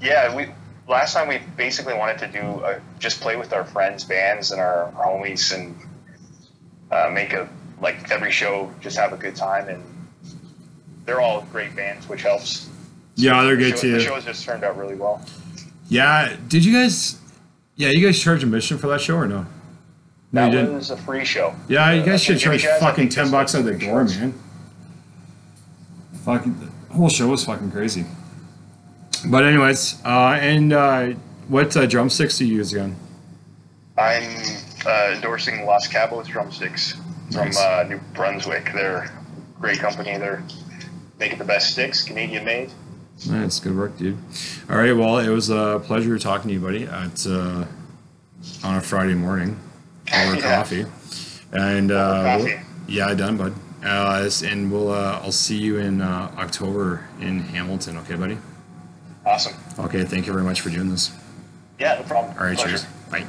Yeah, 0.00 0.34
we 0.34 0.48
last 0.88 1.14
time 1.14 1.28
we 1.28 1.38
basically 1.56 1.94
wanted 1.94 2.18
to 2.18 2.28
do 2.28 2.40
uh 2.40 2.80
just 2.98 3.20
play 3.20 3.36
with 3.36 3.52
our 3.52 3.64
friends, 3.64 4.04
bands, 4.04 4.50
and 4.50 4.60
our 4.60 4.92
homies, 4.96 5.54
and 5.54 5.76
uh, 6.90 7.10
make 7.10 7.32
a 7.32 7.48
like 7.80 8.10
every 8.10 8.32
show 8.32 8.72
just 8.80 8.96
have 8.98 9.12
a 9.12 9.16
good 9.16 9.36
time. 9.36 9.68
And 9.68 9.82
they're 11.04 11.20
all 11.20 11.42
great 11.52 11.74
bands, 11.76 12.08
which 12.08 12.22
helps. 12.22 12.68
Yeah, 13.14 13.42
they're 13.42 13.56
The 13.56 13.62
good 13.62 13.74
show, 13.76 13.80
too. 13.82 13.92
The 13.92 14.00
show 14.00 14.14
has 14.14 14.24
just 14.24 14.44
turned 14.44 14.64
out 14.64 14.76
really 14.76 14.94
well. 14.94 15.20
Yeah, 15.88 16.36
did 16.48 16.64
you 16.64 16.72
guys? 16.72 17.18
Yeah, 17.76 17.88
you 17.90 18.04
guys 18.04 18.20
charge 18.20 18.42
admission 18.42 18.78
for 18.78 18.88
that 18.88 19.00
show 19.00 19.16
or 19.16 19.26
no? 19.26 19.46
No, 20.32 20.50
That 20.50 20.70
was 20.70 20.90
a 20.90 20.96
free 20.96 21.24
show. 21.24 21.54
Yeah, 21.68 21.90
you 21.92 22.02
Uh, 22.02 22.06
guys 22.06 22.22
should 22.22 22.38
charge 22.38 22.62
Jazz, 22.62 22.80
fucking 22.80 23.08
ten 23.08 23.30
bucks 23.30 23.54
at 23.54 23.64
the 23.64 23.72
door, 23.72 24.06
shows. 24.06 24.18
man. 24.18 24.34
Fucking 26.24 26.70
the 26.88 26.94
whole 26.94 27.08
show 27.08 27.28
was 27.28 27.44
fucking 27.44 27.70
crazy. 27.70 28.04
But 29.26 29.44
anyways, 29.44 29.96
uh, 30.04 30.38
and 30.40 30.72
uh, 30.72 31.06
what 31.48 31.74
uh, 31.76 31.86
drumsticks 31.86 32.38
do 32.38 32.44
you 32.46 32.56
use 32.56 32.72
again? 32.72 32.94
I'm 33.96 34.22
uh, 34.86 35.12
endorsing 35.14 35.64
Los 35.64 35.88
Cabos 35.88 36.26
drumsticks 36.26 36.94
from 37.32 37.46
Nice. 37.46 37.58
uh, 37.58 37.84
New 37.88 37.98
Brunswick. 38.14 38.70
They're 38.74 39.02
a 39.04 39.10
great 39.60 39.78
company. 39.78 40.16
They're 40.18 40.42
making 41.18 41.38
the 41.38 41.44
best 41.44 41.70
sticks, 41.72 42.02
Canadian 42.04 42.44
made. 42.44 42.70
That's 43.26 43.58
good 43.60 43.76
work, 43.76 43.96
dude. 43.98 44.16
All 44.70 44.76
right, 44.76 44.92
well, 44.92 45.18
it 45.18 45.28
was 45.28 45.50
a 45.50 45.80
pleasure 45.84 46.18
talking 46.18 46.48
to 46.48 46.54
you, 46.54 46.60
buddy. 46.60 46.84
At 46.84 47.26
uh, 47.26 47.64
on 48.62 48.76
a 48.76 48.80
Friday 48.80 49.14
morning 49.14 49.58
over 50.14 50.34
Yeah. 50.36 50.56
coffee, 50.56 50.84
and 51.52 51.90
uh, 51.90 52.22
coffee. 52.38 52.44
we'll- 52.54 52.60
yeah, 52.88 53.12
done, 53.14 53.36
bud. 53.36 53.54
Uh, 53.84 54.28
and 54.44 54.72
we'll 54.72 54.90
uh, 54.90 55.20
I'll 55.22 55.30
see 55.32 55.56
you 55.56 55.78
in 55.78 56.00
uh, 56.00 56.32
October 56.38 57.06
in 57.20 57.40
Hamilton. 57.40 57.96
Okay, 57.98 58.14
buddy. 58.14 58.38
Awesome. 59.26 59.54
Okay, 59.78 60.04
thank 60.04 60.26
you 60.26 60.32
very 60.32 60.44
much 60.44 60.60
for 60.62 60.70
doing 60.70 60.88
this. 60.90 61.12
Yeah, 61.78 61.94
no 61.96 62.02
problem. 62.02 62.36
All 62.38 62.44
right, 62.46 62.56
Pleasure. 62.56 62.78
cheers. 62.78 62.86
Bye. 63.10 63.26